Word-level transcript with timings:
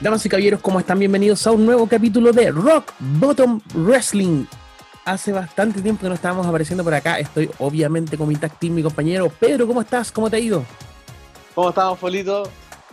Damas 0.00 0.24
y 0.24 0.30
caballeros, 0.30 0.60
¿cómo 0.60 0.80
están? 0.80 0.98
Bienvenidos 0.98 1.46
a 1.46 1.52
un 1.52 1.66
nuevo 1.66 1.86
capítulo 1.86 2.32
de 2.32 2.50
Rock 2.50 2.92
Bottom 3.18 3.60
Wrestling. 3.74 4.46
Hace 5.04 5.30
bastante 5.30 5.82
tiempo 5.82 6.02
que 6.02 6.08
no 6.08 6.14
estábamos 6.14 6.46
apareciendo 6.46 6.82
por 6.82 6.94
acá. 6.94 7.18
Estoy 7.18 7.50
obviamente 7.58 8.16
con 8.16 8.26
mi 8.26 8.36
tag 8.36 8.58
team, 8.58 8.74
mi 8.74 8.82
compañero 8.82 9.28
Pedro. 9.28 9.66
¿Cómo 9.66 9.82
estás? 9.82 10.10
¿Cómo 10.10 10.30
te 10.30 10.36
ha 10.36 10.38
ido? 10.38 10.64
¿Cómo 11.54 11.68
estamos, 11.68 11.98
Folito? 11.98 12.44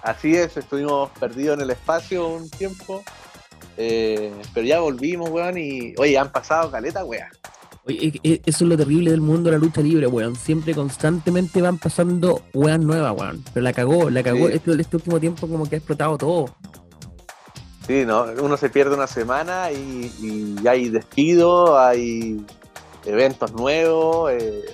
Así 0.01 0.35
es, 0.35 0.57
estuvimos 0.57 1.09
perdidos 1.17 1.57
en 1.57 1.61
el 1.63 1.69
espacio 1.69 2.27
un 2.27 2.49
tiempo. 2.49 3.01
eh, 3.77 4.33
pero 4.53 4.67
ya 4.67 4.81
volvimos, 4.81 5.29
weón. 5.29 5.57
Y 5.57 5.93
oye, 5.97 6.17
han 6.17 6.31
pasado 6.31 6.69
caleta, 6.69 7.05
weón. 7.05 7.27
Oye, 7.85 8.19
eso 8.45 8.65
es 8.65 8.69
lo 8.69 8.75
terrible 8.75 9.11
del 9.11 9.21
mundo 9.21 9.49
de 9.49 9.57
la 9.57 9.63
lucha 9.63 9.79
libre, 9.79 10.07
weón. 10.07 10.35
Siempre, 10.35 10.75
constantemente 10.75 11.61
van 11.61 11.77
pasando 11.77 12.41
weas 12.53 12.79
nuevas, 12.79 13.13
weón. 13.17 13.45
Pero 13.53 13.63
la 13.63 13.71
cagó, 13.71 14.09
la 14.09 14.23
cagó. 14.23 14.49
Sí. 14.49 14.55
Este, 14.55 14.81
este 14.81 14.97
último 14.97 15.21
tiempo 15.21 15.47
como 15.47 15.69
que 15.69 15.75
ha 15.75 15.77
explotado 15.77 16.17
todo. 16.17 16.55
Sí, 17.87 18.03
¿no? 18.05 18.23
Uno 18.41 18.57
se 18.57 18.69
pierde 18.69 18.95
una 18.95 19.07
semana 19.07 19.71
y, 19.71 20.55
hay 20.67 20.89
despido, 20.89 21.79
hay 21.79 22.45
eventos 23.05 23.53
nuevos. 23.53 24.31
eh, 24.33 24.65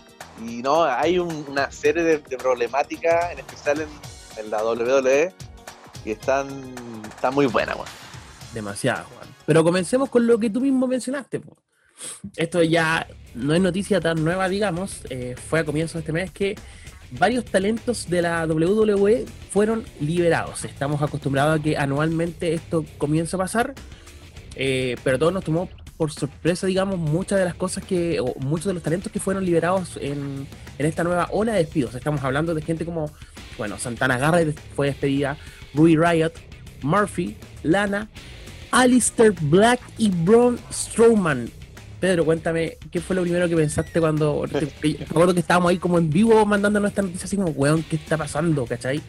y 0.46 0.64
no, 0.64 0.84
hay 0.84 1.20
un- 1.20 1.46
una 1.48 1.72
serie 1.72 2.02
de, 2.04 2.18
problemáticas, 2.38 3.32
en 3.32 3.40
especial 3.40 3.82
en, 4.38 4.50
la 4.50 4.64
WWE, 4.64 5.32
que 6.04 6.12
están, 6.12 6.48
están 7.08 7.34
muy 7.36 7.46
buenas, 7.46 7.76
weón. 7.76 7.88
Demasiado, 8.54 9.06
weón. 9.12 9.34
Pero 9.46 9.64
comencemos 9.64 10.10
con 10.10 10.26
lo 10.26 10.40
que 10.40 10.50
tú 10.50 10.60
mismo 10.60 10.88
mencionaste, 10.88 11.40
po. 11.40 11.56
Esto 12.36 12.64
ya 12.64 13.08
no 13.36 13.54
es 13.54 13.62
noticia 13.62 14.02
tan 14.02 14.24
nueva, 14.24 14.50
digamos. 14.50 15.02
eh, 15.12 15.36
fue 15.50 15.60
a 15.60 15.64
comienzos 15.66 15.94
de 15.94 16.00
este 16.00 16.12
mes 16.14 16.32
que 16.32 16.56
varios 17.18 17.46
talentos 17.46 18.10
de 18.10 18.22
la 18.22 18.46
WWE 18.46 19.26
fueron 19.52 19.84
liberados. 20.00 20.66
Estamos 20.66 21.02
acostumbrados 21.02 21.60
a 21.60 21.64
que 21.64 21.78
anualmente 21.78 22.54
esto 22.54 22.86
comienza 22.98 23.38
a 23.38 23.42
pasar, 23.42 23.74
eh, 24.56 24.96
pero 25.04 25.20
todo 25.20 25.32
nos 25.32 25.44
tomó 25.44 25.70
por 25.98 26.12
sorpresa, 26.12 26.68
digamos, 26.68 26.98
muchas 26.98 27.40
de 27.40 27.46
las 27.46 27.54
cosas 27.54 27.86
que, 27.86 28.20
o 28.20 28.34
muchos 28.40 28.66
de 28.68 28.74
los 28.74 28.84
talentos 28.84 29.12
que 29.12 29.20
fueron 29.20 29.46
liberados 29.46 29.98
en, 30.02 30.48
en 30.78 30.86
esta 30.86 31.04
nueva 31.04 31.28
ola 31.32 31.54
de 31.54 31.60
despidos. 31.60 31.94
Estamos 31.96 32.24
hablando 32.24 32.56
de 32.56 32.62
gente 32.62 32.84
como, 32.84 33.12
bueno, 33.58 33.78
Santana 33.78 34.18
Garrett 34.18 34.58
fue 34.76 34.88
despedida, 34.88 35.38
Ruby 35.74 35.96
Riot, 35.96 36.34
Murphy, 36.82 37.38
Lana, 37.62 38.10
Alistair 38.72 39.34
Black 39.40 39.80
y 40.00 40.10
Braun 40.10 40.60
Strowman. 40.72 41.50
Pedro, 42.04 42.26
cuéntame, 42.26 42.76
¿qué 42.92 43.00
fue 43.00 43.16
lo 43.16 43.22
primero 43.22 43.48
que 43.48 43.56
pensaste 43.56 44.02
cuando... 44.02 44.44
te- 44.52 44.68
Me 45.00 45.06
acuerdo 45.06 45.34
que 45.34 45.40
estábamos 45.40 45.70
ahí 45.70 45.78
como 45.78 45.98
en 45.98 46.10
vivo 46.10 46.46
mandando 46.46 46.82
nuestra 46.82 47.02
noticia 47.02 47.24
así 47.24 47.38
como, 47.38 47.48
weón, 47.52 47.82
¿qué 47.84 47.96
está 47.96 48.18
pasando? 48.18 48.66
¿Cachai? 48.66 49.02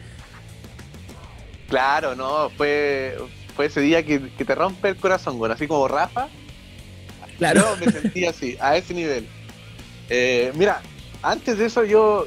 Claro, 1.67 2.15
no, 2.15 2.49
fue, 2.51 3.17
fue 3.53 3.65
ese 3.65 3.81
día 3.81 4.01
que, 4.05 4.29
que 4.37 4.45
te 4.45 4.55
rompe 4.55 4.87
el 4.87 4.95
corazón, 4.95 5.37
weón, 5.37 5.51
así 5.51 5.67
como 5.67 5.89
Rafa. 5.89 6.29
Claro. 7.37 7.63
Yo 7.81 7.85
me 7.85 7.91
sentí 7.91 8.25
así, 8.27 8.55
a 8.61 8.77
ese 8.77 8.93
nivel. 8.93 9.27
Eh, 10.09 10.53
mira, 10.55 10.81
antes 11.21 11.57
de 11.57 11.65
eso 11.65 11.83
yo, 11.83 12.25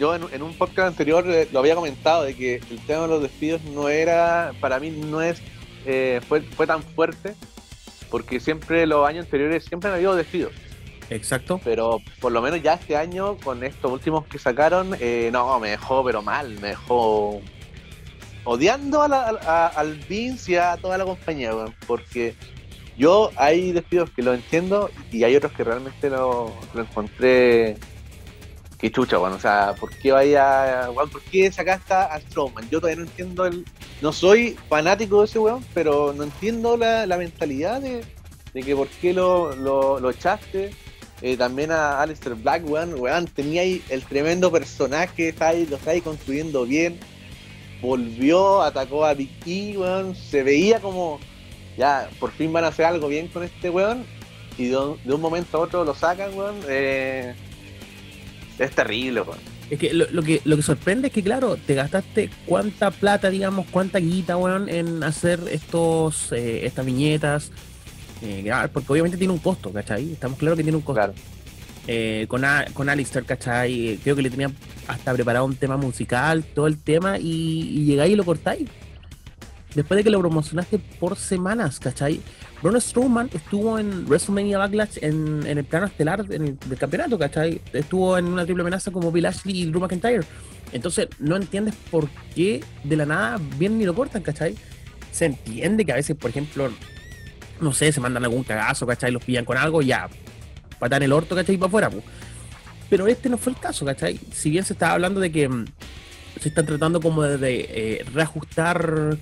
yo 0.00 0.14
en, 0.14 0.22
en 0.32 0.40
un 0.40 0.54
podcast 0.54 0.88
anterior 0.88 1.22
eh, 1.28 1.46
lo 1.52 1.58
había 1.58 1.74
comentado 1.74 2.22
de 2.22 2.34
que 2.34 2.62
el 2.70 2.80
tema 2.86 3.02
de 3.02 3.08
los 3.08 3.20
despidos 3.22 3.60
no 3.74 3.90
era, 3.90 4.54
para 4.58 4.80
mí 4.80 4.88
no 4.88 5.20
es, 5.20 5.42
eh, 5.84 6.22
fue, 6.26 6.40
fue 6.40 6.66
tan 6.66 6.82
fuerte, 6.82 7.34
porque 8.10 8.40
siempre 8.40 8.86
los 8.86 9.06
años 9.06 9.24
anteriores 9.26 9.64
siempre 9.64 9.88
han 9.90 9.96
habido 9.96 10.14
despidos, 10.16 10.52
Exacto. 11.10 11.60
pero 11.64 12.00
por 12.20 12.32
lo 12.32 12.40
menos 12.42 12.62
ya 12.62 12.74
este 12.74 12.96
año 12.96 13.36
con 13.38 13.62
estos 13.64 13.90
últimos 13.90 14.26
que 14.26 14.38
sacaron, 14.38 14.96
eh, 15.00 15.30
no, 15.32 15.58
me 15.60 15.70
dejó 15.70 16.04
pero 16.04 16.22
mal, 16.22 16.50
me 16.60 16.68
dejó 16.68 17.40
odiando 18.44 19.02
a 19.02 19.08
la- 19.08 19.38
a- 19.46 19.66
al 19.68 19.94
Vince 20.08 20.52
y 20.52 20.56
a 20.56 20.76
toda 20.76 20.96
la 20.98 21.04
compañía, 21.04 21.54
weón, 21.54 21.74
porque 21.86 22.34
yo 22.96 23.30
hay 23.36 23.72
despidos 23.72 24.10
que 24.10 24.22
lo 24.22 24.34
entiendo 24.34 24.90
y 25.12 25.22
hay 25.24 25.36
otros 25.36 25.52
que 25.52 25.64
realmente 25.64 26.08
lo, 26.10 26.52
lo 26.74 26.80
encontré 26.82 27.76
que 28.78 28.92
chucha, 28.92 29.18
weón, 29.18 29.32
o 29.34 29.40
sea, 29.40 29.74
¿por 29.78 29.90
qué 29.90 30.12
vaya, 30.12 30.88
weón, 30.94 31.10
por 31.10 31.20
qué 31.22 31.50
sacaste 31.50 31.92
a 31.92 32.18
Strowman? 32.20 32.70
Yo 32.70 32.80
todavía 32.80 33.02
no 33.02 33.10
entiendo 33.10 33.44
el, 33.46 33.64
no 34.00 34.12
soy 34.12 34.56
fanático 34.68 35.18
de 35.20 35.24
ese 35.26 35.38
weón, 35.40 35.64
pero 35.74 36.12
no 36.12 36.22
entiendo 36.22 36.76
la, 36.76 37.16
mentalidad 37.18 37.80
de, 37.80 38.04
de 38.54 38.62
que 38.62 38.76
por 38.76 38.86
qué 38.88 39.12
lo, 39.12 39.54
lo, 39.56 39.98
lo 39.98 40.10
echaste. 40.10 40.70
Eh, 41.20 41.36
también 41.36 41.72
a 41.72 42.00
Alistair 42.00 42.36
Black, 42.36 42.62
weón, 42.70 42.94
weón, 43.00 43.26
tenía 43.26 43.62
ahí 43.62 43.82
el 43.88 44.04
tremendo 44.04 44.52
personaje, 44.52 45.30
está 45.30 45.48
ahí, 45.48 45.66
lo 45.66 45.76
está 45.76 45.90
ahí 45.90 46.00
construyendo 46.00 46.64
bien. 46.64 47.00
Volvió, 47.82 48.62
atacó 48.62 49.04
a 49.04 49.14
Big 49.14 49.30
E, 49.44 49.76
weón, 49.76 50.14
se 50.14 50.44
veía 50.44 50.80
como, 50.80 51.18
ya, 51.76 52.08
por 52.20 52.30
fin 52.30 52.52
van 52.52 52.64
a 52.64 52.68
hacer 52.68 52.84
algo 52.84 53.08
bien 53.08 53.26
con 53.28 53.42
este 53.42 53.70
weón. 53.70 54.04
Y 54.56 54.68
de 54.68 54.76
un, 54.76 55.00
de 55.02 55.14
un 55.14 55.20
momento 55.20 55.58
a 55.58 55.60
otro 55.62 55.84
lo 55.84 55.94
sacan, 55.94 56.36
weón. 56.36 56.60
eh, 56.68 57.34
es 58.58 58.70
terrible, 58.72 59.20
weón. 59.22 59.38
Es 59.70 59.78
que 59.78 59.92
lo, 59.92 60.06
lo 60.10 60.22
que 60.22 60.40
lo 60.44 60.56
que 60.56 60.62
sorprende 60.62 61.08
es 61.08 61.12
que, 61.14 61.22
claro, 61.22 61.56
te 61.56 61.74
gastaste 61.74 62.30
cuánta 62.46 62.90
plata, 62.90 63.28
digamos, 63.30 63.66
cuánta 63.70 63.98
guita, 63.98 64.36
weón, 64.36 64.68
en 64.68 65.02
hacer 65.04 65.40
estos 65.50 66.32
eh, 66.32 66.64
estas 66.66 66.86
viñetas. 66.86 67.50
eh, 68.22 68.50
porque 68.72 68.92
obviamente 68.92 69.18
tiene 69.18 69.32
un 69.32 69.38
costo, 69.40 69.70
¿cachai? 69.72 70.12
Estamos 70.12 70.38
claros 70.38 70.56
que 70.56 70.62
tiene 70.62 70.76
un 70.76 70.82
costo. 70.82 71.00
Claro. 71.00 71.14
Eh, 71.86 72.26
con, 72.28 72.44
A- 72.44 72.66
con 72.74 72.88
Alistair, 72.88 73.24
¿cachai? 73.24 73.98
Creo 74.02 74.16
que 74.16 74.22
le 74.22 74.30
tenía 74.30 74.50
hasta 74.88 75.12
preparado 75.14 75.44
un 75.46 75.56
tema 75.56 75.76
musical, 75.76 76.44
todo 76.44 76.66
el 76.66 76.78
tema, 76.78 77.18
y, 77.18 77.60
y 77.80 77.84
llegáis 77.84 78.12
y 78.12 78.16
lo 78.16 78.24
cortáis. 78.24 78.68
Después 79.74 79.96
de 79.98 80.04
que 80.04 80.10
lo 80.10 80.18
promocionaste 80.18 80.78
por 80.98 81.16
semanas, 81.16 81.78
¿cachai? 81.78 82.20
Braun 82.62 82.80
Strowman 82.80 83.30
estuvo 83.32 83.78
en 83.78 84.04
WrestleMania 84.06 84.58
Backlash 84.58 84.98
en, 85.00 85.46
el 85.46 85.64
plano 85.64 85.86
estelar 85.86 86.26
del 86.26 86.58
campeonato, 86.78 87.18
¿cachai? 87.18 87.60
Estuvo 87.72 88.18
en 88.18 88.26
una 88.26 88.44
triple 88.44 88.62
amenaza 88.62 88.90
como 88.90 89.12
Bill 89.12 89.26
Ashley 89.26 89.62
y 89.62 89.66
Drew 89.66 89.80
McIntyre. 89.80 90.24
Entonces, 90.72 91.08
no 91.18 91.36
entiendes 91.36 91.74
por 91.90 92.08
qué 92.34 92.62
de 92.82 92.96
la 92.96 93.06
nada 93.06 93.40
vienen 93.58 93.80
y 93.80 93.84
lo 93.84 93.94
cortan, 93.94 94.22
¿cachai? 94.22 94.56
Se 95.12 95.26
entiende 95.26 95.84
que 95.84 95.92
a 95.92 95.96
veces, 95.96 96.16
por 96.16 96.30
ejemplo, 96.30 96.70
no 97.60 97.72
sé, 97.72 97.92
se 97.92 98.00
mandan 98.00 98.24
algún 98.24 98.42
cagazo, 98.42 98.86
¿cachai? 98.86 99.12
Los 99.12 99.24
pillan 99.24 99.44
con 99.44 99.56
algo, 99.56 99.80
ya, 99.80 100.08
patar 100.80 101.02
el 101.02 101.12
orto, 101.12 101.36
¿cachai? 101.36 101.56
Para 101.56 101.68
afuera, 101.68 101.90
pues. 101.90 102.04
Pero 102.90 103.06
este 103.06 103.28
no 103.28 103.38
fue 103.38 103.52
el 103.52 103.58
caso, 103.58 103.84
¿cachai? 103.84 104.18
Si 104.32 104.50
bien 104.50 104.64
se 104.64 104.72
estaba 104.72 104.94
hablando 104.94 105.20
de 105.20 105.30
que 105.30 105.48
mm, 105.48 105.64
se 106.40 106.48
están 106.48 106.66
tratando 106.66 107.00
como 107.00 107.22
de, 107.22 107.38
de, 107.38 107.60
eh, 107.70 108.06
reajustar 108.12 109.16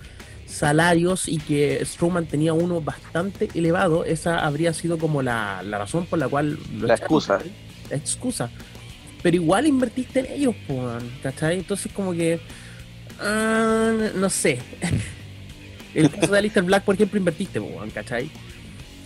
salarios 0.46 1.28
y 1.28 1.38
que 1.38 1.84
Strowman 1.84 2.26
tenía 2.26 2.52
uno 2.52 2.80
bastante 2.80 3.48
elevado, 3.54 4.04
esa 4.04 4.44
habría 4.44 4.72
sido 4.72 4.98
como 4.98 5.22
la, 5.22 5.62
la 5.62 5.78
razón 5.78 6.06
por 6.06 6.18
la 6.18 6.28
cual... 6.28 6.58
lo 6.76 6.86
La 6.86 6.94
echaron, 6.94 7.02
excusa. 7.02 7.38
La 7.90 7.96
excusa. 7.96 8.50
Pero 9.22 9.36
igual 9.36 9.66
invertiste 9.66 10.20
en 10.20 10.26
ellos, 10.26 10.54
¿cachai? 11.22 11.58
Entonces 11.58 11.92
como 11.92 12.12
que... 12.12 12.40
ah, 13.20 13.92
no 14.14 14.30
sé. 14.30 14.60
el 15.94 16.10
caso 16.10 16.32
de 16.32 16.38
Alistair 16.38 16.64
Black, 16.64 16.84
por 16.84 16.94
ejemplo, 16.94 17.18
invertiste, 17.18 17.60
¿cachai? 17.92 18.30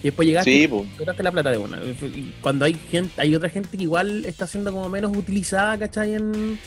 Y 0.00 0.04
después 0.04 0.26
llegaste 0.26 0.50
Sí, 0.50 0.68
gastaste 0.98 1.22
la 1.22 1.32
plata 1.32 1.50
de 1.50 1.58
una. 1.58 1.78
Y 1.78 2.34
Cuando 2.40 2.64
hay 2.64 2.74
gente, 2.90 3.20
hay 3.20 3.34
otra 3.34 3.50
gente 3.50 3.76
que 3.76 3.82
igual 3.82 4.24
está 4.24 4.46
siendo 4.46 4.72
como 4.72 4.88
menos 4.88 5.14
utilizada, 5.16 5.78
¿cachai? 5.78 6.14
En, 6.14 6.58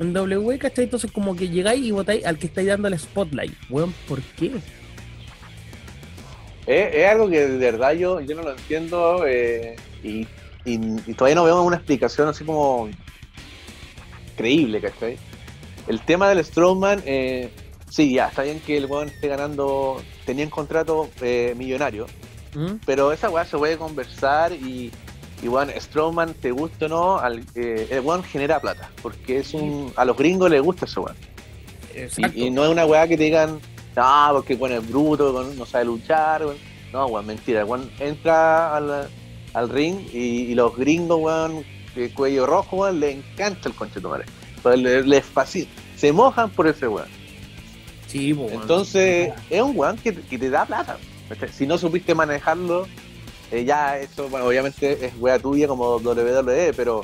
en 0.00 0.12
W, 0.12 0.58
¿cachai? 0.58 0.84
Entonces 0.84 1.10
como 1.12 1.36
que 1.36 1.48
llegáis 1.48 1.84
y 1.84 1.90
votáis 1.90 2.24
al 2.26 2.38
que 2.38 2.46
estáis 2.46 2.68
dando 2.68 2.88
el 2.88 2.98
spotlight. 2.98 3.52
Weón, 3.70 3.94
¿por 4.08 4.20
qué? 4.22 4.52
Es, 6.66 6.94
es 6.94 7.06
algo 7.06 7.28
que 7.28 7.40
de 7.46 7.58
verdad 7.58 7.92
yo, 7.92 8.20
yo 8.20 8.34
no 8.36 8.42
lo 8.42 8.50
entiendo 8.52 9.24
eh, 9.26 9.76
y, 10.02 10.26
y- 10.64 11.00
y 11.06 11.14
todavía 11.14 11.34
no 11.36 11.44
veo 11.44 11.62
una 11.62 11.76
explicación 11.76 12.28
así 12.28 12.44
como 12.44 12.88
creíble, 14.36 14.80
¿cachai? 14.80 15.16
El 15.86 16.00
tema 16.00 16.28
del 16.30 16.42
Strowman, 16.44 17.02
eh, 17.04 17.50
sí, 17.90 18.14
ya, 18.14 18.28
está 18.28 18.42
bien 18.42 18.60
que 18.60 18.76
el 18.78 18.86
weón 18.86 19.08
esté 19.08 19.28
ganando, 19.28 20.02
tenía 20.24 20.44
un 20.44 20.50
contrato 20.50 21.10
eh, 21.20 21.54
millonario, 21.56 22.06
¿Mm? 22.54 22.76
pero 22.86 23.12
esa 23.12 23.28
weá 23.28 23.44
se 23.44 23.58
puede 23.58 23.76
conversar 23.76 24.52
y, 24.52 24.90
y 25.42 25.48
weón, 25.48 25.70
Strowman, 25.78 26.34
te 26.34 26.50
gusta 26.50 26.86
o 26.86 26.88
no, 26.88 27.18
al, 27.18 27.44
eh, 27.54 27.88
el 27.90 28.00
weón 28.00 28.22
genera 28.22 28.60
plata, 28.60 28.90
porque 29.02 29.38
es 29.38 29.54
un, 29.54 29.92
a 29.96 30.04
los 30.04 30.16
gringos 30.16 30.50
les 30.50 30.62
gusta 30.62 30.86
ese 30.86 31.00
weón. 31.00 31.16
Y, 32.16 32.46
y 32.46 32.50
no 32.50 32.64
es 32.64 32.70
una 32.70 32.86
weá 32.86 33.06
que 33.06 33.16
te 33.16 33.24
digan, 33.24 33.60
no, 33.94 34.30
porque 34.32 34.56
bueno, 34.56 34.76
es 34.76 34.88
bruto, 34.88 35.44
no 35.56 35.66
sabe 35.66 35.84
luchar, 35.84 36.44
weón. 36.44 36.56
No, 36.92 37.06
weón, 37.06 37.26
mentira. 37.26 37.64
Weón 37.64 37.90
entra 37.98 38.76
al, 38.76 39.08
al 39.52 39.68
ring 39.68 40.00
y, 40.12 40.42
y 40.50 40.54
los 40.54 40.76
gringos, 40.76 41.18
weón, 41.20 41.64
de 41.94 42.10
cuello 42.10 42.46
rojo, 42.46 42.76
weón, 42.76 43.00
le 43.00 43.10
encanta 43.12 43.68
el 43.68 43.74
conchetumare. 43.74 44.24
Les, 44.76 45.06
les 45.06 45.24
fascina. 45.24 45.68
Se 45.96 46.12
mojan 46.12 46.50
por 46.50 46.66
ese 46.66 46.88
weón. 46.88 47.08
Sí, 48.06 48.32
weón. 48.32 48.52
Entonces, 48.52 49.32
es 49.50 49.62
un 49.62 49.76
weón 49.76 49.96
que, 49.98 50.14
que 50.14 50.38
te 50.38 50.50
da 50.50 50.64
plata. 50.64 50.96
Si 51.52 51.66
no 51.66 51.78
supiste 51.78 52.14
manejarlo, 52.14 52.86
eh, 53.50 53.64
ya 53.64 53.98
eso, 53.98 54.28
bueno, 54.28 54.46
obviamente 54.46 55.06
es 55.06 55.12
wea 55.18 55.38
tuya 55.38 55.68
como 55.68 55.96
WWE, 55.96 56.72
pero, 56.74 57.02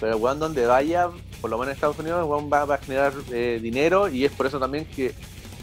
pero 0.00 0.16
weón 0.16 0.38
donde 0.38 0.66
vaya, 0.66 1.10
por 1.40 1.50
lo 1.50 1.58
menos 1.58 1.72
en 1.72 1.74
Estados 1.74 1.98
Unidos, 1.98 2.26
weón 2.28 2.50
va, 2.52 2.64
va 2.64 2.76
a 2.76 2.78
generar 2.78 3.12
eh, 3.32 3.58
dinero 3.62 4.08
y 4.08 4.24
es 4.24 4.32
por 4.32 4.46
eso 4.46 4.58
también 4.58 4.84
que 4.86 5.14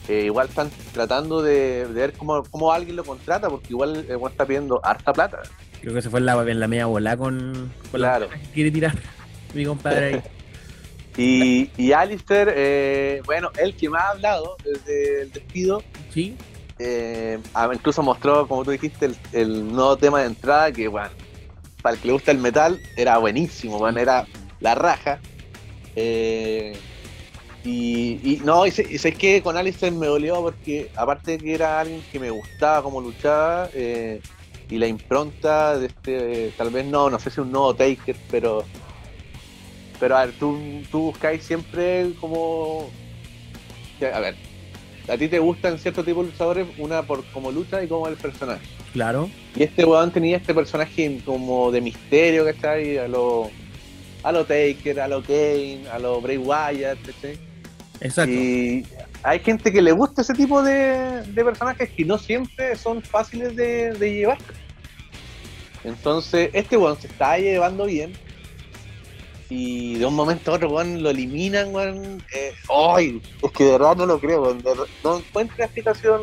eh, 0.08 0.26
igual 0.26 0.50
están 0.50 0.70
tratando 0.94 1.42
de, 1.42 1.86
ver 1.86 2.14
cómo, 2.14 2.44
cómo, 2.50 2.72
alguien 2.72 2.96
lo 2.96 3.04
contrata, 3.04 3.50
porque 3.50 3.68
igual 3.70 4.06
eh, 4.10 4.18
está 4.28 4.46
pidiendo 4.46 4.84
harta 4.84 5.14
plata. 5.14 5.42
Creo 5.80 5.94
que 5.94 6.02
se 6.02 6.10
fue 6.10 6.20
en 6.20 6.26
la, 6.26 6.42
en 6.42 6.60
la 6.60 6.68
media 6.68 6.88
bola 6.88 7.16
con, 7.16 7.72
claro. 7.92 8.28
la 8.30 8.38
que 8.38 8.50
quiere 8.50 8.72
tirar 8.72 8.96
mi 9.54 9.64
compadre 9.64 10.24
y, 11.18 11.70
y 11.78 11.92
Alistair, 11.92 12.52
eh, 12.56 13.22
bueno, 13.26 13.52
el 13.58 13.76
que 13.76 13.90
más 13.90 14.02
ha 14.02 14.10
hablado 14.10 14.58
desde 14.64 15.22
el 15.22 15.32
despido. 15.32 15.84
Sí. 16.10 16.36
Eh, 16.84 17.40
incluso 17.74 18.02
mostró, 18.02 18.48
como 18.48 18.64
tú 18.64 18.72
dijiste, 18.72 19.12
el, 19.34 19.72
nuevo 19.72 19.98
tema 19.98 20.22
de 20.22 20.28
entrada 20.28 20.72
que, 20.72 20.88
bueno, 20.88 21.10
para 21.82 21.96
el 21.96 22.02
que 22.02 22.08
le 22.08 22.14
gusta 22.14 22.32
el 22.32 22.40
metal, 22.40 22.80
era 22.96 23.18
buenísimo, 23.18 23.78
bueno, 23.78 24.00
era 24.00 24.26
la 24.60 24.76
raja. 24.76 25.20
Eh, 25.96 26.76
y, 27.64 28.42
no, 28.44 28.66
y 28.66 28.72
sé, 28.72 29.14
que 29.14 29.44
con 29.44 29.58
Alistair 29.58 29.94
me 29.94 30.08
dolió 30.08 30.42
porque, 30.42 30.90
aparte 30.96 31.32
de 31.32 31.40
que 31.40 31.54
era 31.54 31.80
alguien 31.80 32.04
que 32.12 32.20
me 32.20 32.32
gustaba 32.32 32.82
como 32.82 33.02
luchaba, 33.02 33.70
eh, 33.74 34.20
y 34.70 34.78
la 34.78 34.88
impronta 34.88 35.78
de 35.78 35.88
este, 35.88 36.54
tal 36.58 36.72
vez 36.72 36.86
no, 36.86 37.10
no 37.10 37.20
sé 37.20 37.30
si 37.30 37.42
un 37.42 37.52
nuevo 37.52 37.76
Taker, 37.76 38.16
pero 38.32 38.66
pero 40.02 40.18
a 40.18 40.26
ver, 40.26 40.34
tú, 40.34 40.60
tú 40.90 41.00
buscáis 41.04 41.44
siempre 41.44 42.12
como. 42.20 42.90
A 44.02 44.20
ver, 44.20 44.36
a 45.08 45.18
ti 45.18 45.28
te 45.28 45.40
gustan 45.40 45.78
ciertos 45.78 46.06
tipos 46.06 46.26
de 46.26 46.32
luchadores, 46.32 46.68
una 46.78 47.04
por 47.04 47.24
como 47.32 47.52
lucha 47.52 47.84
y 47.84 47.88
como 47.88 48.08
el 48.08 48.16
personaje. 48.16 48.66
Claro. 48.94 49.30
Y 49.56 49.64
este 49.64 49.86
weón 49.86 50.12
tenía 50.12 50.38
este 50.38 50.54
personaje 50.54 51.22
como 51.26 51.72
de 51.72 51.82
misterio, 51.82 52.46
¿cachai? 52.46 52.98
A 52.98 53.08
lo, 53.08 53.50
a 54.24 54.32
lo 54.32 54.46
Taker, 54.46 55.00
a 55.00 55.08
lo 55.08 55.22
Kane, 55.22 55.84
a 55.92 56.00
lo 56.00 56.22
Bray 56.22 56.38
Wyatt, 56.38 57.00
¿cachai? 57.06 57.38
Exacto. 58.00 58.34
Y 58.34 58.86
hay 59.24 59.40
gente 59.40 59.72
que 59.72 59.82
le 59.82 59.92
gusta 59.92 60.22
ese 60.22 60.34
tipo 60.34 60.62
de, 60.64 61.24
personajes 61.36 61.90
que 61.90 62.06
no 62.06 62.18
siempre 62.18 62.76
son 62.76 63.02
fáciles 63.02 63.56
de, 63.56 63.94
de 63.94 64.14
llevar. 64.14 64.38
Entonces, 65.84 66.50
este 66.54 66.78
weón 66.78 67.00
se 67.00 67.08
está 67.08 67.38
llevando 67.38 67.86
bien 67.86 68.14
y 69.52 69.96
de 69.96 70.06
un 70.06 70.16
momento 70.16 70.52
a 70.52 70.56
otro, 70.56 70.70
weón, 70.70 71.04
lo 71.04 71.10
eliminan, 71.10 71.76
weón. 71.76 72.24
Eh, 72.34 72.54
¡Ay! 72.70 73.22
Es 73.44 73.52
que 73.52 73.66
de 73.66 73.72
verdad 73.74 73.98
no 73.98 74.06
lo 74.06 74.20
creo, 74.20 74.44
weón. 74.44 74.64
No 75.04 75.18
encuentro 75.18 75.64
explicación 75.64 76.22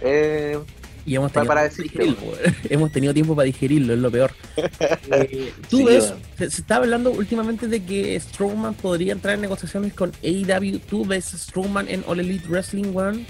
eh, 0.00 0.58
y 1.04 1.14
hemos 1.14 1.30
tenido, 1.30 1.48
para, 1.48 1.70
hemos 2.70 2.92
tenido 2.92 3.12
tiempo 3.12 3.36
para 3.36 3.44
digerirlo, 3.44 3.92
es 3.94 3.98
lo 3.98 4.10
peor. 4.10 4.32
Eh, 5.12 5.52
Tú 5.68 5.84
ves, 5.84 6.14
se, 6.38 6.44
está 6.44 6.76
hablando 6.76 7.10
últimamente 7.10 7.66
de 7.66 7.84
que 7.84 8.18
Strowman 8.18 8.74
podría 8.74 9.12
entrar 9.12 9.34
en 9.34 9.42
negociaciones 9.42 9.92
con 9.92 10.12
AEW. 10.22 10.78
¿Tú 10.78 11.04
ves 11.04 11.26
Strowman 11.26 11.88
en 11.88 12.02
All 12.06 12.20
Elite 12.20 12.46
Wrestling, 12.48 12.94
weón? 12.94 13.26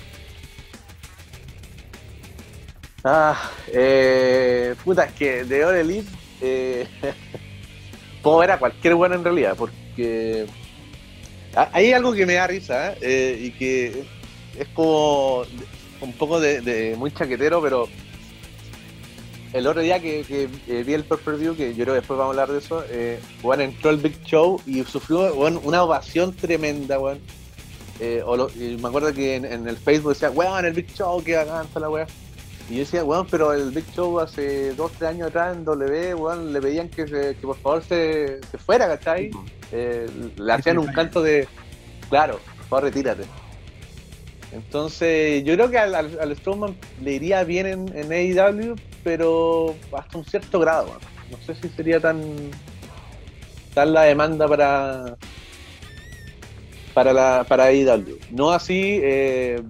Ah, 3.02 3.50
eh, 3.72 4.74
puta, 4.84 5.04
es 5.04 5.12
que 5.14 5.44
de 5.44 5.64
All 5.64 5.76
Elite. 5.76 6.10
Eh, 6.40 6.86
puedo 8.22 8.38
ver 8.38 8.52
a 8.52 8.58
cualquier 8.58 8.94
bueno 8.94 9.14
en 9.14 9.24
realidad, 9.24 9.56
porque 9.56 10.46
hay 11.54 11.92
algo 11.92 12.12
que 12.12 12.26
me 12.26 12.34
da 12.34 12.46
risa 12.46 12.94
¿eh? 13.00 13.38
y 13.40 13.50
que 13.52 14.04
es 14.58 14.68
como 14.74 15.42
un 16.00 16.12
poco 16.14 16.40
de, 16.40 16.94
muy 16.96 17.12
chaquetero, 17.12 17.60
pero 17.60 17.88
el 19.52 19.66
otro 19.66 19.82
día 19.82 20.00
que, 20.00 20.48
vi 20.86 20.92
el 20.92 21.04
per 21.04 21.36
View, 21.36 21.56
que 21.56 21.74
yo 21.74 21.84
creo 21.84 21.94
que 21.94 22.00
después 22.00 22.18
vamos 22.18 22.36
a 22.36 22.40
hablar 22.42 22.52
de 22.52 22.58
eso, 22.58 22.84
eh, 22.88 23.20
bueno, 23.42 23.64
entró 23.64 23.90
el 23.90 23.96
Big 23.96 24.22
Show 24.24 24.60
y 24.66 24.84
sufrió 24.84 25.34
una 25.34 25.82
ovación 25.82 26.34
tremenda, 26.34 26.98
bueno. 26.98 27.20
Eh, 28.02 28.24
y 28.56 28.76
me 28.80 28.88
acuerdo 28.88 29.12
que 29.12 29.36
en, 29.36 29.68
el 29.68 29.76
Facebook 29.76 30.14
decía, 30.14 30.30
weón, 30.30 30.64
el 30.64 30.72
Big 30.72 30.94
Show, 30.94 31.22
que 31.22 31.36
bacán, 31.36 31.66
la 31.74 31.90
weá. 31.90 32.06
Y 32.70 32.74
yo 32.74 32.78
decía, 32.80 33.04
weón, 33.04 33.26
pero 33.28 33.52
el 33.52 33.72
Big 33.72 33.84
Show 33.96 34.20
hace 34.20 34.72
dos, 34.74 34.92
tres 34.92 35.10
años 35.10 35.28
atrás 35.28 35.56
en 35.56 35.64
W, 35.64 36.14
weón, 36.14 36.52
le 36.52 36.60
pedían 36.60 36.88
que, 36.88 37.04
que 37.04 37.36
por 37.42 37.56
favor 37.56 37.82
se, 37.82 38.40
se 38.48 38.58
fuera, 38.58 38.86
¿cachai? 38.86 39.32
Eh, 39.72 40.08
le 40.36 40.52
hacían 40.52 40.78
un 40.78 40.86
canto 40.86 41.20
de, 41.20 41.48
claro, 42.08 42.38
por 42.58 42.66
favor, 42.66 42.84
retírate. 42.84 43.24
Entonces, 44.52 45.42
yo 45.42 45.54
creo 45.54 45.68
que 45.68 45.78
al, 45.78 45.96
al, 45.96 46.36
Strowman 46.36 46.76
le 47.02 47.12
iría 47.14 47.42
bien 47.42 47.66
en, 47.66 47.96
en, 47.96 48.12
AEW, 48.12 48.76
pero 49.02 49.74
hasta 49.92 50.18
un 50.18 50.24
cierto 50.24 50.60
grado, 50.60 50.86
weón. 50.86 51.00
No 51.32 51.38
sé 51.38 51.56
si 51.60 51.68
sería 51.70 51.98
tan, 51.98 52.22
tan 53.74 53.92
la 53.92 54.02
demanda 54.02 54.46
para 54.46 55.16
para 56.94 57.12
la 57.12 57.44
para 57.48 57.64
AEW. 57.64 58.18
No 58.30 58.50
así 58.50 59.00
eh, 59.02 59.60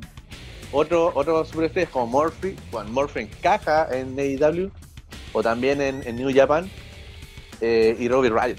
otro, 0.73 1.13
otro 1.15 1.45
superestrellas 1.45 1.91
como 1.91 2.07
Murphy, 2.07 2.57
bueno, 2.71 2.91
Murphy 2.91 3.21
encaja 3.21 3.89
en 3.93 4.19
AEW 4.19 4.71
o 5.33 5.43
también 5.43 5.81
en, 5.81 6.17
New 6.17 6.35
Japan 6.35 6.71
eh, 7.61 7.97
y 7.99 8.09
Robbie 8.09 8.31
Riot, 8.31 8.57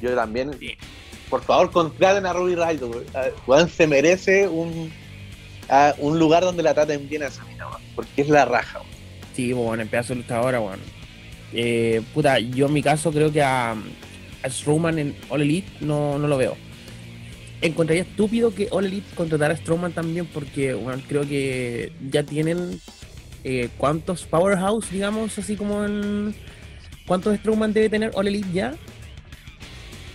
Yo 0.00 0.14
también, 0.14 0.50
por 1.28 1.42
favor, 1.42 1.70
contraten 1.70 2.26
a 2.26 2.32
Robbie 2.32 2.56
Riot, 2.56 3.04
Juan 3.46 3.68
se 3.68 3.86
merece 3.86 4.48
un, 4.48 4.92
un 5.98 6.18
lugar 6.18 6.42
donde 6.42 6.62
la 6.62 6.74
traten 6.74 7.08
bien 7.08 7.22
a 7.22 7.26
esa 7.26 7.44
mina, 7.44 7.66
porque 7.94 8.22
es 8.22 8.28
la 8.28 8.44
raja, 8.44 8.80
Sí, 9.34 9.52
bueno, 9.52 9.82
en 9.82 9.88
pedazo 9.88 10.14
de 10.14 10.34
ahora, 10.34 10.58
bueno. 10.58 10.82
Eh, 11.52 12.02
puta, 12.12 12.38
yo 12.38 12.66
en 12.66 12.72
mi 12.72 12.82
caso 12.82 13.12
creo 13.12 13.32
que 13.32 13.42
a, 13.42 13.72
a 13.72 14.50
Strowman 14.50 14.98
en 14.98 15.16
All 15.28 15.42
Elite 15.42 15.70
no, 15.80 16.18
no 16.18 16.26
lo 16.26 16.36
veo 16.36 16.56
encontraría 17.62 18.02
estúpido 18.02 18.54
que 18.54 18.68
All 18.70 18.86
Elite 18.86 19.14
contratara 19.14 19.54
a 19.54 19.56
Strowman 19.56 19.92
también 19.92 20.26
porque 20.26 20.74
bueno, 20.74 21.02
creo 21.08 21.22
que 21.22 21.92
ya 22.10 22.22
tienen 22.22 22.80
eh, 23.44 23.68
cuántos 23.76 24.24
Powerhouse, 24.24 24.90
digamos, 24.90 25.38
así 25.38 25.56
como 25.56 25.84
en 25.84 26.34
cuántos 27.06 27.36
Strowman 27.38 27.72
debe 27.72 27.88
tener 27.88 28.12
All 28.14 28.28
Elite 28.28 28.52
ya. 28.52 28.74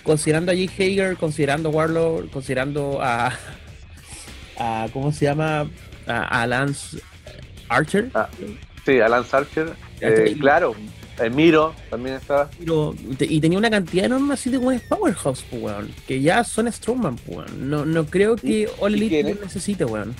Considerando 0.03 0.51
a 0.51 0.55
Jake 0.55 0.83
Hager, 0.83 1.17
considerando 1.17 1.69
a 1.69 1.71
Warlord, 1.71 2.29
considerando 2.29 2.99
a, 3.01 3.33
a 4.59 4.87
¿cómo 4.93 5.11
se 5.11 5.25
llama? 5.25 5.69
A, 6.07 6.45
Lance 6.45 6.99
Archer. 7.67 8.11
Ah, 8.13 8.29
sí, 8.85 8.99
a 8.99 9.09
Lance 9.09 9.35
Archer. 9.35 9.73
Eh, 10.01 10.35
claro, 10.39 10.75
el 11.19 11.31
Miro 11.31 11.73
también 11.89 12.15
estaba. 12.15 12.49
y 13.19 13.39
tenía 13.39 13.57
una 13.57 13.69
cantidad 13.69 14.05
enorme 14.05 14.33
así 14.33 14.49
de 14.49 14.57
buenos 14.57 14.83
Powerhouse, 14.83 15.45
pues, 15.49 15.61
weón. 15.61 15.93
Que 16.07 16.21
ya 16.21 16.43
son 16.43 16.71
Strongman, 16.71 17.15
pues, 17.17 17.37
weón. 17.37 17.69
No, 17.69 17.85
no 17.85 18.05
creo 18.05 18.35
que 18.35 18.69
All 18.79 18.95
Elite 18.95 19.23
lo 19.23 19.41
necesite, 19.41 19.85
weón. 19.85 20.15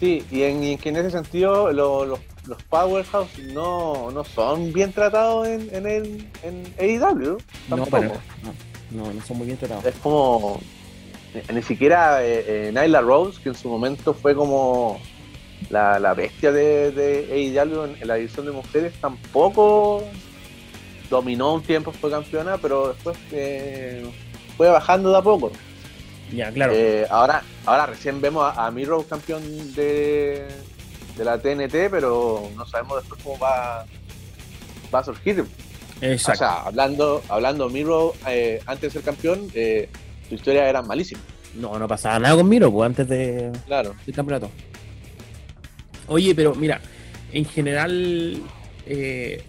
Sí, 0.00 0.24
y 0.30 0.42
en, 0.42 0.78
que 0.78 0.88
en 0.88 0.96
ese 0.96 1.10
sentido 1.10 1.72
los, 1.72 2.18
los 2.46 2.62
Powerhouse 2.64 3.38
no, 3.52 4.10
no 4.10 4.24
son 4.24 4.72
bien 4.72 4.92
tratados 4.92 5.46
en, 5.46 5.72
en, 5.72 5.86
el, 5.86 6.26
en 6.42 6.64
AEW. 6.78 7.38
No, 7.68 7.86
para, 7.86 8.08
no, 8.08 8.14
no, 8.90 9.12
no 9.12 9.22
son 9.24 9.38
muy 9.38 9.46
bien 9.46 9.58
tratados. 9.58 9.84
Es 9.84 9.94
como. 9.96 10.60
Ni 11.50 11.62
siquiera 11.62 12.22
eh, 12.22 12.68
eh, 12.68 12.72
Nyla 12.74 13.00
Rose, 13.00 13.40
que 13.42 13.48
en 13.48 13.54
su 13.54 13.66
momento 13.68 14.12
fue 14.12 14.34
como 14.34 15.00
la, 15.70 15.98
la 15.98 16.12
bestia 16.12 16.52
de, 16.52 16.90
de 16.90 17.54
AEW 17.58 17.84
en, 17.84 17.96
en 18.02 18.08
la 18.08 18.16
división 18.16 18.44
de 18.44 18.52
mujeres, 18.52 18.92
tampoco 19.00 20.04
dominó 21.12 21.52
un 21.52 21.62
tiempo, 21.62 21.92
fue 21.92 22.10
campeona, 22.10 22.56
pero 22.56 22.88
después 22.88 23.18
eh, 23.32 24.02
fue 24.56 24.68
bajando 24.68 25.12
de 25.12 25.18
a 25.18 25.22
poco. 25.22 25.52
Ya, 26.34 26.50
claro. 26.50 26.72
Eh, 26.74 27.06
ahora, 27.10 27.42
ahora 27.66 27.84
recién 27.86 28.20
vemos 28.20 28.42
a, 28.44 28.66
a 28.66 28.70
Miro 28.70 29.02
campeón 29.02 29.42
de, 29.74 30.48
de 31.18 31.24
la 31.24 31.36
TNT, 31.36 31.90
pero 31.90 32.48
no 32.56 32.64
sabemos 32.66 33.02
después 33.02 33.22
cómo 33.22 33.38
va, 33.38 33.84
va 34.92 34.98
a 34.98 35.04
surgir. 35.04 35.44
Exacto. 36.00 36.32
O 36.32 36.48
sea, 36.48 36.62
hablando, 36.62 37.22
hablando 37.28 37.68
Miro, 37.68 38.14
eh, 38.26 38.60
antes 38.64 38.94
de 38.94 38.98
ser 38.98 39.02
campeón, 39.02 39.50
su 39.50 40.34
historia 40.34 40.66
era 40.66 40.80
malísima. 40.80 41.20
No, 41.54 41.78
no 41.78 41.86
pasaba 41.86 42.18
nada 42.18 42.36
con 42.36 42.48
Miro, 42.48 42.72
pues 42.72 42.86
antes 42.86 43.06
de, 43.06 43.52
claro. 43.66 43.94
del 44.06 44.14
campeonato. 44.14 44.50
Oye, 46.08 46.34
pero 46.34 46.54
mira, 46.54 46.80
en 47.32 47.44
general 47.44 48.42
eh, 48.86 49.44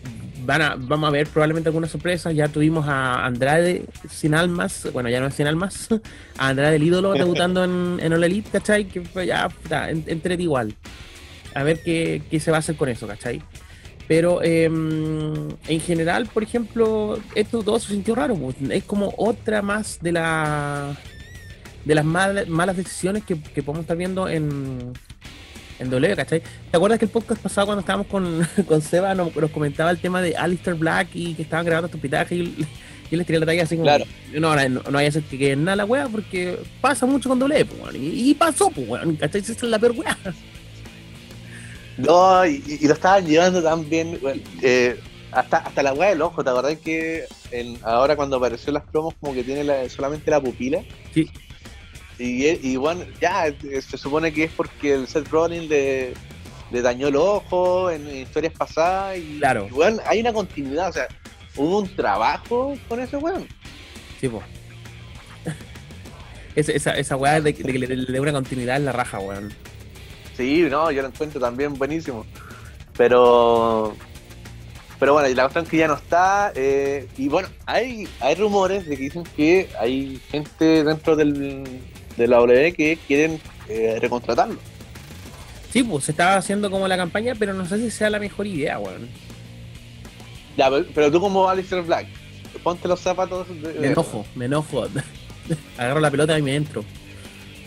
van 0.46 0.62
a, 0.62 0.76
vamos 0.78 1.08
a 1.08 1.12
ver 1.12 1.28
probablemente 1.28 1.70
algunas 1.70 1.92
sorpresas. 1.92 2.36
Ya 2.36 2.48
tuvimos 2.48 2.88
a 2.88 3.26
Andrade 3.26 3.86
sin 4.10 4.34
almas, 4.34 4.88
bueno, 4.94 5.10
ya 5.10 5.20
no 5.20 5.28
es 5.28 5.36
sin 5.36 5.48
almas, 5.48 5.90
a 6.38 6.48
Andrade 6.48 6.76
el 6.76 6.84
ídolo 6.84 7.14
debutando 7.14 7.64
en, 7.64 8.00
en 8.02 8.14
All 8.14 8.24
Elite, 8.24 8.50
¿cachai? 8.52 8.86
Que 8.86 9.04
ya, 9.26 9.50
puta, 9.50 9.90
entre 9.90 10.36
igual. 10.36 10.76
A 11.56 11.64
ver 11.64 11.82
qué, 11.84 12.22
qué, 12.30 12.40
se 12.40 12.52
va 12.52 12.58
a 12.58 12.60
hacer 12.60 12.76
con 12.76 12.90
eso, 12.90 13.08
¿cachai? 13.08 13.42
Pero 14.08 14.44
em, 14.44 15.50
en 15.68 15.80
general, 15.80 16.28
por 16.28 16.44
ejemplo, 16.44 17.20
esto 17.36 17.64
todo 17.64 17.80
se 17.80 17.94
sintió 17.94 18.16
raro. 18.16 18.36
Pues. 18.36 18.56
Es 18.70 18.84
como 18.84 19.14
otra 19.18 19.62
más 19.62 20.00
de 20.02 20.12
la 20.12 20.98
de 21.86 21.96
las 21.96 22.06
malas 22.06 22.78
decisiones 22.78 23.26
que, 23.26 23.40
que 23.42 23.62
podemos 23.62 23.84
estar 23.84 23.98
viendo 23.98 24.30
en, 24.30 24.94
en 25.84 25.90
W, 25.92 26.16
¿cachai? 26.16 26.42
¿Te 26.72 26.78
acuerdas 26.78 27.00
que 27.00 27.06
el 27.06 27.12
podcast 27.12 27.42
pasado 27.42 27.68
cuando 27.68 27.82
estábamos 27.82 28.08
con, 28.08 28.48
con 28.68 28.82
Seba 28.82 29.14
nos, 29.16 29.32
comentaba 29.52 29.92
el 29.92 30.00
tema 30.00 30.22
de 30.22 30.36
Alistair 30.36 30.76
Black 30.76 31.10
y 31.14 31.34
que 31.36 31.44
estaban 31.44 31.66
grabando 31.66 31.88
este 31.88 31.98
hospitaje 31.98 32.36
y, 32.36 32.66
Yo 33.12 33.18
les 33.18 33.28
tiré 33.28 33.38
la 33.38 33.46
talla 33.46 33.62
así 33.64 33.76
como, 33.76 33.86
Claro. 33.86 34.06
no, 34.34 34.56
no, 34.70 34.82
no 34.90 34.98
ser 35.12 35.22
que 35.24 35.38
quede 35.38 35.56
nada 35.56 35.76
la 35.76 35.86
weá, 35.86 36.08
porque 36.08 36.58
pasa 36.82 37.06
mucho 37.06 37.30
con 37.30 37.38
doble, 37.38 37.64
pues. 37.64 37.94
Y, 37.96 38.32
y 38.32 38.34
pasó, 38.34 38.72
pues, 38.72 38.90
weón, 38.90 39.16
¿cachai? 39.18 39.42
Esa 39.42 39.52
es 39.52 39.62
la 39.64 39.78
peor 39.78 39.92
weá. 39.96 40.18
No, 41.98 42.44
y, 42.46 42.64
y 42.82 42.88
lo 42.88 42.94
estaban 42.94 43.26
llevando 43.26 43.62
bueno, 44.20 44.42
eh, 44.64 45.00
hasta, 45.32 45.58
hasta 45.58 45.84
la 45.84 45.94
weá 45.94 46.10
del 46.10 46.22
ojo, 46.24 46.44
¿te 46.44 46.50
acordás 46.50 46.78
que 46.80 47.26
en- 47.52 47.78
ahora 47.84 48.16
cuando 48.16 48.38
apareció 48.38 48.74
las 48.74 48.84
promos 48.84 49.14
como 49.20 49.34
que 49.34 49.44
tiene 49.44 49.64
la- 49.64 49.88
solamente 49.90 50.32
la 50.32 50.42
pupila? 50.42 50.82
Sí. 51.14 51.30
Y, 52.26 52.48
y 52.72 52.76
bueno, 52.78 53.04
ya 53.20 53.54
se 53.62 53.98
supone 53.98 54.32
que 54.32 54.46
es 54.46 54.52
porque 54.52 54.94
el 54.94 55.08
Seth 55.08 55.28
Rollins 55.30 55.68
le, 55.68 56.14
le 56.72 56.82
dañó 56.82 57.08
el 57.10 57.16
ojo 57.18 57.90
en 57.92 58.08
historias 58.16 58.54
pasadas 58.54 59.18
y, 59.18 59.40
Claro. 59.40 59.68
y, 59.70 59.74
weón, 59.74 60.00
hay 60.06 60.22
una 60.22 60.32
continuidad, 60.32 60.90
o 60.90 60.94
sea, 60.94 61.08
hubo 61.58 61.80
un 61.80 61.96
trabajo 61.96 62.78
con 62.88 63.00
ese 63.02 63.18
weón. 63.18 63.46
Sí, 64.22 64.30
pues. 64.30 64.44
Esa, 66.56 66.72
esa, 66.72 66.92
esa 66.98 67.16
weá 67.16 67.42
de, 67.42 67.54
que- 67.56 67.64
de 67.64 67.74
que 67.74 67.80
le, 67.80 67.88
le 67.88 68.06
dé 68.14 68.20
una 68.20 68.32
continuidad 68.32 68.78
en 68.78 68.86
la 68.86 68.92
raja, 68.92 69.20
weón. 69.20 69.52
Sí, 70.38 70.66
no, 70.70 70.92
yo 70.92 71.02
lo 71.02 71.08
encuentro 71.08 71.42
también 71.42 71.74
buenísimo. 71.74 72.26
Pero. 72.96 73.96
Pero 75.00 75.14
bueno, 75.14 75.28
y 75.30 75.34
la 75.36 75.44
cuestión 75.44 75.66
es 75.66 75.72
que 75.72 75.78
ya 75.78 75.88
no 75.88 75.96
está. 75.96 76.52
eh, 76.56 77.08
y 77.18 77.28
bueno, 77.28 77.50
hay, 77.66 78.08
hay 78.20 78.36
rumores 78.36 78.86
de 78.86 78.96
que 78.96 79.04
dicen 79.04 79.24
que 79.36 79.68
hay 79.80 80.22
gente 80.30 80.84
dentro 80.84 81.16
del, 81.16 81.64
de 82.18 82.28
la 82.28 82.38
W 82.38 82.74
que 82.74 82.98
quieren 83.08 83.40
eh, 83.70 83.98
recontratarlo. 84.02 84.58
Sí, 85.72 85.84
pues 85.84 86.06
se 86.06 86.12
estaba 86.12 86.36
haciendo 86.36 86.70
como 86.70 86.88
la 86.88 86.98
campaña, 86.98 87.34
pero 87.38 87.54
no 87.54 87.66
sé 87.66 87.78
si 87.80 87.90
sea 87.90 88.10
la 88.10 88.20
mejor 88.20 88.46
idea, 88.48 88.78
weón. 88.80 89.10
Ya, 90.56 90.70
pero, 90.70 90.86
pero 90.94 91.12
tú 91.12 91.20
como 91.20 91.50
Alistair 91.50 91.82
Black, 91.84 92.08
ponte 92.64 92.88
los 92.88 93.00
zapatos 93.00 93.48
de. 93.62 93.74
Me 93.80 93.88
enojo, 93.88 94.26
me 94.36 94.46
enojo. 94.46 94.88
Agarro 95.78 96.00
la 96.00 96.12
pelota 96.12 96.38
y 96.38 96.42
me 96.42 96.56
entro. 96.56 96.84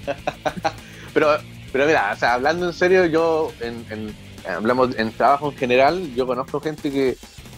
Pero, 1.12 1.29
pero 1.73 1.87
mira, 1.87 2.12
o 2.15 2.17
sea, 2.19 2.35
hablando 2.35 2.67
en 2.67 2.73
serio, 2.75 3.07
yo 3.07 3.50
en, 3.61 3.85
en- 3.91 4.15
hablamos 4.49 4.97
en 4.99 5.11
trabajo 5.12 5.50
en 5.50 5.57
general, 5.57 6.15
yo 6.15 6.26
conozco 6.26 6.61
gente 6.61 6.91
que 6.93 7.17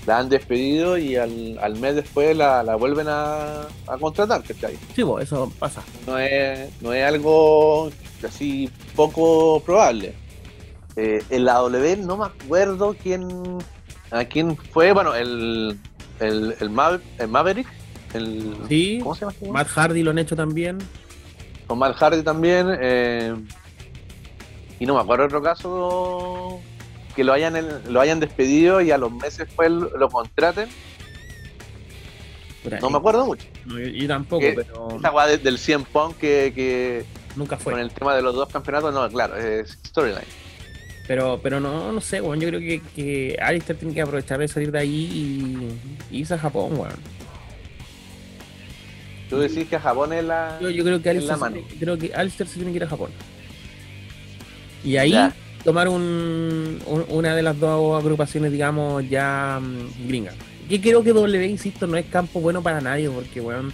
la 0.09 0.19
han 0.19 0.29
despedido 0.29 0.97
y 0.99 1.17
al, 1.17 1.59
al 1.63 1.79
mes 1.79 1.95
después 1.95 2.35
la, 2.37 2.63
la 2.63 2.75
vuelven 2.77 3.07
a, 3.09 3.63
a 3.87 3.99
contratar, 4.01 4.43
¿cachai? 4.43 4.77
Sí, 4.97 5.05
pues 5.05 5.27
eso 5.27 5.53
pasa. 5.59 5.83
No 6.07 6.19
es, 6.19 6.71
no 6.83 6.93
es 6.93 7.05
algo 7.05 7.91
así 8.27 8.71
poco 8.97 9.61
probable. 9.65 10.15
Eh, 10.97 11.23
en 11.31 11.45
la 11.45 11.55
W 11.55 11.97
no 11.99 12.17
me 12.17 12.25
acuerdo 12.27 12.97
quién 13.01 13.29
a 14.11 14.25
quién 14.25 14.57
fue, 14.57 14.93
bueno, 14.93 15.15
el, 15.15 15.79
el, 16.19 16.55
el, 16.59 16.71
Ma- 16.71 16.99
el 17.19 17.29
Maverick, 17.29 17.69
el, 18.15 18.57
Sí, 18.69 18.99
¿cómo 19.03 19.15
se 19.15 19.21
llama? 19.21 19.33
este? 19.33 19.51
Matt 19.53 19.69
Hardy 19.69 20.03
lo 20.03 20.11
han 20.11 20.19
hecho 20.19 20.35
también. 20.35 20.79
con 21.67 21.79
Matt 21.79 21.97
Hardy 21.99 22.23
también. 22.23 22.67
eh, 22.81 23.35
y 24.81 24.87
no 24.87 24.95
me 24.95 25.01
acuerdo 25.01 25.27
otro 25.27 25.43
caso 25.43 26.61
que 27.19 27.25
lo 27.25 27.33
hayan 27.33 27.55
lo 27.89 28.01
hayan 28.01 28.21
despedido 28.21 28.81
y 28.81 28.93
a 28.93 28.97
los 28.97 29.11
meses 29.11 29.39
después 29.39 29.69
lo, 29.73 30.09
contraten. 30.09 30.69
No 32.81 32.91
me 32.91 32.99
acuerdo 32.99 33.27
mucho. 33.27 33.45
no, 33.67 33.77
yo, 33.77 33.87
yo 33.89 34.07
tampoco, 34.07 34.47
pero 34.55 34.89
Esta 34.95 35.11
weá 35.11 35.27
de- 35.27 35.39
del 35.39 35.59
100 35.59 35.83
Punk 35.87 36.17
que, 36.19 36.53
que 36.55 37.05
nunca 37.35 37.57
fue. 37.57 37.73
con 37.73 37.81
el 37.83 37.91
tema 37.91 38.15
de 38.15 38.23
los 38.23 38.37
dos 38.37 38.49
campeonatos, 38.51 38.95
no, 38.95 39.09
claro, 39.09 39.35
es 39.37 39.77
storyline. 39.85 40.23
Pero, 41.09 41.41
pero 41.43 41.59
no, 41.59 41.91
no 41.91 42.01
sé, 42.01 42.21
weón. 42.21 42.39
Yo 42.41 42.49
creo 42.51 42.61
que, 42.61 42.81
que 42.95 43.37
Alistair 43.43 43.77
tiene 43.81 43.95
que 43.95 44.03
aprovechar 44.03 44.39
de 44.39 44.47
salir 44.47 44.71
de 44.71 44.79
ahí 44.79 44.89
y, 46.11 46.15
y 46.15 46.21
irse 46.21 46.35
a 46.35 46.39
Japón, 46.39 46.79
weón. 46.79 46.93
Tú 49.29 49.39
decís 49.41 49.67
que 49.69 49.75
a 49.75 49.81
Japón 49.81 50.13
es 50.13 50.23
la. 50.25 50.57
Yo, 50.61 50.71
yo 50.71 50.85
creo 50.85 51.03
que 51.03 51.07
la 51.15 51.19
Alistair, 51.19 51.39
mano. 51.39 51.57
se- 51.69 51.77
creo 51.79 51.99
que 51.99 52.15
Alistair 52.15 52.49
se 52.49 52.55
tiene 52.57 52.71
que 52.71 52.77
ir 52.77 52.85
a 52.85 52.89
Japón. 52.89 53.11
Y 54.85 54.97
ahí 54.99 55.11
Ya. 55.11 55.35
Tomar 55.69 55.87
un, 55.91 56.79
un- 56.87 57.05
una 57.11 57.37
de 57.37 57.43
las 57.43 57.61
dos 57.61 58.03
agrupaciones, 58.03 58.51
digamos, 58.51 59.07
ya 59.11 59.61
mm, 59.61 60.09
gringas. 60.09 60.35
Que 60.67 60.81
creo 60.81 61.03
que 61.05 61.13
W, 61.13 61.47
insisto, 61.47 61.87
no 61.87 61.99
es 61.99 62.07
campo 62.07 62.41
bueno 62.41 62.63
para 62.63 62.81
nadie, 62.81 63.11
porque, 63.11 63.43
weón, 63.43 63.71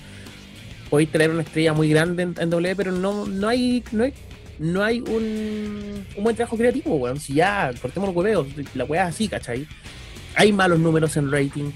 podéis 0.91 1.11
tener 1.13 1.31
una 1.31 1.43
estrella 1.43 1.73
muy 1.73 1.89
grande 1.89 2.25
en, 2.25 2.35
en 2.37 2.51
W, 2.51 2.75
pero 2.75 2.91
no, 2.91 3.27
no 3.27 3.49
hay, 3.49 3.85
no 3.93 4.03
hay, 4.03 4.13
no 4.59 4.83
hay 4.83 5.01
un, 5.03 6.05
un 6.17 6.25
buen 6.25 6.35
trabajo 6.35 6.57
creativo, 6.57 6.97
weón. 6.97 7.21
Si 7.21 7.35
ya 7.35 7.73
cortemos 7.81 8.09
los 8.09 8.17
hueveos, 8.17 8.49
la 8.75 8.85
weá 8.87 9.05
es 9.09 9.15
así, 9.15 9.29
¿cachai? 9.29 9.65
Hay 10.35 10.53
malos 10.53 10.81
números 10.81 11.17
en 11.17 11.31
rating, 11.31 11.71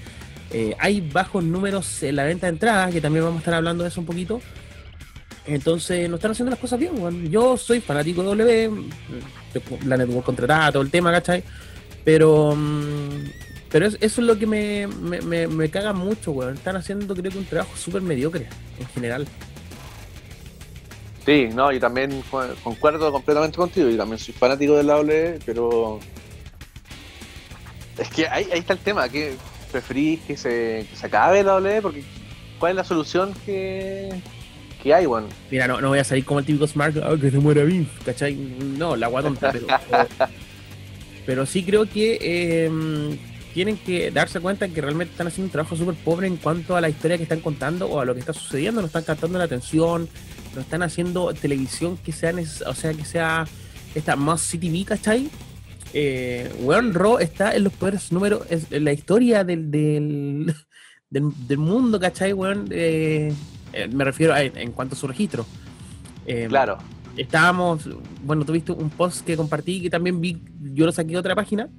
eh, 0.51 0.75
hay 0.79 0.99
bajos 0.99 1.45
números 1.45 2.03
en 2.03 2.17
la 2.17 2.25
venta 2.25 2.47
de 2.47 2.51
entradas, 2.53 2.91
que 2.91 2.99
también 2.99 3.23
vamos 3.23 3.37
a 3.37 3.39
estar 3.39 3.53
hablando 3.53 3.83
de 3.85 3.89
eso 3.89 4.01
un 4.01 4.05
poquito. 4.05 4.41
Entonces, 5.53 6.09
no 6.09 6.15
están 6.15 6.31
haciendo 6.31 6.51
las 6.51 6.59
cosas 6.59 6.79
bien, 6.79 6.93
weón. 7.01 7.29
Yo 7.29 7.57
soy 7.57 7.79
fanático 7.81 8.21
de 8.21 8.27
W, 8.43 8.71
la 9.85 9.97
network 9.97 10.25
contratada, 10.25 10.71
todo 10.71 10.83
el 10.83 10.91
tema, 10.91 11.11
¿cachai? 11.11 11.43
Pero, 12.05 12.55
mm, 12.55 13.29
pero 13.71 13.87
es- 13.87 13.97
eso 13.99 14.21
es 14.21 14.27
lo 14.27 14.37
que 14.37 14.45
me, 14.47 14.87
me, 14.87 15.47
me- 15.47 15.69
caga 15.69 15.93
mucho, 15.93 16.31
weón. 16.31 16.53
Están 16.55 16.75
haciendo, 16.75 17.15
creo 17.15 17.31
que, 17.31 17.37
un 17.37 17.45
trabajo 17.45 17.75
súper 17.75 18.01
mediocre, 18.01 18.47
en 18.79 18.87
general. 18.87 19.27
Sí, 21.25 21.49
no, 21.53 21.71
y 21.71 21.79
también 21.79 22.23
co- 22.31 22.43
concuerdo 22.63 23.11
completamente 23.11 23.57
contigo. 23.57 23.89
Yo 23.89 23.97
también 23.97 24.17
soy 24.19 24.33
fanático 24.33 24.75
del 24.77 24.87
W, 24.87 25.39
pero. 25.45 25.99
Es 27.97 28.09
que 28.09 28.27
ahí, 28.27 28.47
ahí 28.53 28.59
está 28.59 28.73
el 28.73 28.79
tema, 28.79 29.09
que 29.09 29.35
preferís 29.71 30.21
que 30.21 30.37
se, 30.37 30.87
que 30.89 30.95
se 30.95 31.05
acabe 31.05 31.43
la 31.43 31.51
W, 31.53 31.81
porque 31.81 32.03
¿cuál 32.59 32.71
es 32.71 32.75
la 32.77 32.83
solución 32.83 33.33
que, 33.45 34.09
que 34.81 34.93
hay, 34.93 35.05
weón? 35.05 35.25
Mira, 35.51 35.67
no, 35.67 35.81
no 35.81 35.89
voy 35.89 35.99
a 35.99 36.03
salir 36.03 36.23
como 36.25 36.39
el 36.39 36.45
típico 36.45 36.67
Smart, 36.67 36.95
"Ah, 37.03 37.15
que 37.19 37.29
se 37.31 37.37
muera 37.39 37.63
Vince, 37.63 37.91
¿cachai? 38.05 38.35
No, 38.35 38.95
la 38.95 39.07
agua 39.07 39.21
tonta, 39.21 39.51
pero, 39.51 39.67
pero 41.25 41.45
sí 41.45 41.63
creo 41.63 41.85
que 41.85 42.17
eh, 42.21 43.17
tienen 43.53 43.77
que 43.77 44.09
darse 44.11 44.39
cuenta 44.39 44.67
que 44.67 44.81
realmente 44.81 45.11
están 45.11 45.27
haciendo 45.27 45.47
un 45.47 45.51
trabajo 45.51 45.75
súper 45.75 45.95
pobre 45.95 46.27
en 46.27 46.37
cuanto 46.37 46.75
a 46.75 46.81
la 46.81 46.89
historia 46.89 47.17
que 47.17 47.23
están 47.23 47.41
contando 47.41 47.87
o 47.87 47.99
a 47.99 48.05
lo 48.05 48.13
que 48.13 48.21
está 48.21 48.33
sucediendo, 48.33 48.81
no 48.81 48.87
están 48.87 49.03
captando 49.03 49.37
la 49.37 49.43
atención, 49.45 50.07
no 50.55 50.61
están 50.61 50.81
haciendo 50.83 51.33
televisión 51.33 51.97
que 51.97 52.11
sea, 52.11 52.33
o 52.65 52.73
sea, 52.73 52.93
que 52.93 53.05
sea 53.05 53.47
esta 53.95 54.15
más 54.15 54.41
CTV, 54.41 54.85
¿cachai? 54.85 55.29
Eh, 55.93 56.51
weón, 56.61 56.93
Raw 56.93 57.17
está 57.17 57.55
en 57.55 57.63
los 57.63 57.73
peores 57.73 58.11
números, 58.11 58.43
en 58.49 58.83
la 58.85 58.93
historia 58.93 59.43
del, 59.43 59.69
del, 59.71 60.53
del, 61.09 61.31
del 61.47 61.57
mundo, 61.57 61.99
¿cachai, 61.99 62.33
weón? 62.33 62.67
Eh, 62.71 63.33
eh, 63.73 63.87
me 63.87 64.03
refiero 64.03 64.33
a, 64.33 64.41
en 64.41 64.71
cuanto 64.71 64.95
a 64.95 64.97
su 64.97 65.07
registro. 65.07 65.45
Eh, 66.25 66.47
Claro, 66.49 66.77
estábamos, 67.17 67.89
bueno, 68.23 68.45
tuviste 68.45 68.71
un 68.71 68.89
post 68.89 69.25
que 69.25 69.35
compartí 69.35 69.81
que 69.81 69.89
también 69.89 70.21
vi, 70.21 70.41
yo 70.73 70.85
lo 70.85 70.91
saqué 70.91 71.11
de 71.11 71.17
otra 71.17 71.35
página, 71.35 71.69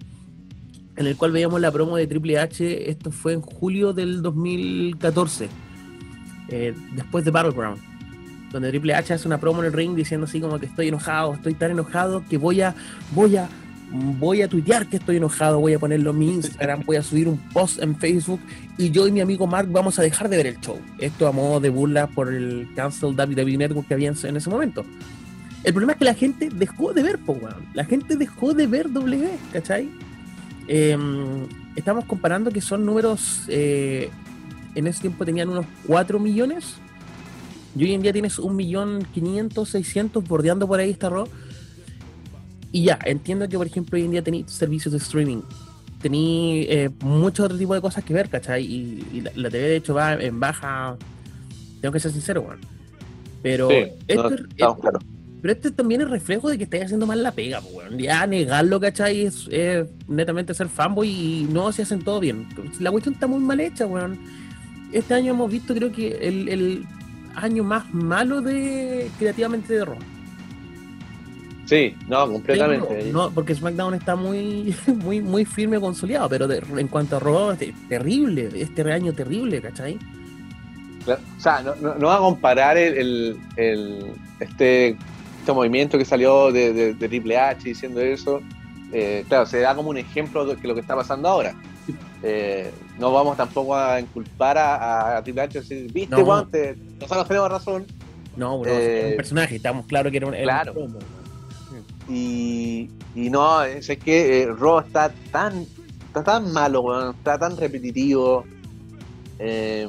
en 0.96 1.06
el 1.06 1.16
cual 1.16 1.32
veíamos 1.32 1.60
la 1.60 1.72
promo 1.72 1.96
de 1.96 2.06
Triple 2.06 2.38
H, 2.38 2.90
esto 2.90 3.10
fue 3.10 3.32
en 3.32 3.40
julio 3.40 3.92
del 3.92 4.22
2014, 4.22 5.48
eh, 6.48 6.74
después 6.94 7.24
de 7.24 7.30
Battleground, 7.30 7.80
donde 8.52 8.68
Triple 8.68 8.94
H 8.94 9.14
hace 9.14 9.26
una 9.26 9.38
promo 9.38 9.60
en 9.60 9.66
el 9.66 9.72
ring 9.72 9.94
diciendo 9.94 10.26
así 10.26 10.40
como 10.40 10.58
que 10.58 10.66
estoy 10.66 10.88
enojado, 10.88 11.34
estoy 11.34 11.54
tan 11.54 11.70
enojado 11.70 12.24
que 12.28 12.36
voy 12.36 12.60
a, 12.60 12.74
voy 13.12 13.36
a, 13.36 13.48
voy 13.90 14.42
a 14.42 14.48
tuitear 14.48 14.86
que 14.86 14.96
estoy 14.96 15.16
enojado, 15.16 15.60
voy 15.60 15.74
a 15.74 15.78
ponerlo 15.78 16.10
en 16.10 16.18
mi 16.18 16.34
Instagram, 16.34 16.82
voy 16.84 16.96
a 16.96 17.02
subir 17.02 17.28
un 17.28 17.38
post 17.52 17.82
en 17.82 17.96
Facebook 17.96 18.40
y 18.78 18.90
yo 18.90 19.06
y 19.06 19.12
mi 19.12 19.20
amigo 19.20 19.46
Mark 19.46 19.68
vamos 19.70 19.98
a 19.98 20.02
dejar 20.02 20.28
de 20.28 20.36
ver 20.36 20.46
el 20.46 20.60
show. 20.60 20.78
Esto 20.98 21.26
a 21.26 21.32
modo 21.32 21.60
de 21.60 21.70
burla 21.70 22.06
por 22.06 22.32
el 22.32 22.68
cancel 22.74 23.10
WWE 23.10 23.56
Network 23.56 23.88
que 23.88 23.94
había 23.94 24.12
en 24.22 24.36
ese 24.36 24.50
momento. 24.50 24.84
El 25.62 25.74
problema 25.74 25.92
es 25.92 25.98
que 25.98 26.04
la 26.04 26.14
gente 26.14 26.48
dejó 26.48 26.92
de 26.92 27.02
ver, 27.02 27.18
po, 27.18 27.32
weón. 27.32 27.66
La 27.74 27.84
gente 27.84 28.16
dejó 28.16 28.54
de 28.54 28.66
ver 28.66 28.90
W, 28.90 29.28
¿cachai? 29.52 29.90
Eh, 30.68 30.96
estamos 31.76 32.04
comparando 32.06 32.50
que 32.50 32.60
son 32.60 32.86
números. 32.86 33.44
eh, 33.48 34.10
en 34.74 34.86
ese 34.86 35.00
tiempo 35.00 35.24
tenían 35.24 35.48
unos 35.48 35.66
4 35.86 36.18
millones. 36.18 36.74
Y 37.76 37.84
hoy 37.84 37.94
en 37.94 38.02
día 38.02 38.12
tienes 38.12 38.38
un 38.38 38.56
millón 38.56 39.06
500, 39.12 39.68
600 39.68 40.24
bordeando 40.24 40.66
por 40.66 40.80
ahí 40.80 40.90
esta 40.90 41.08
Raw. 41.08 41.28
Y 42.72 42.84
ya, 42.84 42.98
entiendo 43.04 43.48
que 43.48 43.56
por 43.56 43.66
ejemplo 43.66 43.96
hoy 43.98 44.04
en 44.04 44.12
día 44.12 44.22
tenéis 44.22 44.50
servicios 44.50 44.92
de 44.92 44.98
streaming. 44.98 45.42
Tení 46.00 46.66
eh, 46.68 46.90
mucho 47.02 47.44
otro 47.44 47.58
tipo 47.58 47.74
de 47.74 47.80
cosas 47.80 48.04
que 48.04 48.14
ver, 48.14 48.28
¿cachai? 48.30 48.64
Y, 48.64 49.06
y 49.12 49.20
la, 49.20 49.32
la 49.34 49.50
TV 49.50 49.68
de 49.68 49.76
hecho 49.76 49.94
va 49.94 50.14
en 50.14 50.40
baja. 50.40 50.96
Tengo 51.80 51.92
que 51.92 52.00
ser 52.00 52.12
sincero, 52.12 52.42
weón. 52.42 52.60
Pero 53.42 53.68
sí, 53.68 53.76
esto 54.08 54.30
no, 54.30 54.36
es- 54.36 54.42
pero 55.42 55.52
este 55.54 55.70
también 55.70 56.02
es 56.02 56.10
reflejo 56.10 56.50
de 56.50 56.58
que 56.58 56.64
estáis 56.64 56.84
haciendo 56.84 57.06
mal 57.06 57.22
la 57.22 57.32
pega, 57.32 57.60
pues, 57.60 57.74
weón. 57.74 57.98
Ya 57.98 58.26
negarlo, 58.26 58.78
¿cachai? 58.80 59.22
Es, 59.26 59.48
es 59.50 59.86
netamente 60.06 60.52
ser 60.54 60.68
fanboy 60.68 61.08
y 61.08 61.48
no 61.50 61.72
se 61.72 61.82
hacen 61.82 62.02
todo 62.02 62.20
bien. 62.20 62.46
La 62.78 62.90
cuestión 62.90 63.14
está 63.14 63.26
muy 63.26 63.40
mal 63.40 63.58
hecha, 63.60 63.86
weón. 63.86 64.18
Este 64.92 65.14
año 65.14 65.32
hemos 65.32 65.50
visto, 65.50 65.74
creo 65.74 65.90
que, 65.92 66.08
el, 66.20 66.48
el 66.48 66.84
año 67.34 67.62
más 67.64 67.92
malo 67.94 68.40
de 68.42 69.10
creativamente 69.18 69.72
de 69.74 69.84
Raw. 69.84 69.96
Sí, 71.70 71.94
no, 72.08 72.26
completamente. 72.26 73.00
Sí, 73.00 73.10
no, 73.12 73.28
no, 73.28 73.30
porque 73.30 73.54
SmackDown 73.54 73.94
está 73.94 74.16
muy, 74.16 74.74
muy, 74.88 75.20
muy 75.20 75.44
firme 75.44 75.78
consolidado, 75.78 76.28
pero 76.28 76.48
de- 76.48 76.64
en 76.76 76.88
cuanto 76.88 77.16
a 77.16 77.20
Raw, 77.20 77.52
es 77.52 77.72
terrible. 77.88 78.50
Este 78.56 78.82
año 78.92 79.12
terrible, 79.12 79.62
¿cachai? 79.62 79.96
O 81.06 81.40
sea, 81.40 81.62
no, 81.62 81.76
no, 81.94 82.06
va 82.08 82.16
a 82.16 82.18
comparar 82.18 82.76
el, 82.76 83.38
el, 83.56 84.04
este, 84.40 84.96
este 85.38 85.52
movimiento 85.52 85.96
que 85.96 86.04
salió 86.04 86.50
de, 86.50 86.72
de, 86.72 87.08
Triple 87.08 87.38
H 87.38 87.62
diciendo 87.62 88.00
eso. 88.00 88.40
Eh, 88.92 89.24
claro, 89.28 89.46
se 89.46 89.60
da 89.60 89.72
como 89.76 89.90
un 89.90 89.96
ejemplo 89.96 90.44
de 90.44 90.56
lo 90.66 90.74
que 90.74 90.80
está 90.80 90.96
pasando 90.96 91.28
ahora. 91.28 91.54
Eh, 92.24 92.72
no 92.98 93.12
vamos 93.12 93.36
tampoco 93.36 93.76
a 93.76 94.00
inculpar 94.00 94.58
a, 94.58 95.20
Triple 95.22 95.42
H 95.42 95.58
y 95.58 95.60
decir, 95.60 95.92
viste, 95.92 96.16
no. 96.16 96.24
guante, 96.24 96.76
nosotros 97.00 97.28
tenemos 97.28 97.48
razón. 97.48 97.86
No, 98.36 98.58
bro, 98.58 98.72
es 98.72 99.12
un 99.12 99.16
personaje, 99.16 99.56
estamos 99.56 99.86
claros 99.86 100.10
que 100.10 100.16
era 100.16 100.26
un, 100.26 100.34
claro. 100.34 100.74
Y, 102.10 102.90
y 103.14 103.30
no, 103.30 103.62
es, 103.62 103.86
que 103.98 104.42
eh, 104.42 104.46
Raw 104.46 104.80
está 104.80 105.12
tan, 105.30 105.66
está 106.06 106.24
tan 106.24 106.52
malo, 106.52 107.10
está 107.10 107.38
tan 107.38 107.56
repetitivo. 107.56 108.44
Eh, 109.38 109.88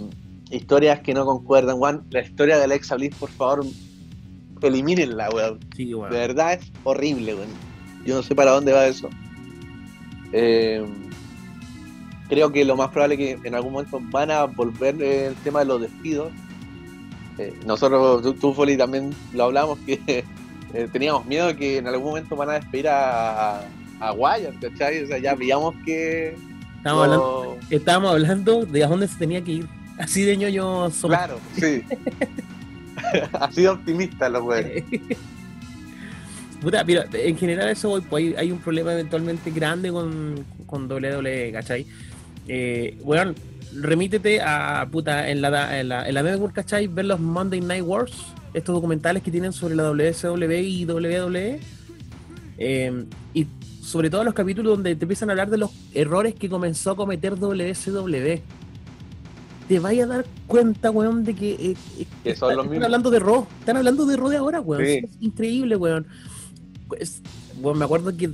historias 0.52 1.00
que 1.00 1.14
no 1.14 1.26
concuerdan, 1.26 1.78
Juan. 1.78 2.04
La 2.12 2.22
historia 2.22 2.58
de 2.58 2.66
Alexa 2.66 2.96
Bliss, 2.96 3.16
por 3.16 3.30
favor, 3.30 3.66
elimínenla, 4.62 5.30
weón. 5.30 5.60
De 5.76 5.96
verdad 6.10 6.54
es 6.54 6.72
horrible, 6.84 7.36
weón. 7.36 7.50
Yo 8.06 8.16
no 8.16 8.24
sé 8.24 8.36
para 8.36 8.52
dónde 8.52 8.72
va 8.72 8.88
eso. 8.88 9.10
Eh, 10.34 10.86
creo 12.30 12.52
que 12.52 12.64
lo 12.64 12.76
más 12.76 12.90
probable 12.90 13.16
es 13.16 13.42
que 13.42 13.48
en 13.48 13.56
algún 13.56 13.74
momento 13.74 14.00
van 14.12 14.32
a 14.32 14.46
volver 14.46 15.02
el 15.02 15.36
tema 15.38 15.60
de 15.60 15.66
los 15.66 15.82
despidos. 15.82 16.32
Eh, 17.38 17.54
nosotros, 17.66 18.40
tú, 18.40 18.54
Foley, 18.54 18.78
también 18.78 19.14
lo 19.34 19.46
hablamos 19.46 19.80
que 19.86 20.24
eh, 20.74 20.88
teníamos 20.92 21.26
miedo 21.26 21.48
de 21.48 21.56
que 21.56 21.78
en 21.78 21.88
algún 21.88 22.10
momento 22.10 22.36
van 22.36 22.50
a 22.50 22.54
despedir 22.54 22.88
a, 22.88 23.62
a 24.00 24.14
Wyatt, 24.14 24.60
¿cachai? 24.62 25.04
O 25.04 25.08
sea, 25.08 25.18
ya 25.18 25.36
veíamos 25.36 25.76
que. 25.86 26.36
Estábamos, 26.78 27.04
hablando, 27.04 27.58
estábamos 27.70 28.12
hablando 28.12 28.66
de 28.66 28.84
a 28.84 28.88
dónde 28.88 29.08
se 29.08 29.18
tenía 29.18 29.42
que 29.44 29.52
ir. 29.52 29.68
Así 29.98 30.24
de 30.24 30.36
ñoño 30.36 30.90
somos. 30.90 31.18
Claro, 31.18 31.40
sí. 31.56 31.84
Así 33.40 33.62
de 33.62 33.70
optimista 33.70 34.30
lo 34.30 34.44
puede. 34.44 34.84
Puta, 36.62 36.86
pero 36.86 37.04
en 37.12 37.38
general 37.38 37.70
eso 37.70 38.02
pues 38.08 38.38
hay, 38.38 38.52
un 38.52 38.60
problema 38.60 38.94
eventualmente 38.94 39.50
grande 39.50 39.92
con, 39.92 40.46
con 40.68 40.92
WWE, 40.92 41.52
¿cachai? 41.52 41.88
Eh, 42.54 42.98
bueno, 43.06 43.34
remítete 43.74 44.42
a 44.42 44.86
puta 44.92 45.30
en 45.30 45.42
la 45.42 45.80
en 45.80 45.88
la, 45.88 46.06
en 46.10 46.14
la 46.14 46.52
¿cachai? 46.52 46.88
Ver 46.88 47.06
los 47.06 47.18
Monday 47.18 47.62
Night 47.62 47.86
Wars, 47.86 48.12
estos 48.54 48.76
documentales 48.76 49.24
que 49.24 49.32
tienen 49.32 49.54
sobre 49.54 49.74
la 49.74 49.84
WSW 49.90 50.52
y 50.52 50.84
WWE. 50.86 51.62
Eh, 52.58 53.06
y 53.34 53.48
sobre 53.82 54.10
todo 54.10 54.26
los 54.26 54.34
capítulos 54.34 54.76
donde 54.76 54.98
te 54.98 55.06
empiezan 55.06 55.30
a 55.30 55.32
hablar 55.32 55.50
de 55.50 55.60
los 55.60 55.72
errores 55.94 56.36
que 56.36 56.50
comenzó 56.50 56.92
a 56.92 56.96
cometer 56.98 57.40
WSW 57.40 58.42
te 59.70 59.80
vayas 59.80 60.10
a 60.10 60.16
dar 60.16 60.26
cuenta, 60.48 60.92
weón, 60.92 61.24
de 61.24 61.34
que, 61.34 61.52
eh, 61.54 61.76
eh, 61.98 62.06
están 62.26 62.84
hablando 62.84 63.10
de 63.10 63.20
Ro, 63.20 63.48
están 63.62 63.78
hablando 63.78 64.06
de 64.06 64.18
Ro 64.18 64.28
de 64.28 64.36
ahora, 64.36 64.60
weón. 64.60 64.84
Es 64.84 65.06
increíble, 65.22 65.78
weón. 65.78 66.06
Pues, 66.90 67.22
bueno, 67.62 67.80
me 67.80 67.86
acuerdo 67.86 68.18
que 68.18 68.30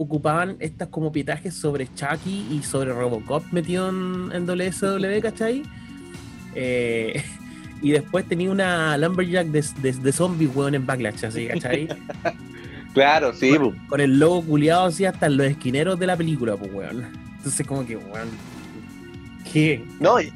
ocupaban 0.00 0.56
estas 0.60 0.88
como 0.88 1.12
pitajes 1.12 1.52
sobre 1.52 1.86
Chucky 1.94 2.46
y 2.50 2.62
sobre 2.62 2.90
Robocop 2.90 3.44
metido 3.52 3.90
en, 3.90 4.30
en 4.32 4.46
WSW, 4.46 5.20
¿cachai? 5.22 5.62
Eh, 6.54 7.22
y 7.82 7.90
después 7.90 8.26
tenía 8.26 8.50
una 8.50 8.96
Lumberjack 8.96 9.48
de, 9.48 9.92
de, 9.92 10.12
zombies, 10.12 10.50
weón, 10.56 10.74
en 10.74 10.86
Backlash, 10.86 11.26
así, 11.26 11.48
¿cachai? 11.48 11.86
claro, 12.94 13.34
sí, 13.34 13.54
con, 13.54 13.76
con, 13.88 14.00
el 14.00 14.18
logo 14.18 14.42
culiado 14.42 14.86
así 14.86 15.04
hasta 15.04 15.28
los 15.28 15.46
esquineros 15.46 15.98
de 15.98 16.06
la 16.06 16.16
película, 16.16 16.56
pues, 16.56 16.72
weón. 16.72 17.04
Entonces, 17.36 17.66
como 17.66 17.86
que, 17.86 17.96
weón. 17.96 18.28
¿Qué? 19.52 19.84
No, 20.00 20.18
y, 20.18 20.32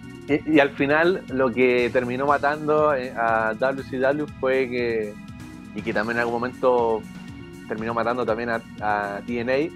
y, 0.46 0.58
al 0.58 0.70
final 0.70 1.22
lo 1.32 1.50
que 1.50 1.88
terminó 1.90 2.26
matando 2.26 2.94
eh, 2.94 3.14
a 3.16 3.54
WCW 3.58 4.26
fue 4.40 4.68
que, 4.68 5.14
y 5.74 5.80
que 5.80 5.94
también 5.94 6.18
en 6.18 6.20
algún 6.20 6.34
momento 6.34 7.02
terminó 7.68 7.94
matando 7.94 8.24
también 8.24 8.50
a, 8.50 8.62
a 8.80 9.20
TNA, 9.26 9.70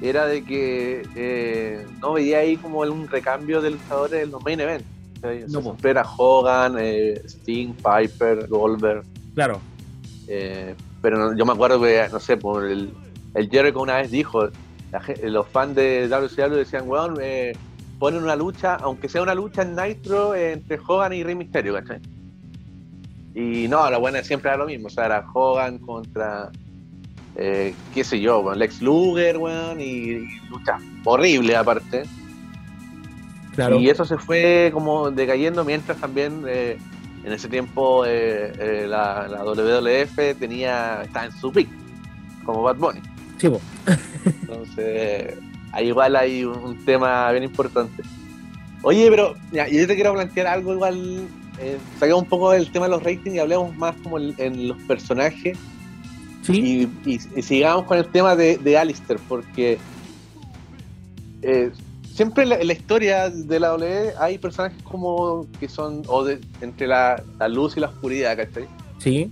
era 0.00 0.26
de 0.26 0.44
que 0.44 1.02
eh, 1.14 1.86
no 2.00 2.14
veía 2.14 2.38
ahí 2.38 2.56
como 2.56 2.80
un 2.80 3.08
recambio 3.08 3.60
de 3.60 3.70
luchadores 3.70 4.24
en 4.24 4.30
los 4.30 4.42
main 4.42 4.60
events. 4.60 4.86
No, 5.48 5.76
era 5.84 6.02
Hogan, 6.02 6.76
eh, 6.78 7.20
Sting, 7.26 7.74
Piper, 7.74 8.48
Goldberg. 8.48 9.04
Claro. 9.34 9.60
pero 11.02 11.36
yo 11.36 11.44
me 11.44 11.52
acuerdo 11.52 11.80
que, 11.82 12.08
no 12.10 12.18
sé, 12.18 12.36
por 12.36 12.64
el, 12.64 12.90
el 13.34 13.50
Jericho 13.50 13.80
una 13.80 13.96
vez 13.96 14.10
dijo, 14.10 14.48
los 15.22 15.46
fans 15.48 15.74
de 15.74 16.08
WCW 16.08 16.54
decían, 16.54 16.88
weón, 16.88 17.16
eh, 17.20 17.52
ponen 17.98 18.22
una 18.22 18.36
lucha, 18.36 18.76
aunque 18.76 19.08
sea 19.08 19.22
una 19.22 19.34
lucha 19.34 19.62
en 19.62 19.76
Nitro 19.76 20.34
entre 20.34 20.78
Hogan 20.84 21.12
y 21.12 21.22
Rey 21.22 21.34
Mysterio, 21.34 21.74
¿cachai? 21.74 22.00
Y 23.34 23.68
no, 23.68 23.88
la 23.88 23.98
buena 23.98 24.22
siempre 24.22 24.50
era 24.50 24.58
lo 24.58 24.66
mismo, 24.66 24.88
o 24.88 24.90
sea, 24.90 25.06
era 25.06 25.24
Hogan 25.32 25.78
contra, 25.78 26.50
eh, 27.40 27.74
qué 27.94 28.04
sé 28.04 28.20
yo, 28.20 28.54
Lex 28.54 28.80
Luger, 28.82 29.38
weón, 29.38 29.80
y, 29.80 30.38
lucha 30.48 30.78
horrible 31.04 31.56
aparte. 31.56 32.02
Claro. 33.54 33.80
Y 33.80 33.88
eso 33.88 34.04
se 34.04 34.16
fue 34.16 34.70
como 34.72 35.10
decayendo 35.10 35.64
mientras 35.64 35.98
también 35.98 36.44
eh, 36.46 36.78
en 37.24 37.32
ese 37.32 37.48
tiempo 37.48 38.04
eh, 38.06 38.86
la, 38.86 39.26
WWF 39.44 40.38
tenía, 40.38 41.02
estaba 41.02 41.26
en 41.26 41.32
su 41.32 41.50
pick, 41.50 41.68
como 42.44 42.62
Bad 42.62 42.76
Bunny. 42.76 43.00
Sí, 43.38 43.48
Entonces 44.42 45.34
ahí 45.72 45.88
igual 45.88 46.16
hay 46.16 46.44
un, 46.44 46.84
tema 46.84 47.30
bien 47.32 47.44
importante. 47.44 48.02
Oye, 48.82 49.08
pero 49.10 49.34
ya, 49.52 49.68
yo 49.68 49.86
te 49.86 49.94
quiero 49.94 50.14
plantear 50.14 50.46
algo 50.46 50.72
igual, 50.72 51.28
eh, 51.58 51.78
saquemos 51.98 52.22
un 52.22 52.28
poco 52.28 52.50
del 52.52 52.70
tema 52.70 52.86
de 52.86 52.92
los 52.92 53.02
ratings 53.02 53.34
y 53.34 53.38
hablemos 53.38 53.76
más 53.76 53.94
como 54.02 54.18
en, 54.18 54.68
los 54.68 54.78
personajes. 54.82 55.58
¿Sí? 56.50 56.88
Y, 57.04 57.18
sigamos 57.42 57.84
con 57.84 57.98
el 57.98 58.06
tema 58.06 58.36
de, 58.36 58.58
de 58.58 58.78
Alistair, 58.78 59.18
porque 59.28 59.78
eh, 61.42 61.70
siempre 62.12 62.42
en 62.42 62.50
la, 62.50 62.72
historia 62.72 63.30
de 63.30 63.60
la 63.60 63.68
W 63.68 64.12
hay 64.18 64.38
personajes 64.38 64.82
como 64.82 65.46
que 65.58 65.68
son 65.68 66.02
o 66.06 66.24
de, 66.24 66.38
entre 66.60 66.86
la, 66.86 67.22
luz 67.48 67.76
y 67.76 67.80
la 67.80 67.88
oscuridad, 67.88 68.36
¿cachai? 68.36 68.66
Sí. 68.98 69.30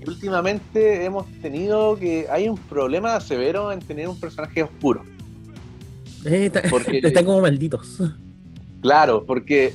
Y 0.00 0.08
últimamente 0.08 1.04
hemos 1.04 1.26
tenido 1.40 1.96
que 1.96 2.26
hay 2.30 2.48
un 2.48 2.56
problema 2.56 3.18
severo 3.20 3.72
en 3.72 3.80
tener 3.80 4.08
un 4.08 4.18
personaje 4.18 4.62
oscuro. 4.62 5.02
Eh, 6.24 6.50
porque, 6.70 6.98
están 7.02 7.24
como 7.24 7.40
malditos. 7.40 7.98
Claro, 8.80 9.24
porque 9.26 9.74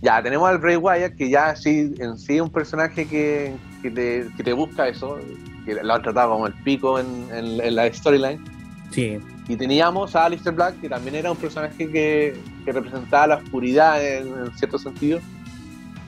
ya 0.00 0.20
tenemos 0.20 0.48
al 0.48 0.58
Bray 0.58 0.76
Wyatt, 0.76 1.14
que 1.14 1.30
ya 1.30 1.54
sí, 1.54 1.94
en 1.98 2.18
sí 2.18 2.36
es 2.36 2.42
un 2.42 2.50
personaje 2.50 3.06
que, 3.06 3.54
te, 3.82 4.52
busca 4.52 4.88
eso, 4.88 5.18
que 5.64 5.74
lo 5.74 5.94
han 5.94 6.02
tratado 6.02 6.32
como 6.32 6.46
el 6.46 6.54
pico 6.54 6.98
en, 6.98 7.74
la 7.74 7.92
storyline. 7.92 8.42
Sí. 8.90 9.18
Y 9.48 9.56
teníamos 9.56 10.14
a 10.14 10.26
Alistair 10.26 10.54
Black, 10.54 10.80
que 10.80 10.88
también 10.88 11.16
era 11.16 11.30
un 11.30 11.36
personaje 11.36 11.90
que, 11.90 12.36
representaba 12.64 13.26
la 13.26 13.36
oscuridad 13.36 14.04
en, 14.04 14.52
cierto 14.56 14.78
sentido 14.78 15.18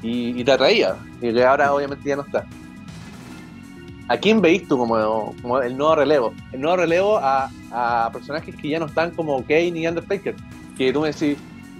y, 0.03 0.41
y, 0.41 0.45
te 0.45 0.53
atraía, 0.53 0.97
y 1.21 1.33
que 1.33 1.45
ahora 1.45 1.73
obviamente 1.73 2.09
ya 2.09 2.17
no 2.17 2.23
está. 2.23 2.47
¿A 4.09 4.19
quién 4.19 4.43
veis 4.43 4.69
tú 4.69 4.77
como, 4.77 5.35
como, 5.41 5.63
el 5.63 5.77
nuevo 5.77 5.97
relevo? 5.97 6.35
El 6.53 6.61
nuevo 6.61 6.77
relevo 6.77 7.19
a, 7.19 7.51
a, 7.71 8.11
personajes 8.13 8.55
que 8.55 8.69
ya 8.69 8.79
no 8.79 8.87
están 8.87 9.11
como 9.13 9.43
Kane 9.45 9.73
y 9.81 9.87
Undertaker. 9.87 10.35
Que 10.77 10.93
tú 10.93 11.01
me 11.01 11.13
decís, 11.13 11.39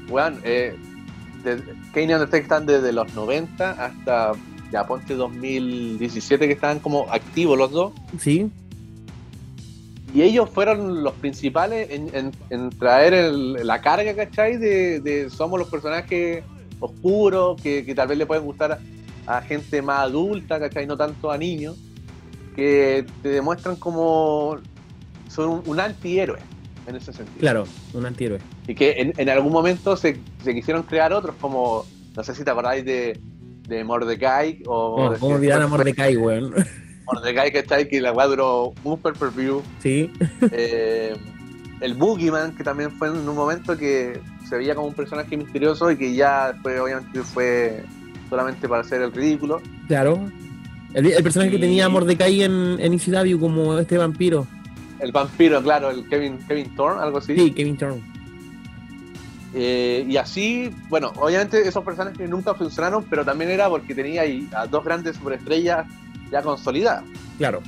weón, 0.09 0.41
eh, 0.43 0.75
Kane 1.93 2.07
y 2.07 2.15
Undertaker 2.15 2.43
están 2.43 2.65
desde 2.65 2.93
los 2.93 3.13
90 3.15 3.71
hasta, 3.73 4.33
ya 4.75 4.85
ponte 4.87 5.15
2017 5.15 6.49
que 6.49 6.53
estaban 6.53 6.81
como 6.81 7.07
activos 7.11 7.57
los 7.57 7.71
dos. 7.71 7.93
Sí. 8.19 8.51
Y 10.13 10.23
ellos 10.23 10.51
fueron 10.51 11.05
los 11.05 11.15
principales 11.15 11.89
en, 11.91 12.33
en, 12.51 12.71
traer 12.71 13.33
la 13.33 13.81
carga, 13.81 14.15
¿cachai? 14.15 14.57
De, 14.57 15.01
de, 15.01 15.31
somos 15.31 15.61
los 15.61 15.69
personajes 15.69 16.43
oscuros, 16.81 17.61
que, 17.63 17.85
que 17.85 17.95
tal 17.95 18.09
vez 18.09 18.19
le 18.19 18.27
pueden 18.27 18.45
gustar 18.45 18.81
a, 19.27 19.37
a 19.39 19.43
gente 19.43 19.81
más 19.81 20.01
adulta, 20.01 20.59
¿cachai? 20.59 20.87
No 20.87 20.97
tanto 20.97 21.31
a 21.31 21.39
niños 21.39 21.77
que 22.57 23.07
te 23.23 23.29
demuestran 23.29 23.77
como 23.77 24.59
son 25.29 25.63
un, 25.67 25.81
antihéroe 25.81 26.39
en 26.87 26.97
ese 26.97 27.13
sentido. 27.13 27.39
Claro, 27.39 27.65
un 27.93 28.07
antihéroe. 28.07 28.41
Y 28.67 28.75
que 28.75 29.13
en, 29.17 29.29
algún 29.29 29.53
momento 29.53 29.97
se, 29.97 30.19
quisieron 30.45 30.83
crear 30.83 31.13
otros, 31.13 31.37
como, 31.41 31.85
no 32.17 32.25
sé 32.25 32.35
si 32.35 32.45
te 32.45 32.51
acordáis 32.51 32.85
de, 32.85 33.21
de 33.69 33.85
Mordecai 33.85 34.63
o... 34.67 35.07
Oh, 35.07 35.15
¿Cómo 35.19 35.37
olvidar 35.37 35.63
a 35.63 35.67
Mordecai, 35.67 36.17
weón? 36.19 36.53
Mordecai 37.07 37.53
que 37.53 37.59
está 37.59 37.77
ahí, 37.77 37.89
que 37.89 38.01
la 38.01 38.13
weá 38.13 38.27
duró 38.27 38.73
un 38.83 38.99
per 38.99 39.15
view. 39.35 39.63
Sí. 39.81 40.11
Eh, 40.51 41.15
el 41.81 41.95
Boogeyman, 41.95 42.57
que 42.57 42.65
también 42.65 42.91
fue 42.93 43.09
en 43.09 43.29
un 43.29 43.35
momento 43.35 43.77
que 43.77 44.21
se 44.49 44.57
veía 44.57 44.75
como 44.75 44.89
un 44.89 44.95
personaje 44.95 45.37
misterioso 45.37 45.91
y 45.91 45.97
que 45.97 46.15
ya 46.15 46.53
después 46.53 46.81
obviamente 46.81 47.23
fue 47.23 47.85
solamente 48.31 48.69
para 48.69 48.83
hacer 48.83 49.03
el 49.03 49.13
ridículo. 49.13 49.61
Claro. 49.87 50.31
El, 50.95 51.11
personaje 51.23 51.51
que 51.51 51.59
tenía 51.59 51.89
Mordecai 51.89 52.43
en, 52.43 52.79
en 52.79 52.95
ECW 52.95 53.39
como 53.39 53.77
este 53.79 53.99
vampiro. 53.99 54.47
El 55.01 55.13
vampiro, 55.13 55.61
claro, 55.63 55.91
el 55.91 56.09
Kevin, 56.09 56.39
Kevin 56.47 56.75
Thorne, 56.77 57.03
algo 57.03 57.19
así. 57.19 57.35
Sí, 57.37 57.51
Kevin 57.51 57.77
Thorne. 57.77 58.01
Eh, 59.55 60.05
y 60.09 60.17
así, 60.17 60.75
bueno, 60.89 61.13
obviamente 61.17 61.67
esos 61.67 61.85
personajes 61.85 62.29
nunca 62.29 62.55
funcionaron, 62.55 63.05
pero 63.05 63.25
también 63.25 63.51
era 63.51 63.69
porque 63.69 63.95
tenía 63.95 64.23
ahí 64.23 64.49
a 64.53 64.67
dos 64.67 64.85
grandes 64.85 65.17
superestrellas 65.17 65.87
ya 66.31 66.43
consolidadas. 66.43 67.05
Claro. 67.39 67.63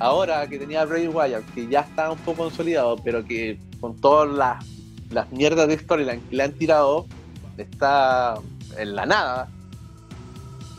Ahora 0.00 0.48
que 0.48 0.58
tenía 0.58 0.82
a 0.82 0.86
Bray 0.86 1.06
Wyatt, 1.06 1.44
que 1.54 1.68
ya 1.68 1.80
está 1.80 2.10
un 2.10 2.18
poco 2.18 2.44
consolidado, 2.44 2.96
pero 3.04 3.24
que 3.24 3.58
con 3.80 3.96
todas 3.96 4.28
las, 4.28 4.64
las 5.10 5.30
mierdas 5.30 5.68
de 5.68 5.78
storyline 5.78 6.20
que 6.28 6.36
le 6.36 6.42
han 6.42 6.52
tirado, 6.52 7.06
está 7.56 8.34
en 8.76 8.96
la 8.96 9.06
nada. 9.06 9.48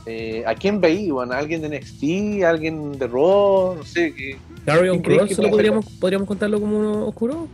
Eh, 0.06 0.44
¿A 0.46 0.56
quién 0.56 0.82
veí? 0.82 1.12
Bueno, 1.12 1.34
¿Alguien 1.34 1.62
de 1.62 1.80
NXT? 1.80 2.44
¿Alguien 2.44 2.98
de 2.98 3.08
Raw? 3.08 3.76
No 3.76 3.86
sé. 3.86 4.14
¿qué, 4.14 4.38
Carrion 4.66 5.00
¿Quién 5.00 5.04
crees 5.04 5.18
Cross, 5.20 5.30
que 5.30 5.36
¿solo 5.36 5.50
puede 5.50 5.62
podríamos, 5.64 5.86
podríamos 6.00 6.28
contarlo 6.28 6.60
como 6.60 6.78
uno 6.78 7.08
oscuro? 7.08 7.48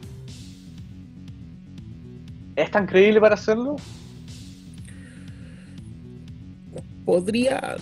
¿Es 2.58 2.72
tan 2.72 2.88
creíble 2.88 3.22
para 3.22 3.36
hacerlo? 3.36 3.76
Podría, 7.06 7.78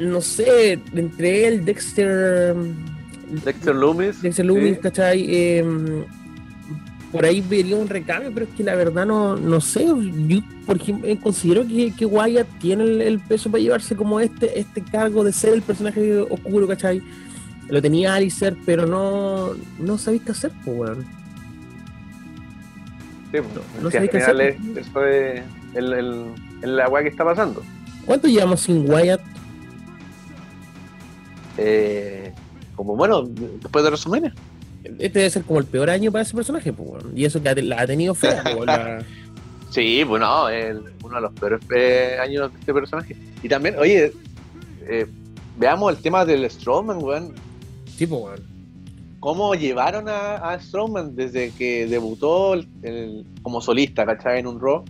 no 0.00 0.22
sé, 0.22 0.80
entre 0.94 1.46
él, 1.46 1.64
Dexter. 1.66 2.56
Dexter 3.44 3.74
Loomis. 3.74 4.22
Dexter 4.22 4.46
Loomis, 4.46 4.76
sí. 4.76 4.80
¿cachai? 4.80 5.26
Eh, 5.28 6.04
por 7.12 7.26
ahí 7.26 7.42
vería 7.42 7.76
un 7.76 7.88
recambio, 7.88 8.30
pero 8.32 8.46
es 8.46 8.52
que 8.56 8.64
la 8.64 8.74
verdad 8.74 9.04
no, 9.04 9.36
no 9.36 9.60
sé. 9.60 9.84
Yo, 10.26 10.40
por 10.64 10.76
ejemplo, 10.76 11.06
eh, 11.08 11.18
considero 11.22 11.66
que, 11.66 11.92
que 11.92 12.06
Wyatt 12.06 12.48
tiene 12.58 12.84
el, 12.84 13.02
el 13.02 13.20
peso 13.20 13.50
para 13.50 13.62
llevarse 13.62 13.94
como 13.94 14.18
este, 14.18 14.58
este 14.58 14.80
cargo 14.80 15.24
de 15.24 15.32
ser 15.32 15.52
el 15.52 15.60
personaje 15.60 16.16
oscuro, 16.20 16.66
¿cachai? 16.66 17.02
Lo 17.68 17.82
tenía 17.82 18.14
Alicer, 18.14 18.56
pero 18.64 18.86
no, 18.86 19.50
no 19.78 19.98
sabéis 19.98 20.22
qué 20.22 20.32
hacer, 20.32 20.52
pues, 20.64 20.78
weón. 20.78 21.25
Sí, 23.42 23.82
no 23.82 23.90
sí, 23.90 23.96
al 23.96 24.08
sabía 24.08 24.10
qué 24.10 24.20
final 24.20 24.40
es- 24.40 24.56
eso 24.86 25.04
es 25.06 25.42
el, 25.74 25.92
el, 25.92 26.26
el- 26.62 26.82
weá 26.90 27.02
que 27.02 27.08
está 27.08 27.24
pasando. 27.24 27.62
¿Cuánto 28.04 28.28
llevamos 28.28 28.60
sin 28.60 28.88
Wyatt? 28.90 29.20
Eh, 31.58 32.32
como 32.74 32.96
bueno, 32.96 33.22
después 33.24 33.82
de 33.84 33.90
WrestleMania. 33.90 34.34
Este 34.84 35.18
debe 35.18 35.30
ser 35.30 35.42
como 35.42 35.58
el 35.58 35.64
peor 35.64 35.90
año 35.90 36.12
para 36.12 36.22
ese 36.22 36.34
personaje, 36.36 36.72
pues. 36.72 37.02
Y 37.14 37.24
eso 37.24 37.42
que 37.42 37.54
la 37.62 37.80
ha 37.80 37.86
tenido 37.86 38.14
fea, 38.14 38.42
pues, 38.56 38.66
la- 38.66 39.02
Sí, 39.70 40.04
bueno, 40.04 40.48
es 40.48 40.76
uno 41.02 41.16
de 41.16 41.20
los 41.20 41.32
peores 41.32 41.60
eh, 41.74 42.16
años 42.22 42.52
de 42.52 42.58
este 42.60 42.72
personaje. 42.72 43.16
Y 43.42 43.48
también, 43.48 43.76
oye, 43.78 44.12
eh, 44.88 45.06
veamos 45.58 45.94
el 45.94 46.00
tema 46.02 46.24
del 46.24 46.48
Strowman, 46.50 47.02
weón. 47.02 47.34
Sí, 47.96 48.06
pues, 48.06 48.22
weón. 48.22 48.55
Cómo 49.20 49.54
llevaron 49.54 50.08
a, 50.08 50.36
a 50.36 50.60
Strowman 50.60 51.16
desde 51.16 51.50
que 51.52 51.86
debutó 51.86 52.54
el- 52.54 52.68
el- 52.82 53.24
como 53.42 53.60
solista, 53.60 54.04
¿cachai? 54.06 54.40
En 54.40 54.46
un 54.46 54.60
Raw. 54.60 54.84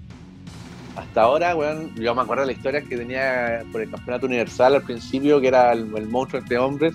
Hasta 0.97 1.23
ahora, 1.23 1.55
weón, 1.55 1.95
yo 1.97 2.15
me 2.15 2.23
acuerdo 2.23 2.43
de 2.43 2.47
la 2.47 2.53
historia 2.53 2.81
que 2.83 2.97
tenía 2.97 3.62
por 3.71 3.83
el 3.83 3.91
campeonato 3.91 4.27
universal 4.27 4.75
al 4.77 4.83
principio, 4.83 5.41
que 5.41 5.49
era 5.49 5.73
el, 5.73 5.95
el 5.95 6.09
monstruo 6.09 6.41
entre 6.41 6.57
hombres, 6.59 6.95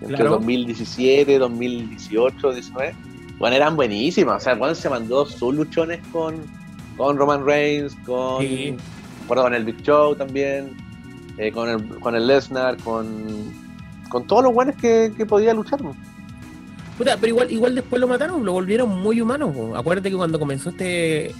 entre 0.00 0.16
Claro. 0.16 0.30
2017, 0.32 1.38
2018, 1.38 2.52
19. 2.52 2.94
Bueno, 3.38 3.54
eran 3.56 3.76
buenísimas. 3.76 4.36
O 4.42 4.44
sea, 4.44 4.54
weón 4.54 4.74
se 4.74 4.88
mandó 4.88 5.26
sus 5.26 5.54
luchones 5.54 6.00
con, 6.10 6.36
con 6.96 7.16
Roman 7.18 7.44
Reigns, 7.44 7.94
con, 8.06 8.40
Sí. 8.42 8.74
con 9.26 9.52
el 9.54 9.64
Big 9.64 9.82
Show 9.82 10.14
también, 10.16 10.74
eh, 11.36 11.52
con 11.52 11.68
el, 11.68 12.00
con 12.00 12.14
el 12.16 12.26
Lesnar, 12.26 12.78
con, 12.78 13.06
con 14.08 14.26
todos 14.26 14.42
los 14.42 14.54
buenos 14.54 14.74
que, 14.76 15.12
que 15.16 15.26
podía 15.26 15.52
luchar. 15.52 15.80
Puta, 16.98 17.16
pero 17.16 17.28
igual, 17.28 17.50
igual 17.52 17.74
después 17.76 18.00
lo 18.00 18.08
mataron, 18.08 18.44
lo 18.44 18.52
volvieron 18.52 18.88
muy 19.00 19.20
humano. 19.20 19.52
po. 19.52 19.76
Acuérdate 19.76 20.10
que 20.10 20.16
cuando 20.16 20.38
comenzó 20.38 20.70
este. 20.70 21.32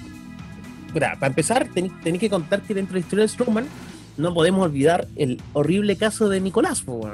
Puta, 0.92 1.14
para 1.18 1.26
empezar, 1.26 1.68
tenéis 1.74 1.92
que 2.20 2.30
contar 2.30 2.62
que 2.62 2.72
dentro 2.74 2.94
de 2.94 3.00
la 3.00 3.04
historia 3.04 3.22
de 3.24 3.28
Strowman 3.28 3.66
no 4.16 4.32
podemos 4.32 4.64
olvidar 4.64 5.06
el 5.16 5.40
horrible 5.52 5.96
caso 5.96 6.28
de 6.28 6.40
Nicolás, 6.40 6.80
po. 6.82 7.10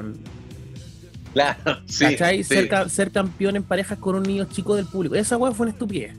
Claro, 1.33 1.79
sí. 1.85 2.05
¿Cachai? 2.05 2.37
sí, 2.43 2.53
Ser, 2.55 2.69
ca- 2.69 2.87
ser 2.87 3.11
campeón 3.11 3.55
en 3.57 3.63
parejas 3.63 3.97
con 3.97 4.15
un 4.15 4.23
niño 4.23 4.45
chico 4.45 4.75
del 4.75 4.85
público. 4.85 5.15
Esa 5.15 5.37
weón 5.37 5.55
fue 5.55 5.65
una 5.65 5.73
estupidez. 5.73 6.13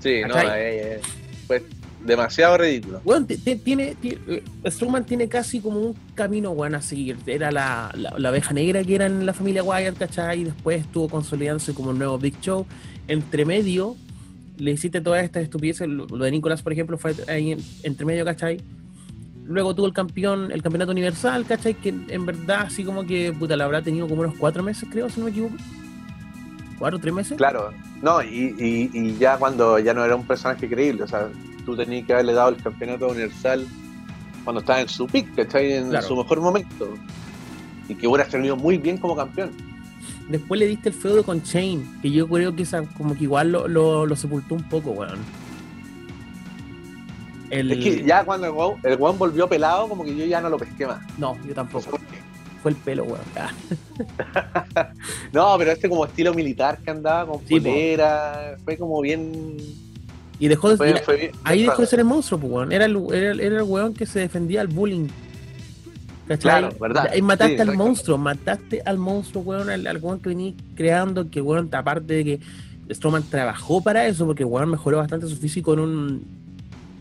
sí, 0.00 0.22
no, 0.26 0.38
eh, 0.38 0.94
eh, 0.96 1.00
fue 1.46 1.62
demasiado 2.04 2.58
ridículo. 2.58 3.00
Weón, 3.04 3.26
te- 3.26 3.36
te- 3.38 3.56
tiene, 3.56 3.94
ti- 3.94 4.18
eh, 4.28 4.42
Strowman 4.66 5.04
tiene 5.04 5.28
casi 5.28 5.60
como 5.60 5.80
un 5.80 5.94
camino, 6.14 6.50
weón, 6.50 6.74
a 6.74 6.82
seguir. 6.82 7.16
Era 7.26 7.50
la, 7.50 7.90
la, 7.94 8.14
la 8.18 8.28
abeja 8.28 8.52
negra 8.52 8.82
que 8.84 8.94
era 8.94 9.06
en 9.06 9.24
la 9.26 9.32
familia 9.32 9.62
Wyatt, 9.62 9.96
¿cachai? 9.98 10.40
Y 10.40 10.44
después 10.44 10.80
estuvo 10.82 11.08
consolidándose 11.08 11.74
como 11.74 11.90
el 11.92 11.98
nuevo 11.98 12.18
Big 12.18 12.40
Show. 12.40 12.66
Entre 13.08 13.44
medio, 13.44 13.96
le 14.58 14.72
hiciste 14.72 15.00
todas 15.00 15.24
estas 15.24 15.42
estupideces. 15.44 15.88
Lo, 15.88 16.06
lo 16.06 16.24
de 16.24 16.30
Nicolás, 16.30 16.62
por 16.62 16.72
ejemplo, 16.72 16.98
fue 16.98 17.14
ahí 17.28 17.52
en- 17.52 17.60
entre 17.82 18.04
medio, 18.06 18.24
¿cachai? 18.24 18.60
Luego 19.44 19.74
tuvo 19.74 19.86
el 19.86 19.92
campeón, 19.92 20.52
el 20.52 20.62
campeonato 20.62 20.92
universal, 20.92 21.44
¿cachai? 21.46 21.74
Que 21.74 21.88
en 22.08 22.24
verdad, 22.26 22.62
así 22.66 22.84
como 22.84 23.04
que, 23.04 23.32
puta, 23.32 23.56
la 23.56 23.64
habrá 23.64 23.82
tenido 23.82 24.06
como 24.08 24.22
unos 24.22 24.34
cuatro 24.38 24.62
meses, 24.62 24.88
creo, 24.90 25.10
si 25.10 25.18
no 25.18 25.24
me 25.26 25.30
equivoco. 25.32 25.54
¿Cuatro, 26.78 26.98
tres 26.98 27.14
meses? 27.14 27.36
Claro, 27.36 27.72
no, 28.02 28.22
y, 28.22 28.54
y, 28.58 28.90
y 28.92 29.16
ya 29.18 29.36
cuando 29.36 29.78
ya 29.78 29.94
no 29.94 30.04
era 30.04 30.16
un 30.16 30.26
personaje 30.26 30.68
creíble, 30.68 31.02
o 31.04 31.06
sea, 31.08 31.28
tú 31.64 31.76
tenías 31.76 32.06
que 32.06 32.12
haberle 32.12 32.32
dado 32.34 32.50
el 32.50 32.56
campeonato 32.56 33.08
universal 33.08 33.66
cuando 34.44 34.60
estaba 34.60 34.80
en 34.80 34.88
su 34.88 35.06
pick, 35.06 35.34
¿cachai? 35.34 35.72
En 35.72 35.90
Claro. 35.90 36.06
su 36.06 36.16
mejor 36.16 36.40
momento. 36.40 36.94
Y 37.88 37.94
que 37.94 38.06
hubiera 38.06 38.28
servido 38.30 38.56
muy 38.56 38.78
bien 38.78 38.98
como 38.98 39.14
campeón. 39.16 39.50
Después 40.28 40.58
le 40.58 40.66
diste 40.66 40.88
el 40.88 40.94
feudo 40.94 41.24
con 41.24 41.42
Shane, 41.42 41.82
que 42.00 42.10
yo 42.10 42.26
creo 42.28 42.54
que 42.54 42.62
esa, 42.62 42.82
como 42.96 43.14
que 43.16 43.24
igual 43.24 43.52
lo, 43.52 43.68
lo, 43.68 44.06
lo 44.06 44.16
sepultó 44.16 44.54
un 44.54 44.62
poco, 44.68 44.90
weón. 44.92 45.18
El... 47.50 47.70
Es 47.72 47.78
que 47.84 48.04
ya 48.04 48.24
cuando 48.24 48.46
el 48.46 48.52
weón, 48.52 48.76
el 48.82 48.96
weón 48.98 49.18
volvió 49.18 49.48
pelado, 49.48 49.88
como 49.88 50.04
que 50.04 50.16
yo 50.16 50.24
ya 50.24 50.40
no 50.40 50.48
lo 50.48 50.56
pesqué 50.58 50.86
más. 50.86 51.00
No, 51.18 51.36
yo 51.46 51.54
tampoco. 51.54 51.98
Fue 52.62 52.70
el 52.70 52.76
pelo, 52.78 53.04
weón. 53.04 53.20
Ah, 53.36 53.50
No, 55.32 55.56
pero 55.58 55.72
este 55.72 55.88
como 55.88 56.06
estilo 56.06 56.32
militar 56.32 56.78
que 56.82 56.90
andaba 56.90 57.26
con 57.30 57.46
Sí, 57.46 57.60
po. 57.60 57.70
fue 58.64 58.76
como 58.78 59.00
bien... 59.00 59.56
Y 60.42 60.48
dejó 60.48 60.74
de 60.74 60.76
Fue, 60.76 61.30
Ahí 61.44 61.62
dejó 61.62 61.82
de 61.82 61.86
ser 61.86 62.00
el 62.00 62.04
monstruo, 62.04 62.40
pues, 62.40 62.52
weón. 62.52 62.72
Era 62.72 62.86
el, 62.86 62.96
era, 63.12 63.30
era 63.30 63.56
el 63.58 63.62
weón 63.62 63.94
que 63.94 64.06
se 64.06 64.18
defendía 64.18 64.60
al 64.60 64.66
bullying. 64.66 65.06
¿Cachai? 66.26 66.62
Claro, 66.62 66.76
verdad. 66.80 67.10
Ahí 67.12 67.22
mataste 67.22 67.54
Sí, 67.54 67.60
al 67.60 67.76
monstruo, 67.76 68.18
mataste 68.18 68.82
al 68.84 68.98
monstruo, 68.98 69.44
weón, 69.44 69.70
al, 69.70 69.86
al 69.86 69.98
weón 69.98 70.18
que 70.18 70.30
venía 70.30 70.52
creando, 70.74 71.30
que 71.30 71.40
weón, 71.40 71.72
aparte 71.72 72.14
de 72.14 72.24
que 72.24 72.40
Strowman 72.92 73.22
trabajó 73.22 73.84
para 73.84 74.04
eso, 74.08 74.26
porque 74.26 74.44
weón 74.44 74.68
mejoró 74.68 74.96
bastante 74.96 75.28
su 75.28 75.36
físico 75.36 75.74
en 75.74 75.78
un 75.78 76.26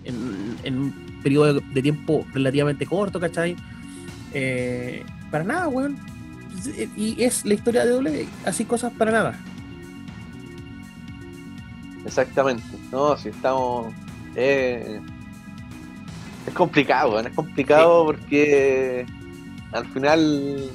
en, 0.04 0.56
en 0.62 0.78
un 0.78 0.94
periodo 1.24 1.56
de, 1.56 1.64
de 1.74 1.82
tiempo 1.82 2.24
relativamente 2.36 2.86
corto, 2.86 3.20
¿cachai? 3.20 3.56
Eh, 4.36 5.04
para 5.32 5.44
nada, 5.44 5.68
weón. 5.68 5.98
Y 6.96 7.24
es 7.24 7.44
la 7.44 7.56
historia 7.56 7.86
de 7.86 7.92
W, 7.94 8.28
así 8.46 8.66
cosas 8.66 8.94
para 8.96 9.12
nada. 9.12 9.40
Exactamente. 12.12 12.64
No, 12.92 13.16
si 13.16 13.30
estamos. 13.30 13.94
eh, 14.36 15.00
es 16.46 16.54
complicado, 16.54 17.20
es 17.20 17.30
complicado 17.34 18.04
porque 18.06 19.06
al 19.72 19.86
final 19.88 20.70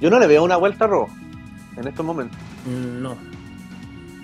yo 0.00 0.10
no 0.10 0.18
le 0.18 0.26
veo 0.26 0.44
una 0.44 0.56
vuelta 0.56 0.84
a 0.84 0.88
Raw 0.88 1.08
en 1.78 1.88
estos 1.88 2.04
momentos. 2.04 2.36
Mm, 2.66 3.00
No. 3.02 3.16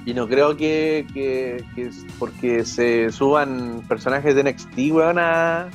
Y 0.05 0.13
no 0.15 0.27
creo 0.29 0.57
que, 0.57 1.07
que, 1.15 1.65
que 1.77 1.91
porque 2.19 2.65
se 2.65 3.11
suban 3.13 3.83
personajes 3.89 4.35
de 4.35 4.43
NXT, 4.43 4.77
weón, 4.91 5.19
a, 5.21 5.69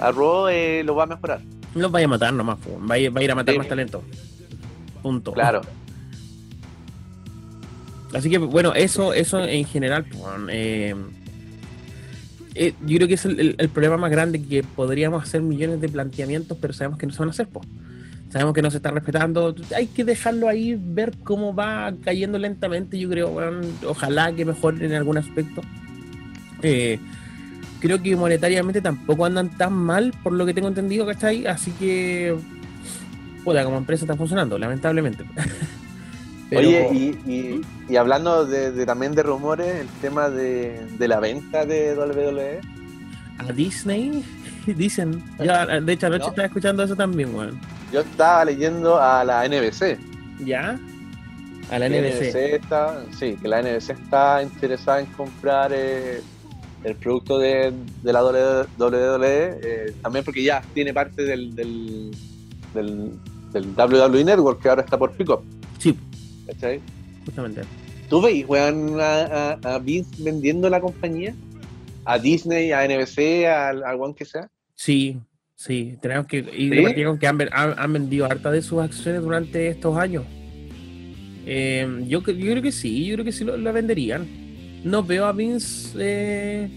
a 0.00 0.12
Raw, 0.12 0.48
eh, 0.48 0.82
lo 0.84 0.94
va 0.94 1.04
a 1.04 1.06
mejorar. 1.06 1.40
Los 1.74 1.90
vaya 1.90 2.04
a 2.04 2.08
matar 2.10 2.32
nomás, 2.34 2.58
po. 2.58 2.78
va 2.86 2.96
a, 2.96 2.98
ir- 2.98 3.16
va 3.16 3.20
a 3.20 3.24
ir 3.24 3.30
a 3.32 3.34
matar 3.34 3.54
Sí. 3.54 3.58
más 3.58 3.68
talento. 3.68 4.02
Punto. 5.02 5.32
Claro. 5.32 5.62
Así 8.16 8.30
que 8.30 8.38
bueno, 8.38 8.72
eso, 8.74 9.12
eso 9.12 9.44
en 9.44 9.66
general, 9.66 10.04
pues, 10.04 10.22
eh, 10.48 10.94
eh, 12.54 12.72
yo 12.86 12.96
creo 12.96 13.08
que 13.08 13.14
es 13.14 13.26
el, 13.26 13.54
problema 13.74 13.98
más 13.98 14.10
grande 14.10 14.42
que 14.42 14.62
podríamos 14.62 15.22
hacer 15.22 15.42
millones 15.42 15.82
de 15.82 15.90
planteamientos, 15.90 16.56
pero 16.58 16.72
sabemos 16.72 16.98
que 16.98 17.06
no 17.06 17.12
se 17.12 17.18
van 17.18 17.28
a 17.28 17.32
hacer, 17.32 17.46
pues. 17.48 17.68
Sabemos 18.30 18.54
que 18.54 18.62
no 18.62 18.70
se 18.70 18.78
está 18.78 18.90
respetando. 18.90 19.54
Hay 19.74 19.86
que 19.88 20.04
dejarlo 20.04 20.48
ahí, 20.48 20.78
ver 20.80 21.12
cómo 21.22 21.54
va 21.54 21.92
cayendo 22.02 22.38
lentamente, 22.38 22.98
yo 22.98 23.10
creo, 23.10 23.28
weón. 23.28 23.60
Ojalá 23.86 24.32
que 24.32 24.46
mejore 24.46 24.86
en 24.86 24.94
algún 24.94 25.18
aspecto. 25.18 25.60
Eh, 26.62 26.98
creo 27.80 28.02
que 28.02 28.16
monetariamente 28.16 28.80
tampoco 28.80 29.26
andan 29.26 29.50
tan 29.50 29.74
mal, 29.74 30.14
por 30.22 30.32
lo 30.32 30.46
que 30.46 30.54
tengo 30.54 30.68
entendido, 30.68 31.04
¿cachai? 31.04 31.46
Así 31.46 31.70
que, 31.72 32.34
puta, 33.44 33.62
como 33.62 33.76
empresa 33.76 34.04
está 34.04 34.16
funcionando, 34.16 34.58
lamentablemente. 34.58 35.24
Pero- 36.50 36.68
Oye, 36.68 36.88
y, 36.92 37.30
y, 37.30 37.60
y 37.88 37.96
hablando 37.96 38.44
de, 38.46 38.70
de 38.72 38.86
también 38.86 39.14
de 39.14 39.22
rumores, 39.22 39.74
el 39.80 39.88
tema 40.00 40.28
de, 40.30 40.80
de 40.98 41.08
la 41.08 41.18
venta 41.20 41.64
de 41.66 41.94
WWE. 41.96 42.60
a 43.38 43.52
Disney 43.52 44.24
dicen 44.66 45.22
ya 45.38 45.66
de 45.66 45.92
hecho 45.92 46.06
anoche 46.06 46.22
No. 46.24 46.28
estaba 46.30 46.46
escuchando 46.46 46.82
eso 46.84 46.96
también 46.96 47.34
weón 47.34 47.60
Yo 47.92 48.00
estaba 48.00 48.44
leyendo 48.44 48.98
a 49.00 49.22
la 49.24 49.46
NBC 49.46 49.98
ya 50.44 50.78
A 51.70 51.78
la 51.78 51.88
NBC. 51.88 52.34
está, 52.54 53.02
sí, 53.18 53.36
que 53.42 53.48
la 53.48 53.60
NBC 53.62 53.90
está 53.90 54.42
interesada 54.42 55.00
en 55.00 55.06
comprar 55.06 55.72
eh, 55.74 56.20
el 56.84 56.94
producto 56.96 57.38
de, 57.38 57.72
de 58.04 58.12
la 58.12 58.22
WWE, 58.24 59.58
eh, 59.62 59.94
también 60.02 60.24
porque 60.24 60.42
ya 60.44 60.62
tiene 60.74 60.92
parte 60.94 61.22
del, 61.24 61.54
del, 61.56 62.10
del, 62.74 63.12
del 63.52 63.66
WWE 63.76 64.24
Network 64.24 64.62
que 64.62 64.68
ahora 64.68 64.82
está 64.82 64.96
por 64.96 65.10
pick 65.12 65.30
up. 65.30 65.40
Sí, 65.42 65.55
¿cachai? 66.46 66.80
justamente. 67.24 67.62
¿Tú 68.08 68.20
veis, 68.22 68.46
weón, 68.48 69.00
a, 69.00 69.56
a, 69.62 69.74
a 69.74 69.78
Vince 69.80 70.22
vendiendo 70.22 70.70
la 70.70 70.80
compañía? 70.80 71.34
¿A 72.04 72.18
Disney, 72.20 72.70
a 72.70 72.84
NBC, 72.86 73.46
al, 73.48 73.82
al 73.82 74.00
one 74.00 74.14
que 74.14 74.24
sea? 74.24 74.48
Sí, 74.76 75.18
sí. 75.56 75.96
Tenemos 76.00 76.26
que 76.26 76.36
ir 76.38 76.72
¿Sí? 76.94 76.94
que 77.18 77.26
han, 77.26 77.40
han- 77.52 77.74
han 77.76 77.92
vendido 77.92 78.26
harta 78.26 78.52
de 78.52 78.62
sus 78.62 78.80
acciones 78.80 79.22
durante 79.22 79.66
estos 79.68 79.96
años. 79.98 80.24
Eh, 81.46 82.04
yo, 82.06 82.22
cre- 82.22 82.36
yo 82.36 82.50
creo 82.52 82.62
que 82.62 82.70
sí, 82.72 83.06
yo 83.06 83.14
creo 83.14 83.24
que 83.24 83.32
sí 83.32 83.42
lo, 83.44 83.56
la 83.56 83.72
venderían. 83.72 84.24
No 84.84 85.02
veo 85.02 85.24
a 85.26 85.32
Vince 85.32 85.96
eh, 85.98 86.70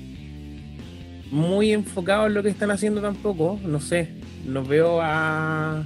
muy 1.31 1.71
enfocado 1.73 2.25
en 2.25 2.33
lo 2.33 2.41
que 2.41 2.49
están 2.49 2.71
haciendo 2.71 3.01
tampoco. 3.01 3.59
No 3.63 3.79
sé. 3.79 4.09
No 4.47 4.63
veo 4.63 4.99
a. 4.99 5.85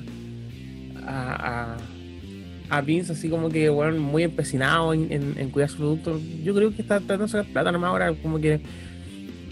a, 1.06 1.78
a, 2.78 2.82
Vince 2.82 3.12
así 3.14 3.30
como 3.30 3.50
que 3.50 3.70
bueno, 3.70 4.00
muy 4.02 4.24
empecinado 4.24 4.94
en, 4.94 5.12
en- 5.12 5.36
en 5.38 5.50
cuidar 5.50 5.70
su 5.70 5.78
producto. 5.78 6.20
Yo 6.44 6.54
creo 6.56 6.74
que 6.76 6.82
está 6.82 7.00
tratando 7.00 7.26
de 7.26 7.32
sacar 7.32 7.52
plata 7.52 7.72
nomás 7.72 7.90
ahora, 7.90 8.14
como 8.22 8.40
que 8.40 8.60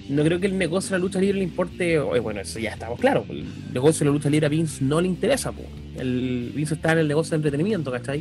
no 0.09 0.23
creo 0.23 0.39
que 0.39 0.47
el 0.47 0.57
negocio 0.57 0.89
de 0.89 0.99
la 0.99 1.05
lucha 1.05 1.19
libre 1.19 1.37
le 1.37 1.43
importe. 1.45 1.99
bueno, 1.99 2.41
eso 2.41 2.59
ya 2.59 2.71
estamos 2.71 2.99
claros. 2.99 3.25
El 3.29 3.45
negocio 3.73 3.99
de 3.99 4.05
la 4.11 4.11
lucha 4.17 4.29
libre 4.29 4.45
a 4.47 4.49
Vince 4.49 4.83
no 4.83 4.99
le 5.01 5.07
interesa. 5.07 5.51
po. 5.51 5.61
El 5.97 6.51
Vince 6.55 6.73
está 6.73 6.91
en 6.93 6.99
el 6.99 7.07
negocio 7.07 7.31
de 7.31 7.35
entretenimiento, 7.37 7.91
¿cachai? 7.91 8.19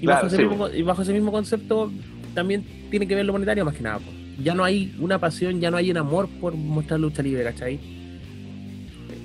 Y, 0.00 0.04
Claro, 0.06 0.16
bajo 0.22 0.26
ese 0.26 0.36
sí, 0.36 0.44
mismo, 0.44 0.68
y 0.68 0.82
bajo 0.82 1.02
ese 1.02 1.12
mismo 1.12 1.30
concepto 1.30 1.92
también 2.34 2.64
tiene 2.90 3.06
que 3.06 3.14
ver 3.14 3.24
lo 3.24 3.32
monetario 3.32 3.64
más 3.64 3.74
que 3.74 3.82
nada. 3.82 3.98
po. 3.98 4.10
Ya 4.42 4.54
no 4.54 4.64
hay 4.64 4.94
una 4.98 5.18
pasión, 5.20 5.60
ya 5.60 5.70
no 5.70 5.76
hay 5.76 5.90
un 5.90 5.96
amor 5.98 6.28
por 6.40 6.54
mostrar 6.54 6.98
lucha 6.98 7.22
libre, 7.22 7.44
¿cachai? 7.44 7.78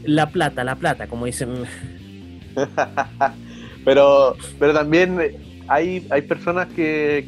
La 0.04 0.30
plata, 0.30 0.64
la 0.64 0.76
plata, 0.76 1.08
como 1.08 1.26
dicen. 1.26 1.50
pero, 3.88 4.36
pero 4.60 4.74
también 4.74 5.18
hay, 5.70 6.06
hay 6.10 6.22
personas 6.24 6.68
que, 6.74 7.24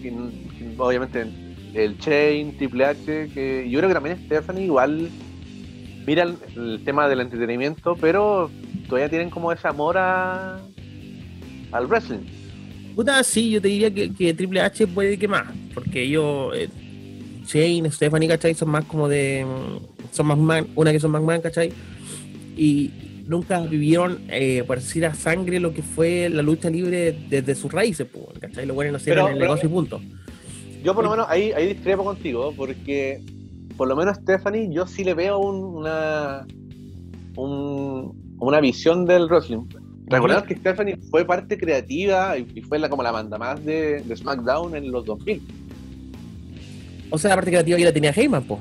obviamente 0.77 1.25
el 1.73 1.97
Chain, 1.99 2.57
Triple 2.57 2.83
H, 2.83 3.29
que 3.33 3.69
yo 3.69 3.79
creo 3.79 3.87
que 3.87 3.93
también 3.93 4.19
Stephanie 4.25 4.65
igual 4.65 5.09
mira 6.05 6.27
el, 6.57 6.83
tema 6.83 7.07
del 7.07 7.21
entretenimiento, 7.21 7.95
pero 7.95 8.51
todavía 8.89 9.07
tienen 9.07 9.29
como 9.29 9.53
ese 9.53 9.69
amor 9.69 9.97
a, 9.97 10.59
al 11.71 11.87
wrestling. 11.87 12.27
Puta, 12.93 13.23
sí, 13.23 13.51
yo 13.51 13.61
te 13.61 13.69
diría 13.69 13.89
que, 13.89 14.13
que 14.13 14.33
Triple 14.33 14.59
H 14.59 14.85
puede 14.87 15.17
que 15.17 15.29
más, 15.29 15.45
porque 15.73 16.03
ellos, 16.03 16.53
eh, 16.57 16.67
Stephanie, 17.89 18.27
¿cachai? 18.27 18.53
Son 18.53 18.69
más 18.69 18.83
como 18.83 19.07
de. 19.07 19.45
Son 20.11 20.27
más 20.27 20.37
man, 20.37 20.67
una 20.75 20.91
que 20.91 20.99
son 20.99 21.11
más 21.11 21.21
man, 21.21 21.39
¿cachai? 21.39 21.71
Y 22.57 22.91
nunca 23.29 23.61
vivieron, 23.61 24.19
eh, 24.29 24.63
por 24.65 24.77
decir 24.79 25.05
a 25.05 25.13
sangre, 25.13 25.59
lo 25.59 25.73
que 25.73 25.83
fue 25.83 26.27
la 26.29 26.41
lucha 26.41 26.69
libre 26.69 27.15
desde 27.29 27.53
sus 27.55 27.71
raíces, 27.71 28.07
pues, 28.11 28.25
¿cachai? 28.39 28.65
Lo 28.65 28.73
bueno 28.73 28.91
no 28.91 28.97
Pero- 29.05 29.27
el 29.27 29.33
pero- 29.35 29.45
negocio 29.45 29.69
y 29.69 29.71
punto. 29.71 30.01
Yo 30.83 30.95
por 30.95 31.03
lo 31.03 31.11
menos 31.11 31.27
ahí, 31.29 31.51
ahí 31.51 31.67
discrepo 31.67 32.03
contigo, 32.03 32.53
porque 32.57 33.21
por 33.77 33.87
lo 33.87 33.95
menos 33.95 34.17
Stephanie 34.17 34.69
yo 34.73 34.87
sí 34.87 35.03
le 35.03 35.13
veo 35.13 35.37
un- 35.39 35.77
una, 35.77 36.45
un- 37.35 38.35
una 38.39 38.59
visión 38.59 39.05
del 39.05 39.27
wrestling. 39.27 39.65
Recordemos 40.07 40.43
que 40.45 40.55
Stephanie 40.55 40.97
fue 41.11 41.23
parte 41.23 41.55
creativa 41.57 42.35
y 42.37 42.47
y 42.55 42.61
fue 42.61 42.79
la, 42.79 42.89
como 42.89 43.03
la 43.03 43.11
manda 43.11 43.37
más 43.37 43.63
de, 43.63 44.01
de 44.01 44.15
SmackDown 44.17 44.75
en 44.75 44.91
los 44.91 45.05
2000. 45.05 45.39
O 47.11 47.17
sea, 47.17 47.29
la 47.31 47.35
parte 47.35 47.51
creativa 47.51 47.77
ya 47.77 47.85
la 47.85 47.93
tenía 47.93 48.11
Heyman, 48.11 48.43
pues. 48.43 48.59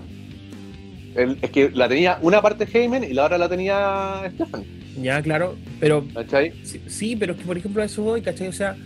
El- 1.14 1.38
es 1.42 1.50
que 1.50 1.70
la 1.70 1.88
tenía 1.88 2.18
una 2.22 2.40
parte 2.42 2.66
Heyman 2.72 3.04
y 3.04 3.12
la 3.12 3.24
otra 3.26 3.38
la 3.38 3.48
tenía 3.48 4.22
Stephanie. 4.34 4.66
Ya, 5.02 5.22
claro, 5.22 5.56
pero 5.80 6.04
¿Cachai? 6.14 6.52
Sí, 6.64 6.80
sí, 6.86 7.16
pero 7.16 7.32
es 7.32 7.38
que 7.38 7.44
por 7.44 7.56
ejemplo 7.56 7.82
eso 7.82 8.02
voy, 8.02 8.20
¿cachai? 8.20 8.48
O 8.48 8.52
sea, 8.52 8.76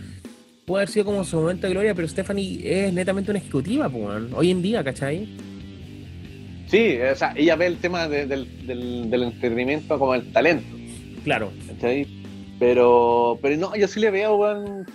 puede 0.65 0.83
haber 0.83 0.89
sido 0.89 1.05
como 1.05 1.23
su 1.23 1.37
momento 1.37 1.67
de 1.67 1.73
gloria, 1.73 1.93
pero 1.95 2.07
Stephanie 2.07 2.61
es 2.63 2.93
netamente 2.93 3.31
una 3.31 3.39
ejecutiva, 3.39 3.89
pues, 3.89 4.31
hoy 4.33 4.51
en 4.51 4.61
día, 4.61 4.83
¿cachai? 4.83 5.27
Sí, 6.67 6.97
o 7.11 7.15
sea, 7.15 7.33
ella 7.35 7.55
ve 7.55 7.67
el 7.67 7.77
tema 7.77 8.07
de- 8.07 8.25
del, 8.25 8.65
del- 8.65 9.09
del 9.09 9.23
entretenimiento 9.23 9.99
como 9.99 10.15
el 10.15 10.31
talento. 10.31 10.65
Claro. 11.23 11.51
¿cachai? 11.67 12.07
Pero, 12.59 13.37
pero 13.41 13.57
no, 13.57 13.75
yo 13.75 13.87
sí 13.87 13.99
le 13.99 14.09
veo, 14.11 14.35
weón, 14.37 14.85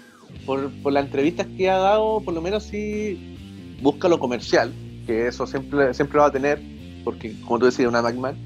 por, 0.47 0.71
por 0.83 0.93
las 0.93 1.05
entrevistas 1.05 1.47
que 1.57 1.69
ha 1.69 1.77
dado, 1.79 2.21
por 2.25 2.35
lo 2.35 2.41
menos 2.41 2.65
sí 2.65 3.37
busca 3.83 4.09
lo 4.09 4.19
comercial, 4.19 4.73
que 5.07 5.27
eso 5.29 5.47
siempre, 5.47 5.93
siempre 5.95 6.19
va 6.19 6.27
a 6.27 6.33
tener, 6.33 6.61
porque 7.05 7.33
como 7.45 7.59
tú 7.59 7.67
decías, 7.67 7.89
una 7.89 8.03
McMahon. 8.03 8.37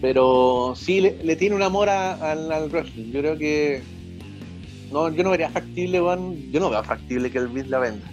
Pero 0.00 0.74
sí 0.76 1.00
le, 1.00 1.36
tiene 1.36 1.56
un 1.56 1.62
amor 1.62 1.88
a- 1.88 2.32
al, 2.32 2.50
al. 2.52 2.70
Yo 2.70 3.20
creo 3.20 3.38
que 3.38 3.82
no, 4.92 5.10
yo 5.14 5.22
no 5.24 5.30
vería 5.30 5.48
factible, 5.50 6.00
weón, 6.02 6.36
yo 6.52 6.60
no 6.60 6.70
veo 6.70 6.84
factible 6.84 7.30
que 7.30 7.38
el 7.38 7.48
Vince 7.48 7.70
la 7.70 7.78
venda. 7.78 8.06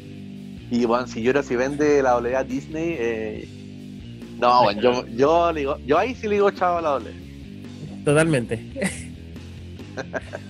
Y 0.72 0.86
weón, 0.86 1.08
si 1.08 1.22
yo 1.22 1.32
era 1.32 1.44
si 1.44 1.56
vende 1.56 2.02
la 2.02 2.16
WWE 2.18 2.36
a 2.36 2.44
Disney, 2.44 2.96
eh, 2.98 3.50
no, 4.40 4.62
weón, 4.64 4.80
yo, 4.80 5.06
yo, 5.08 5.52
le 5.52 5.68
yo 5.86 5.98
ahí 5.98 6.16
sí 6.16 6.28
le 6.28 6.36
digo 6.36 6.50
chavo 6.52 6.78
a 6.78 6.82
la 6.82 6.96
WWE. 6.98 7.12
Totalmente. 8.06 8.60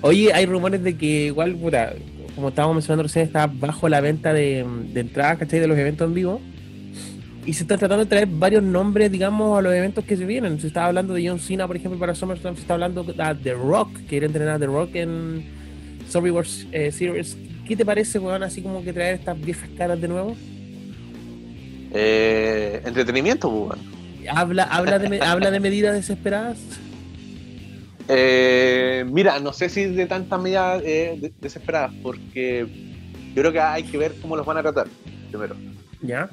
Oye, 0.02 0.32
hay 0.34 0.46
rumores 0.46 0.84
de 0.84 0.96
que 0.96 1.26
igual, 1.28 1.56
puta, 1.56 1.94
como 2.36 2.50
estábamos 2.50 2.76
mencionando 2.76 3.04
recién, 3.04 3.26
está 3.26 3.48
bajo 3.48 3.90
la 3.90 4.00
venta 4.00 4.32
de, 4.34 4.66
de 4.94 5.00
entradas, 5.00 5.40
¿cachai? 5.40 5.60
De 5.60 5.68
los 5.68 5.78
eventos 5.78 6.08
en 6.08 6.14
vivo. 6.14 6.42
Y 7.46 7.54
se 7.54 7.64
están 7.64 7.80
tratando 7.80 8.04
de 8.06 8.10
traer 8.10 8.28
varios 8.28 8.62
nombres, 8.62 9.12
digamos, 9.12 9.58
a 9.58 9.62
los 9.62 9.74
eventos 9.74 10.06
que 10.06 10.16
se 10.16 10.26
vienen. 10.26 10.60
Se 10.60 10.68
estaba 10.68 10.88
hablando 10.88 11.14
de 11.16 11.28
John 11.28 11.40
Cena, 11.40 11.66
por 11.66 11.76
ejemplo, 11.76 12.00
para 12.00 12.14
SummerSlam. 12.14 12.56
Se 12.56 12.62
está 12.62 12.76
hablando 12.76 13.04
de 13.04 13.14
The 13.14 13.54
Rock, 13.54 13.98
que 13.98 14.06
quiere 14.06 14.26
entrenar 14.28 14.56
a 14.56 14.60
The 14.60 14.68
Rock 14.68 14.96
en 14.96 15.44
Survivor 16.08 16.46
eh, 16.72 16.92
Series. 16.92 17.36
¿Qué 17.68 17.76
te 17.76 17.84
parece, 17.86 18.20
weón, 18.20 18.44
así 18.44 18.62
como 18.62 18.84
que 18.84 18.94
traer 18.94 19.16
estas 19.16 19.40
viejas 19.42 19.70
caras 19.78 20.00
de 20.00 20.08
nuevo? 20.08 20.36
Eh, 21.94 22.82
entretenimiento, 22.86 23.50
pues, 23.50 23.80
weón. 23.80 23.92
¿Habla, 24.38 24.64
habla, 24.66 25.00
de, 25.00 25.20
habla 25.22 25.50
de 25.50 25.60
medidas 25.60 25.96
desesperadas? 25.96 26.60
Eh, 28.08 29.04
mira, 29.10 29.40
no 29.40 29.52
sé 29.52 29.68
si 29.70 29.86
de 29.86 30.06
tantas 30.06 30.40
medidas 30.40 30.82
eh, 30.86 31.18
de- 31.20 31.34
desesperadas, 31.42 31.92
porque 32.04 32.68
yo 33.34 33.42
creo 33.42 33.52
que 33.52 33.60
hay 33.60 33.84
que 33.84 33.98
ver 33.98 34.14
cómo 34.22 34.36
los 34.36 34.46
van 34.46 34.58
a 34.58 34.62
tratar 34.62 34.88
primero. 35.30 35.56
¿Ya? 36.02 36.30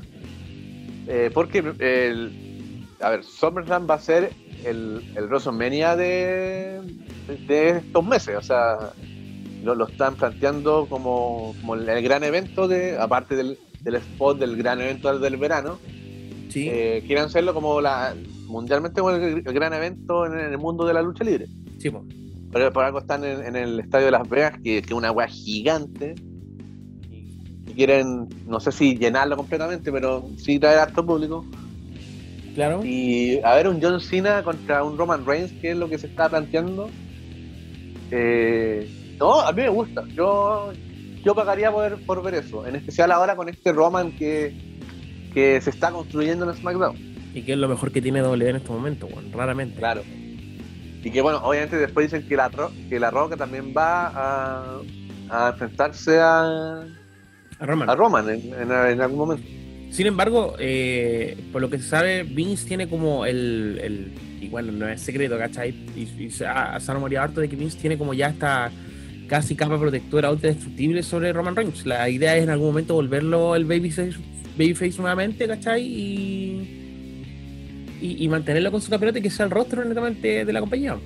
Eh, 1.08 1.30
porque 1.32 1.58
el, 1.78 2.86
a 3.00 3.10
ver, 3.10 3.24
SummerSlam 3.24 3.88
va 3.88 3.94
a 3.94 4.00
ser 4.00 4.30
el, 4.64 5.02
el 5.16 5.24
WrestleMania 5.26 5.96
de, 5.96 6.80
de 7.46 7.68
estos 7.70 8.04
meses, 8.04 8.36
o 8.36 8.42
sea, 8.42 8.92
lo, 9.64 9.74
lo 9.74 9.86
están 9.88 10.16
planteando 10.16 10.86
como, 10.86 11.54
como 11.60 11.74
el, 11.76 12.02
gran 12.02 12.24
evento 12.24 12.68
de, 12.68 12.98
aparte 12.98 13.36
del, 13.36 13.58
del 13.80 13.94
spot 13.96 14.38
del 14.38 14.56
gran 14.56 14.80
evento 14.80 15.18
del 15.18 15.36
verano, 15.38 15.78
Sí. 16.50 16.66
eh, 16.70 17.04
quieren 17.06 17.26
hacerlo 17.26 17.52
como 17.52 17.78
la 17.82 18.14
mundialmente 18.46 19.00
como 19.02 19.14
el, 19.14 19.42
el 19.46 19.52
gran 19.52 19.74
evento 19.74 20.24
en 20.24 20.38
el 20.38 20.56
mundo 20.56 20.86
de 20.86 20.94
la 20.94 21.02
lucha 21.02 21.22
libre. 21.24 21.46
sí, 21.78 21.90
po. 21.90 22.04
Pero 22.50 22.72
por 22.72 22.84
algo 22.84 22.98
están 23.00 23.24
en, 23.24 23.44
en 23.44 23.56
el 23.56 23.78
estadio 23.78 24.06
de 24.06 24.12
Las 24.12 24.26
Vegas, 24.26 24.54
que, 24.64 24.80
que 24.80 24.86
es 24.86 24.92
una 24.92 25.12
weá 25.12 25.26
gigante. 25.28 26.14
Quieren, 27.78 28.28
no 28.48 28.58
sé 28.58 28.72
si 28.72 28.98
llenarlo 28.98 29.36
completamente, 29.36 29.92
pero 29.92 30.28
sí 30.36 30.58
traer 30.58 30.80
harto 30.80 31.06
público. 31.06 31.46
Claro. 32.56 32.84
Y 32.84 33.38
a 33.44 33.54
ver, 33.54 33.68
un 33.68 33.80
John 33.80 34.00
Cena 34.00 34.42
contra 34.42 34.82
un 34.82 34.98
Roman 34.98 35.24
Reigns, 35.24 35.52
que 35.60 35.70
es 35.70 35.76
lo 35.76 35.88
que 35.88 35.96
se 35.96 36.08
está 36.08 36.28
planteando. 36.28 36.90
Eh, 38.10 39.14
no, 39.20 39.42
a 39.42 39.52
mí 39.52 39.62
me 39.62 39.68
gusta. 39.68 40.02
Yo, 40.08 40.72
yo 41.24 41.36
pagaría 41.36 41.70
por, 41.70 42.04
por 42.04 42.20
ver 42.20 42.34
eso. 42.34 42.66
En 42.66 42.74
especial 42.74 43.12
ahora 43.12 43.36
con 43.36 43.48
este 43.48 43.70
Roman 43.70 44.10
que, 44.10 44.56
que 45.32 45.60
se 45.60 45.70
está 45.70 45.92
construyendo 45.92 46.50
en 46.50 46.56
SmackDown. 46.56 46.96
Y 47.32 47.42
que 47.42 47.52
es 47.52 47.58
lo 47.58 47.68
mejor 47.68 47.92
que 47.92 48.02
tiene 48.02 48.22
W 48.22 48.50
en 48.50 48.56
este 48.56 48.70
momento, 48.70 49.06
weón. 49.06 49.30
Raramente. 49.30 49.78
Claro. 49.78 50.02
Y 51.04 51.12
que 51.12 51.20
bueno, 51.20 51.38
obviamente 51.44 51.76
después 51.76 52.10
dicen 52.10 52.28
que 52.28 52.34
la, 52.34 52.50
que 52.88 52.98
la 52.98 53.12
Roca 53.12 53.36
también 53.36 53.72
va 53.72 54.08
a, 54.08 54.80
a 55.30 55.50
enfrentarse 55.50 56.18
a, 56.18 56.84
A 57.60 57.66
Roman. 57.66 57.90
a 57.90 57.94
Roman 57.94 58.28
en, 58.30 58.40
en- 58.54 58.70
en 58.72 59.00
algún 59.00 59.18
momento. 59.18 59.44
Sin 59.90 60.06
embargo, 60.06 60.54
eh, 60.58 61.36
por 61.50 61.60
lo 61.62 61.70
que 61.70 61.78
se 61.78 61.84
sabe, 61.88 62.22
Vince 62.22 62.66
tiene 62.68 62.88
como 62.88 63.24
el, 63.26 63.80
el- 63.82 64.12
y 64.40 64.48
bueno, 64.48 64.70
no 64.72 64.86
es 64.88 65.00
secreto, 65.00 65.38
¿cachai? 65.38 65.74
Y, 65.96 66.08
y 66.24 66.30
se 66.30 66.46
ha, 66.46 66.78
se 66.78 66.90
ha 66.90 66.94
rumoreado 66.94 67.24
harto 67.24 67.40
de 67.40 67.48
que 67.48 67.56
Vince 67.56 67.78
tiene 67.78 67.96
como 67.98 68.14
ya 68.14 68.28
esta 68.28 68.70
casi 69.28 69.54
capa 69.56 69.78
protectora 69.78 70.30
ultra 70.30 70.50
destructible 70.50 71.02
sobre 71.02 71.32
Roman 71.32 71.56
Reigns. 71.56 71.84
La 71.86 72.08
idea 72.08 72.36
es 72.36 72.44
en 72.44 72.50
algún 72.50 72.68
momento 72.68 72.94
volverlo 72.94 73.56
el 73.56 73.64
babyface, 73.64 74.12
babyface 74.56 74.98
nuevamente, 74.98 75.46
¿cachai? 75.48 75.82
Y, 75.82 76.74
y, 78.00 78.24
y 78.24 78.28
mantenerlo 78.28 78.70
con 78.70 78.80
su 78.80 78.90
campeonato 78.90 79.18
y 79.18 79.22
que 79.22 79.30
sea 79.30 79.46
el 79.46 79.50
rostro 79.50 79.84
netamente 79.84 80.44
de 80.44 80.52
la 80.52 80.60
compañía. 80.60 80.96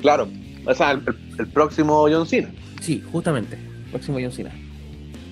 Claro. 0.00 0.28
O 0.64 0.74
sea, 0.74 0.92
el- 0.92 1.02
el 1.38 1.46
próximo 1.48 2.06
John 2.10 2.26
Cena. 2.26 2.50
Sí, 2.80 3.02
justamente. 3.12 3.56
Próximo 3.96 4.18
John 4.20 4.32
Cena. 4.32 4.50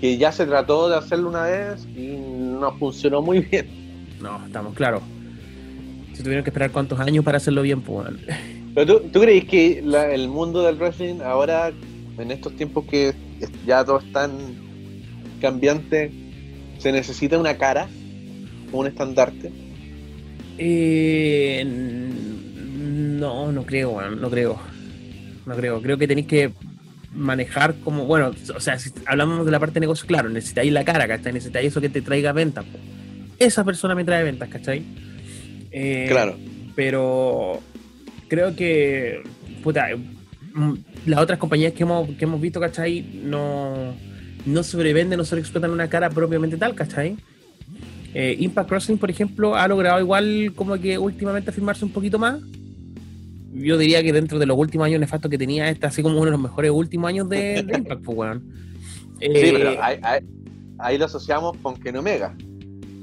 Que 0.01 0.17
ya 0.17 0.33
se 0.33 0.47
trató 0.47 0.89
de 0.89 0.97
hacerlo 0.97 1.29
una 1.29 1.45
vez 1.45 1.87
y 1.97 2.17
no 2.19 2.77
funcionó 2.79 3.23
muy 3.23 3.41
bien. 3.41 3.67
No, 4.21 4.45
estamos 4.47 4.75
claros. 4.75 5.03
Se 6.15 6.23
tuvieron 6.23 6.45
que 6.45 6.51
esperar 6.51 6.71
cuántos 6.71 6.99
años 7.01 7.25
para 7.25 7.37
hacerlo 7.39 7.63
bien, 7.63 7.81
pues. 7.83 8.09
Pero 8.75 8.87
tú, 9.01 9.09
tú 9.13 9.21
crees 9.21 9.45
que 9.45 9.83
la- 9.85 10.13
el 10.15 10.29
mundo 10.29 10.63
del 10.63 10.77
wrestling 10.77 11.21
ahora, 11.21 11.73
en 12.19 12.31
estos 12.31 12.55
tiempos 12.57 12.85
que 12.91 13.13
ya 13.67 13.85
todo 13.85 13.99
es 13.99 14.13
tan 14.13 14.31
cambiante, 15.41 16.11
se 16.79 16.91
necesita 16.93 17.39
una 17.39 17.57
cara, 17.57 17.89
un 18.73 18.87
estandarte. 18.87 19.53
Eh, 20.59 21.65
no, 21.67 23.53
no 23.53 23.65
creo, 23.67 24.01
no 24.11 24.31
creo. 24.31 24.59
No 25.47 25.55
creo. 25.55 25.83
Creo 25.83 25.99
que 25.99 26.09
tenéis 26.09 26.27
que 26.27 26.53
manejar 27.15 27.75
como, 27.77 28.07
bueno, 28.07 28.33
o 28.55 28.61
sea, 28.61 28.79
si 28.79 28.91
hablamos 29.07 29.47
de 29.47 29.53
la 29.53 29.61
parte 29.61 29.75
de 29.75 29.81
negocio, 29.81 30.07
claro, 30.07 30.29
necesitáis 30.29 30.73
la 30.73 30.85
cara, 30.85 31.07
¿cachai? 31.07 31.33
Necesitáis 31.33 31.69
eso 31.69 31.81
que 31.81 31.89
te 31.89 32.03
traiga 32.03 32.33
ventas. 32.33 32.65
po. 32.65 32.79
Esa 33.39 33.65
persona 33.65 33.95
me 33.95 34.05
trae 34.05 34.25
ventas, 34.25 34.49
¿cachai? 34.49 34.83
Eh, 35.71 36.07
Claro. 36.09 36.37
Pero 36.75 37.61
creo 38.29 38.57
que, 38.57 39.23
puta, 39.63 39.87
mm, 40.55 40.75
las 41.07 41.21
otras 41.21 41.39
compañías 41.39 41.73
que 41.73 41.85
hemos, 41.85 42.09
que 42.11 42.25
hemos 42.25 42.41
visto, 42.41 42.61
¿cachai? 42.61 43.03
No, 43.23 43.95
no 44.47 44.63
sobrevenden, 44.63 45.19
no 45.19 45.25
sobreexplotan 45.25 45.71
una 45.71 45.89
cara 45.89 46.11
propiamente 46.11 46.57
tal, 46.57 46.75
¿cachai? 46.75 47.17
Eh, 48.15 48.37
Impact 48.39 48.71
Wrestling, 48.71 48.97
por 48.97 49.11
ejemplo, 49.11 49.57
ha 49.57 49.67
logrado 49.67 50.01
igual 50.01 50.53
como 50.55 50.79
que 50.79 50.99
últimamente 50.99 51.51
afirmarse 51.51 51.85
un 51.85 51.93
poquito 51.93 52.19
más. 52.19 52.41
Yo 53.55 53.79
diría 53.79 54.03
que 54.03 54.13
dentro 54.13 54.39
de 54.39 54.47
los 54.47 54.59
últimos 54.59 54.87
años 54.87 55.01
nefastos 55.01 55.31
que 55.31 55.39
tenía, 55.39 55.71
este 55.71 55.87
así 55.87 56.03
como 56.03 56.17
uno 56.17 56.27
de 56.27 56.31
los 56.33 56.41
mejores 56.41 56.71
últimos 56.73 57.09
años 57.09 57.29
de, 57.29 57.63
de 57.67 57.79
Impact, 57.79 58.03
pues, 58.03 58.19
weón. 58.19 58.43
Sí, 59.21 59.27
Eh, 59.31 59.53
pero 59.57 59.83
ahí, 59.83 59.99
ahí- 60.03 60.21
ahí 60.79 60.99
lo 60.99 61.05
asociamos 61.05 61.57
con 61.63 61.77
Kenny 61.77 61.99
Omega. 61.99 62.35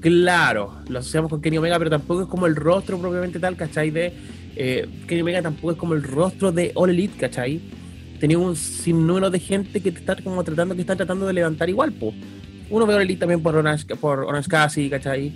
Claro, 0.02 0.74
lo 0.90 1.00
asociamos 1.00 1.30
con 1.30 1.42
Kenny 1.42 1.58
Omega, 1.58 1.78
pero 1.78 1.90
tampoco 1.90 2.24
es 2.24 2.28
como 2.28 2.48
el 2.48 2.56
rostro 2.56 2.98
propiamente 3.00 3.40
tal, 3.40 3.56
¿cachai? 3.56 3.92
De 3.92 4.12
eh, 4.56 4.88
Kenny 5.08 5.22
Omega 5.22 5.42
tampoco 5.42 5.72
es 5.72 5.78
como 5.78 5.94
el 5.94 6.04
rostro 6.04 6.52
de 6.52 6.72
All 6.76 6.90
Elite, 6.90 7.18
¿cachai? 7.20 7.62
Tenía 8.20 8.38
un 8.38 8.56
sinnúmero 8.56 9.30
de 9.30 9.40
gente 9.40 9.80
que 9.80 9.92
te 9.92 10.00
está 10.00 10.16
como 10.18 10.44
tratando, 10.44 10.76
que 10.76 10.82
están 10.82 10.98
tratando 10.98 11.28
de 11.28 11.34
levantar 11.34 11.70
igual, 11.70 11.94
pues. 11.94 12.14
Uno 12.70 12.86
ve 12.86 12.96
All 12.96 13.02
Elite 13.04 13.20
también 13.22 13.42
por 13.42 13.56
Orange, 13.56 13.86
por 13.96 14.20
Orange 14.20 14.50
Cassidy, 14.50 14.90
¿cachai? 14.90 15.32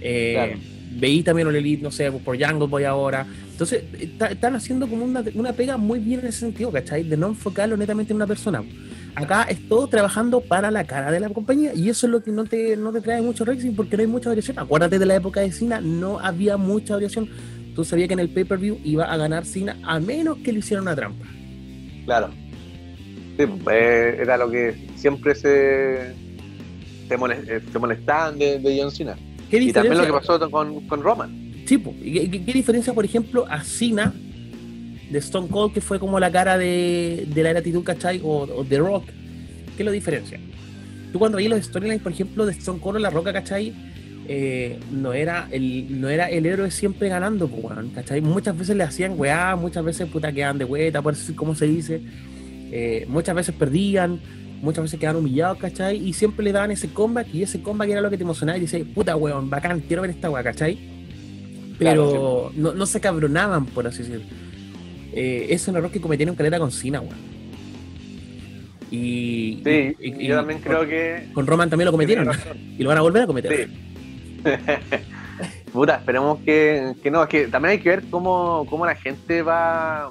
Eh, 0.00 0.32
Claro. 0.34 0.75
Veí 0.92 1.22
también 1.22 1.48
All 1.48 1.56
Elite, 1.56 1.82
no 1.82 1.90
sé, 1.90 2.10
por 2.12 2.42
Jungle 2.42 2.68
Boy 2.68 2.84
ahora. 2.84 3.26
Entonces, 3.52 3.84
está- 3.98 4.26
están 4.28 4.54
haciendo 4.54 4.86
como 4.88 5.04
una, 5.04 5.22
una 5.34 5.52
pega 5.52 5.76
muy 5.76 5.98
bien 5.98 6.20
en 6.20 6.26
ese 6.26 6.40
sentido, 6.40 6.70
¿cachai? 6.72 7.02
De 7.04 7.16
no 7.16 7.28
enfocarlo 7.28 7.76
netamente 7.76 8.12
en 8.12 8.16
una 8.16 8.26
persona. 8.26 8.62
Acá 9.14 9.44
es 9.44 9.66
todo 9.68 9.86
trabajando 9.88 10.40
para 10.42 10.70
la 10.70 10.84
cara 10.84 11.10
de 11.10 11.20
la 11.20 11.30
compañía 11.30 11.72
y 11.74 11.88
eso 11.88 12.06
es 12.06 12.10
lo 12.12 12.22
que 12.22 12.30
no 12.32 12.44
te, 12.44 12.76
no 12.76 12.92
te 12.92 13.00
trae 13.00 13.22
mucho 13.22 13.44
racing 13.46 13.72
porque 13.74 13.96
no 13.96 14.02
hay 14.02 14.06
mucha 14.08 14.28
variación. 14.28 14.58
Acuérdate 14.58 14.98
de 14.98 15.06
la 15.06 15.16
época 15.16 15.40
de 15.40 15.50
Cena, 15.52 15.80
no 15.80 16.18
había 16.20 16.56
mucha 16.58 16.94
variación. 16.94 17.28
Tú 17.74 17.82
sabías 17.84 18.08
que 18.08 18.14
en 18.14 18.20
el 18.20 18.28
pay-per-view 18.28 18.78
iba 18.84 19.04
a 19.04 19.16
ganar 19.16 19.44
Cena 19.46 19.76
a 19.84 20.00
menos 20.00 20.38
que 20.38 20.52
le 20.52 20.58
hiciera 20.58 20.82
una 20.82 20.94
trampa. 20.94 21.26
Claro. 22.04 22.30
Sí, 23.38 23.44
eh, 23.70 24.18
era 24.20 24.36
lo 24.38 24.50
que 24.50 24.74
siempre 24.96 25.34
se, 25.34 26.12
se, 27.08 27.18
molest- 27.18 27.48
eh, 27.48 27.60
se 27.72 27.78
molestaban 27.78 28.38
de, 28.38 28.58
de 28.58 28.78
John 28.80 28.90
Cena. 28.90 29.16
¿Qué 29.50 29.58
Y 29.58 29.72
también 29.72 29.96
lo 29.98 30.06
que 30.06 30.12
pasó 30.12 30.50
con, 30.50 30.86
con 30.88 31.02
Roman. 31.02 31.52
Sí, 31.66 31.78
po. 31.78 31.94
¿Y 32.02 32.12
¿Qué, 32.12 32.30
qué- 32.30 32.44
qué 32.44 32.52
diferencia, 32.52 32.92
por 32.92 33.04
ejemplo, 33.04 33.46
a 33.48 33.62
Cena 33.62 34.12
de 35.10 35.18
Stone 35.18 35.48
Cold, 35.48 35.72
que 35.72 35.80
fue 35.80 35.98
como 35.98 36.18
la 36.18 36.30
cara 36.32 36.58
de, 36.58 37.26
de 37.32 37.42
la 37.42 37.50
gratitud, 37.50 37.82
¿cachai? 37.84 38.20
O, 38.24 38.42
o 38.42 38.64
de 38.64 38.78
Rock. 38.78 39.04
¿Qué 39.76 39.84
lo 39.84 39.90
diferencia? 39.92 40.40
Tú 41.12 41.18
cuando 41.18 41.36
veías 41.36 41.50
los 41.52 41.64
storylines, 41.64 42.02
por 42.02 42.12
ejemplo, 42.12 42.44
de 42.46 42.52
Stone 42.52 42.80
Cold 42.80 42.96
o 42.96 42.98
La 43.00 43.10
Roca, 43.10 43.32
¿cachai? 43.32 43.72
Eh, 44.28 44.80
no, 44.90 45.12
era 45.12 45.46
el, 45.52 46.00
no 46.00 46.08
era 46.08 46.28
el 46.28 46.46
héroe 46.46 46.70
siempre 46.72 47.08
ganando, 47.08 47.48
¿cachai? 47.94 48.20
Muchas 48.20 48.58
veces 48.58 48.76
le 48.76 48.82
hacían 48.82 49.14
weá, 49.16 49.54
muchas 49.54 49.84
veces 49.84 50.08
puta 50.08 50.32
quedaban 50.32 50.58
de 50.58 50.64
hueta, 50.64 51.00
por 51.02 51.14
decir 51.14 51.36
cómo 51.36 51.54
se 51.54 51.66
dice. 51.66 52.00
Eh, 52.72 53.06
muchas 53.08 53.36
veces 53.36 53.54
perdían, 53.54 54.18
muchas 54.62 54.82
veces 54.84 54.98
quedaban 55.00 55.20
humillados, 55.20 55.58
¿cachai? 55.58 55.96
Y 55.96 56.12
siempre 56.12 56.44
le 56.44 56.52
daban 56.52 56.70
ese 56.70 56.88
comeback 56.88 57.32
y 57.34 57.42
ese 57.42 57.60
comeback 57.62 57.90
era 57.90 58.00
lo 58.00 58.10
que 58.10 58.16
te 58.16 58.22
emocionaba 58.24 58.58
y 58.58 58.62
dices, 58.62 58.84
puta 58.94 59.16
weón, 59.16 59.48
bacán, 59.50 59.80
quiero 59.80 60.02
ver 60.02 60.10
esta 60.12 60.30
weá, 60.30 60.42
¿cachai? 60.42 60.78
Pero 61.78 62.50
no, 62.56 62.72
no 62.72 62.86
se 62.86 63.00
cabronaban, 63.00 63.66
por 63.66 63.86
así 63.86 63.98
decirlo. 63.98 64.24
Eh, 65.12 65.46
es 65.50 65.66
un 65.68 65.76
error 65.76 65.90
que 65.90 66.00
cometieron 66.00 66.34
caleta 66.34 66.58
con 66.58 66.70
Cena, 66.70 67.00
weón. 67.00 67.16
Y, 68.90 69.62
Sí, 69.64 69.96
y- 70.00 70.22
y- 70.24 70.26
yo 70.28 70.36
también 70.36 70.60
creo 70.60 70.78
con, 70.80 70.88
que. 70.88 71.28
con 71.34 71.46
Roman 71.46 71.68
también 71.68 71.86
lo 71.86 71.92
cometieron 71.92 72.28
y 72.78 72.82
lo 72.82 72.88
van 72.88 72.98
a 72.98 73.02
volver 73.02 73.22
a 73.22 73.26
cometer. 73.26 73.68
Sí. 73.68 74.42
Puta, 75.72 75.96
esperemos 75.96 76.38
que, 76.40 76.94
que 77.02 77.10
no, 77.10 77.22
es 77.22 77.28
que 77.28 77.46
también 77.48 77.72
hay 77.72 77.78
que 77.80 77.88
ver 77.90 78.02
cómo, 78.10 78.64
cómo 78.70 78.86
la 78.86 78.94
gente 78.94 79.42
va, 79.42 80.10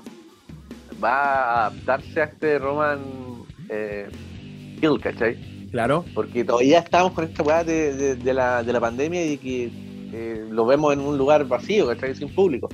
va 1.04 1.22
a 1.24 1.66
adaptarse 1.68 2.22
a 2.22 2.26
este 2.26 2.60
Roman 2.60 3.00
eh, 3.70 4.08
Hill, 4.82 5.00
¿cachai? 5.02 5.36
Claro, 5.72 6.06
Porque 6.14 6.44
todavía 6.46 6.80
estamos 6.80 7.12
con 7.14 7.26
esta 7.26 7.44
weá 7.44 7.64
de, 7.64 7.94
de- 7.94 8.16
de 8.16 8.34
la, 8.34 8.64
de 8.64 8.72
la 8.74 8.80
pandemia 8.80 9.26
y 9.26 9.38
que 9.38 9.70
eh, 10.14 10.46
lo 10.50 10.66
vemos 10.66 10.94
en 10.94 11.00
un 11.02 11.18
lugar 11.18 11.46
vacío, 11.48 11.88
¿cachai? 11.88 12.16
Sin 12.16 12.30
público. 12.30 12.70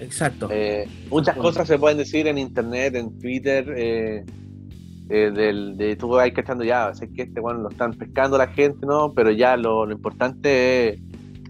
exacto. 0.00 0.48
Eh, 0.50 0.86
muchas 1.10 1.36
Bueno. 1.36 1.50
cosas 1.50 1.68
se 1.68 1.78
pueden 1.78 1.98
decir 1.98 2.26
en 2.26 2.38
internet, 2.38 2.94
en 2.96 3.18
Twitter, 3.18 3.72
eh, 3.76 4.24
eh, 5.10 5.30
del, 5.34 5.76
de 5.76 5.96
tú 5.96 6.08
vas 6.08 6.30
cachando 6.32 6.64
ya, 6.64 6.92
sé 6.94 7.08
que 7.12 7.22
este 7.22 7.40
bueno 7.40 7.60
lo 7.60 7.70
están 7.70 7.92
pescando 7.94 8.36
la 8.36 8.48
gente, 8.48 8.84
¿no? 8.86 9.12
Pero 9.14 9.30
ya 9.30 9.56
lo, 9.56 9.86
lo 9.86 9.92
importante 9.92 10.88
es, 10.88 11.00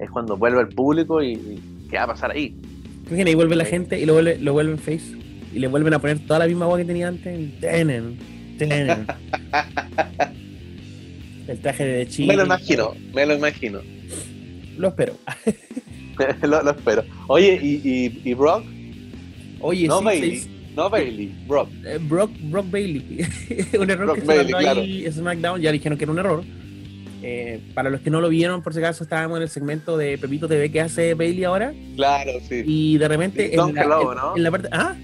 es 0.00 0.10
cuando 0.10 0.36
vuelve 0.36 0.60
el 0.60 0.68
público 0.68 1.22
y, 1.22 1.32
y 1.32 1.86
qué 1.90 1.96
va 1.96 2.04
a 2.04 2.06
pasar 2.08 2.30
ahí. 2.32 2.54
Imagina, 3.08 3.30
y 3.30 3.34
vuelve 3.34 3.56
la 3.56 3.64
gente 3.64 3.98
y 3.98 4.04
lo, 4.04 4.12
vuelve, 4.12 4.38
lo 4.38 4.52
vuelven 4.52 4.78
face 4.78 5.16
y 5.54 5.58
le 5.60 5.66
vuelven 5.68 5.94
a 5.94 5.98
poner 5.98 6.18
toda 6.26 6.40
la 6.40 6.46
misma 6.46 6.66
agua 6.66 6.76
que 6.78 6.84
tenía 6.84 7.08
antes. 7.08 7.58
Tenen, 7.60 8.18
tenen. 8.66 9.06
El 11.48 11.58
traje 11.60 11.84
de 11.84 12.06
Chile. 12.08 12.28
Me 12.28 12.36
lo 12.36 12.44
imagino, 12.44 12.94
me 13.14 13.24
lo 13.24 13.34
imagino. 13.34 13.80
Lo 14.76 14.88
espero. 14.88 15.14
lo, 16.42 16.62
lo 16.62 16.70
espero. 16.72 17.04
Oye, 17.28 17.58
¿y, 17.62 17.80
y, 17.82 18.20
y 18.30 18.34
Brock? 18.34 18.64
Oye, 19.60 19.88
no 19.88 19.98
sí, 20.00 20.04
Bailey, 20.04 20.42
no 20.76 20.90
Bailey, 20.90 21.34
Brock. 21.46 21.68
eh, 21.84 21.98
Brock, 22.00 22.30
Brock 22.42 22.70
Bailey. 22.70 23.26
un 23.80 23.90
error 23.90 24.06
Brock 24.06 24.18
que 24.20 24.24
Bailey, 24.26 24.52
mandó 24.52 24.80
ahí 24.80 25.10
SmackDown. 25.10 25.60
Ya 25.60 25.72
dijeron 25.72 25.96
que 25.98 26.04
era 26.04 26.12
un 26.12 26.18
error. 26.18 26.44
Eh, 27.22 27.58
para 27.74 27.90
los 27.90 28.00
que 28.02 28.10
no 28.10 28.20
lo 28.20 28.28
vieron, 28.28 28.62
por 28.62 28.72
si 28.74 28.78
acaso, 28.78 29.02
estábamos 29.02 29.38
en 29.38 29.42
el 29.42 29.48
segmento 29.48 29.96
de 29.96 30.18
Pepito 30.18 30.46
TV 30.46 30.70
que 30.70 30.80
hace 30.82 31.14
Bailey 31.14 31.42
ahora. 31.44 31.72
Claro, 31.96 32.30
sí. 32.48 32.62
Y 32.64 32.98
de 32.98 33.08
repente. 33.08 33.52
En, 33.54 33.74
la, 33.74 33.82
en- 33.82 33.88
¿no? 33.88 34.36
en 34.36 34.42
la 34.44 34.50
parte. 34.52 34.68
Ah, 34.70 34.94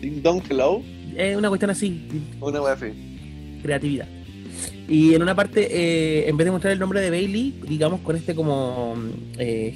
Ding 0.00 0.22
Dong 0.22 0.42
Hello, 0.48 0.82
es 1.16 1.36
una 1.36 1.48
cuestión 1.48 1.70
así. 1.70 2.06
una 2.40 2.60
wea 2.62 2.72
así. 2.74 2.86
creatividad. 3.62 4.08
Y 4.88 5.14
en 5.14 5.22
una 5.22 5.34
parte, 5.34 5.68
eh, 5.70 6.28
en 6.28 6.36
vez 6.36 6.44
de 6.44 6.50
mostrar 6.52 6.72
el 6.72 6.78
nombre 6.78 7.00
de 7.00 7.10
Bailey, 7.10 7.60
digamos 7.68 8.00
con 8.02 8.14
este 8.16 8.34
como 8.34 8.94
eh, 9.38 9.74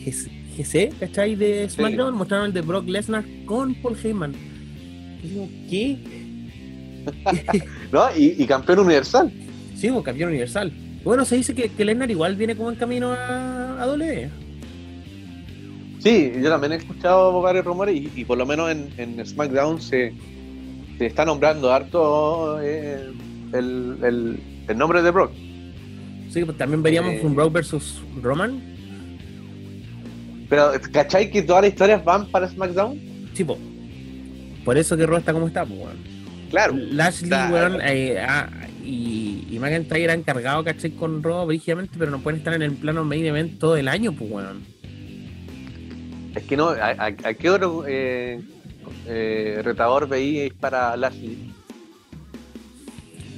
GC, 0.56 0.92
¿cachai? 1.00 1.34
De 1.34 1.68
SmackDown, 1.68 2.14
mostraron 2.14 2.46
el 2.46 2.52
de 2.52 2.60
Brock 2.60 2.88
Lesnar 2.88 3.24
con 3.44 3.74
Paul 3.74 3.96
Heyman. 4.02 4.34
Y 5.22 5.28
digo, 5.28 5.48
¿qué? 5.68 5.98
¿No? 7.92 8.04
Y, 8.16 8.36
y 8.42 8.46
campeón 8.46 8.80
universal. 8.80 9.32
Sí, 9.74 9.88
como 9.88 10.02
campeón 10.02 10.28
universal. 10.30 10.72
Bueno, 11.02 11.24
se 11.24 11.36
dice 11.36 11.54
que, 11.54 11.70
que 11.70 11.84
Lesnar 11.84 12.10
igual 12.10 12.36
viene 12.36 12.54
como 12.54 12.70
en 12.70 12.76
camino 12.76 13.12
a, 13.12 13.82
a 13.82 13.86
WWE. 13.88 14.30
Sí, 16.00 16.32
yo 16.42 16.48
también 16.48 16.72
he 16.72 16.76
escuchado 16.76 17.40
varios 17.42 17.64
rumores 17.64 17.94
y, 17.94 18.10
y 18.16 18.24
por 18.24 18.38
lo 18.38 18.46
menos 18.46 18.70
en, 18.70 18.90
en 18.96 19.24
SmackDown 19.24 19.80
se, 19.80 20.12
se 20.98 21.06
está 21.06 21.24
nombrando 21.24 21.72
harto 21.72 22.58
eh, 22.62 23.12
el, 23.52 23.96
el- 24.02 24.40
el 24.68 24.78
nombre 24.78 25.02
de 25.02 25.10
Brock. 25.10 25.32
Sí, 26.30 26.44
pues 26.44 26.56
también 26.56 26.82
veríamos 26.82 27.12
Eh. 27.14 27.20
un 27.24 27.34
Brock 27.34 27.52
versus 27.52 28.00
Roman. 28.22 28.62
Pero, 30.48 30.72
¿cachai 30.92 31.30
que 31.30 31.42
todas 31.42 31.62
las 31.62 31.72
historias 31.72 32.04
van 32.04 32.26
para 32.30 32.48
SmackDown? 32.48 32.98
Sí, 33.34 33.44
po. 33.44 33.58
Por 34.64 34.76
eso 34.78 34.96
que 34.96 35.06
Raw 35.06 35.18
está 35.18 35.32
como 35.32 35.46
está, 35.46 35.64
pues. 35.64 35.80
Claro. 36.50 36.74
Lashley, 36.76 37.28
Claro. 37.28 37.54
weón, 37.54 37.78
eh, 37.84 38.18
ah, 38.26 38.48
y, 38.84 39.46
y 39.50 39.58
McIntyre 39.58 40.10
han 40.12 40.22
cargado, 40.22 40.64
¿cachai? 40.64 40.90
Con 40.92 41.22
Raw 41.22 41.46
brígidamente, 41.46 41.94
pero 41.98 42.10
no 42.10 42.18
pueden 42.20 42.38
estar 42.38 42.54
en 42.54 42.62
el 42.62 42.72
plano 42.72 43.04
main 43.04 43.24
event 43.26 43.58
todo 43.58 43.76
el 43.76 43.86
año, 43.88 44.12
pues, 44.12 44.30
weón. 44.30 44.62
Es 46.34 46.42
que 46.44 46.56
no, 46.56 46.68
¿a, 46.70 46.90
a- 46.90 47.06
a 47.06 47.34
qué 47.34 47.50
otro 47.50 47.84
eh, 47.86 48.40
eh, 49.06 49.60
retador 49.64 50.08
veíais 50.08 50.52
para 50.54 50.96
Lashley? 50.96 51.52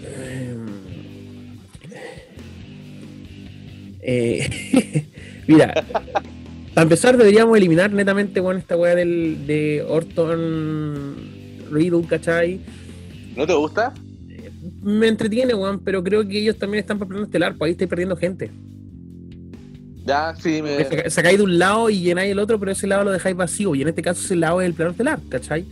Eh, 4.05 5.07
mira, 5.47 5.72
para 6.74 6.82
empezar 6.82 7.16
deberíamos 7.16 7.57
eliminar 7.57 7.93
netamente, 7.93 8.40
bueno, 8.40 8.59
esta 8.59 8.76
weá 8.76 8.97
del, 8.97 9.47
de 9.47 9.84
Orton 9.86 11.14
Riddle, 11.70 12.05
¿cachai? 12.09 12.61
¿No 13.36 13.47
te 13.47 13.55
gusta? 13.55 13.95
me 14.82 15.07
entretiene, 15.09 15.55
weón, 15.55 15.78
pero 15.80 16.03
creo 16.03 16.26
que 16.26 16.38
ellos 16.40 16.59
también 16.59 16.80
están 16.80 16.99
para 16.99 17.09
plano 17.09 17.24
estelar, 17.24 17.55
pues 17.57 17.68
ahí 17.68 17.72
estáis 17.72 17.88
perdiendo 17.88 18.16
gente. 18.16 18.51
Ya, 20.05 20.34
sí, 20.34 20.61
me... 20.62 21.11
Sacáis 21.11 21.38
de 21.38 21.44
un 21.44 21.59
lado 21.59 21.88
y 21.88 22.00
llenáis 22.00 22.32
el 22.32 22.38
otro, 22.38 22.59
pero 22.59 22.72
ese 22.72 22.86
lado 22.86 23.05
lo 23.05 23.11
dejáis 23.12 23.36
vacío. 23.36 23.74
Y 23.74 23.82
en 23.82 23.88
este 23.88 24.03
caso 24.03 24.20
ese 24.24 24.36
lado 24.36 24.61
es 24.61 24.66
el 24.66 24.74
plano 24.74 24.90
estelar, 24.90 25.20
¿cachai? 25.28 25.64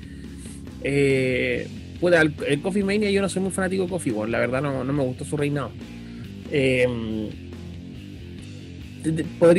Eh, 0.84 1.68
puta, 2.00 2.20
el, 2.20 2.34
el 2.46 2.62
Coffee 2.62 2.84
Mania 2.84 3.10
yo 3.10 3.20
no 3.20 3.28
soy 3.28 3.42
muy 3.42 3.50
fanático 3.50 3.84
de 3.84 3.88
Coffee, 3.88 4.12
weón. 4.12 4.30
La 4.30 4.38
verdad 4.38 4.62
no, 4.62 4.84
no 4.84 4.92
me 4.92 5.02
gustó 5.02 5.24
su 5.24 5.36
reinado. 5.36 5.72
Eh, 6.52 6.86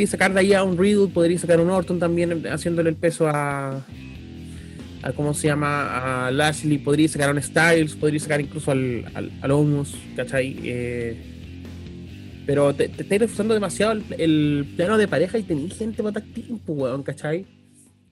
sacar 0.08 0.34
de 0.34 0.40
ahí 0.40 0.54
a 0.54 0.64
un 0.64 0.78
Riddle, 0.78 1.08
podría 1.08 1.38
sacar 1.38 1.60
un 1.60 1.70
Orton 1.70 2.00
también 2.00 2.46
haciéndole 2.48 2.90
el 2.90 2.96
peso 2.96 3.28
a, 3.28 3.84
a 5.02 5.12
¿cómo 5.14 5.34
se 5.34 5.48
llama? 5.48 6.28
A 6.28 6.32
Lashley, 6.32 6.78
podría 6.78 7.08
sacar 7.08 7.30
a 7.30 7.32
un 7.34 7.42
Styles, 7.42 7.96
podría 7.96 8.20
sacar 8.20 8.40
incluso 8.42 8.72
al, 8.72 9.06
al, 9.14 9.32
al 9.42 9.52
Omos, 9.52 9.96
¿cachai? 10.16 10.58
Eh, 10.64 11.18
pero 12.46 12.74
te, 12.74 12.90
te 12.90 13.04
estáis 13.04 13.22
reforzando 13.22 13.54
demasiado 13.54 13.94
el, 13.94 14.04
el 14.18 14.74
plano 14.76 14.98
de 14.98 15.08
pareja 15.08 15.38
y 15.38 15.44
tenéis 15.44 15.78
gente 15.78 16.02
para 16.04 16.22
pues, 16.22 16.62
weón, 16.66 17.04
¿cachai? 17.04 17.46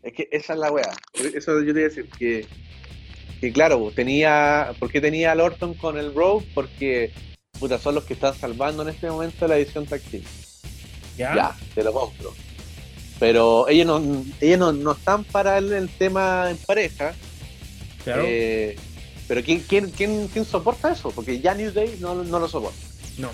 Es 0.04 0.14
que 0.14 0.28
esa 0.32 0.54
es 0.54 0.60
la 0.60 0.72
weá. 0.72 0.92
Eso 1.14 1.62
yo 1.62 1.74
te 1.74 1.80
iba 1.80 1.88
a 1.88 1.90
decir 1.90 2.10
que, 2.18 2.46
que 3.42 3.52
claro, 3.52 3.92
tenía. 3.94 4.74
¿Por 4.80 4.92
qué 4.92 5.02
tenía 5.02 5.32
al 5.32 5.42
Orton 5.42 5.74
con 5.74 5.98
el 5.98 6.14
Rogue? 6.14 6.46
Porque 6.54 7.12
puta, 7.60 7.78
son 7.78 7.96
los 7.96 8.06
que 8.06 8.14
están 8.14 8.34
salvando 8.34 8.84
en 8.84 8.90
este 8.90 9.10
momento 9.10 9.48
la 9.48 9.58
edición 9.58 9.86
Tag 9.86 10.02
Team. 10.02 10.24
Ya, 11.18 11.56
te 11.76 11.84
lo 11.84 11.92
compro. 11.92 12.34
Pero 13.20 13.68
ellos 13.68 13.86
no, 13.86 14.26
ellos 14.40 14.58
no, 14.58 14.72
no 14.72 14.94
están 14.94 15.26
para 15.26 15.58
el, 15.58 15.74
el 15.74 15.90
tema 15.90 16.50
en 16.50 16.58
pareja. 16.58 17.14
Claro. 18.06 18.24
Eh, 18.26 18.78
pero 19.28 19.44
¿quién, 19.44 19.60
quién, 19.68 19.92
quién, 19.92 20.30
quién 20.30 20.46
soporta 20.46 20.94
eso? 20.94 21.12
Porque 21.12 21.42
ya 21.42 21.54
New 21.54 21.74
Day 21.74 21.98
no, 22.00 22.24
no 22.24 22.40
lo 22.40 22.48
soporta. 22.48 22.80
no. 23.18 23.30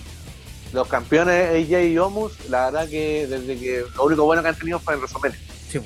Los 0.73 0.87
campeones 0.87 1.49
AJ 1.69 1.83
y 1.85 1.97
Omus, 1.97 2.33
la 2.49 2.65
verdad 2.65 2.89
que 2.89 3.27
desde 3.27 3.57
que 3.57 3.83
lo 3.95 4.05
único 4.05 4.25
bueno 4.25 4.41
que 4.41 4.49
han 4.49 4.57
tenido 4.57 4.79
fue 4.79 4.93
en 4.95 4.99
WrestleMania. 4.99 5.39
Sí. 5.69 5.79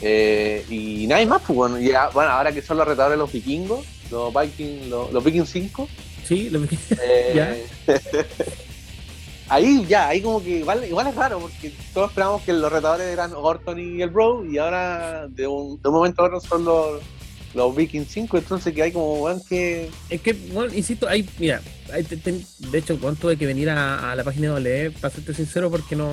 Eh, 0.00 0.64
y 0.68 1.06
nadie 1.06 1.26
más, 1.26 1.42
pues 1.46 1.56
bueno, 1.56 1.78
ya, 1.78 2.08
bueno, 2.08 2.30
ahora 2.30 2.50
que 2.52 2.60
son 2.62 2.76
los 2.76 2.86
retadores 2.88 3.18
los 3.18 3.30
vikingos, 3.30 3.84
los 4.10 4.32
Vikings, 4.34 4.86
los, 4.88 5.12
los 5.12 5.22
Vikings 5.22 5.48
5, 5.48 5.88
Sí, 6.26 6.50
lo 6.50 6.66
que- 6.66 6.78
eh, 7.02 7.66
ahí 9.48 9.84
ya, 9.86 10.08
ahí 10.08 10.20
como 10.22 10.42
que 10.42 10.58
igual, 10.58 10.84
igual 10.84 11.06
es 11.08 11.14
raro, 11.14 11.38
porque 11.40 11.72
todos 11.94 12.08
esperábamos 12.10 12.42
que 12.42 12.52
los 12.52 12.72
retadores 12.72 13.06
eran 13.06 13.32
Orton 13.34 13.78
y 13.78 14.02
el 14.02 14.10
Bro, 14.10 14.44
y 14.44 14.58
ahora 14.58 15.28
de 15.28 15.46
un, 15.46 15.80
de 15.80 15.88
un 15.88 15.94
momento 15.94 16.22
a 16.22 16.26
otro 16.26 16.40
son 16.40 16.64
los, 16.64 17.00
los 17.54 17.76
Vikings 17.76 18.08
5, 18.08 18.38
entonces 18.38 18.74
que 18.74 18.82
hay 18.82 18.92
como, 18.92 19.22
weón. 19.22 19.42
Es 19.50 20.20
que, 20.20 20.32
bueno, 20.52 20.72
insisto, 20.74 21.08
hay, 21.08 21.28
mira, 21.38 21.60
hay 21.92 22.02
de 22.02 22.78
hecho, 22.78 22.96
bueno, 22.96 23.16
tuve 23.20 23.36
que 23.36 23.46
venir 23.46 23.68
a, 23.70 24.14
la 24.16 24.24
página 24.24 24.54
de 24.54 24.88
WWE, 24.88 24.90
para 24.92 25.14
serte 25.14 25.34
sincero, 25.34 25.70
porque 25.70 25.96
no 25.96 26.10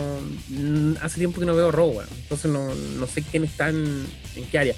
mm, 0.50 0.94
hace 1.02 1.20
tiempo 1.20 1.40
que 1.40 1.46
no 1.46 1.56
veo 1.56 1.72
Raw, 1.72 1.90
weón. 1.90 2.08
entonces 2.22 2.52
no, 2.52 2.74
no 2.74 3.08
sé 3.08 3.22
quién 3.24 3.44
está 3.44 3.70
en, 3.70 4.06
qué 4.52 4.60
área. 4.60 4.76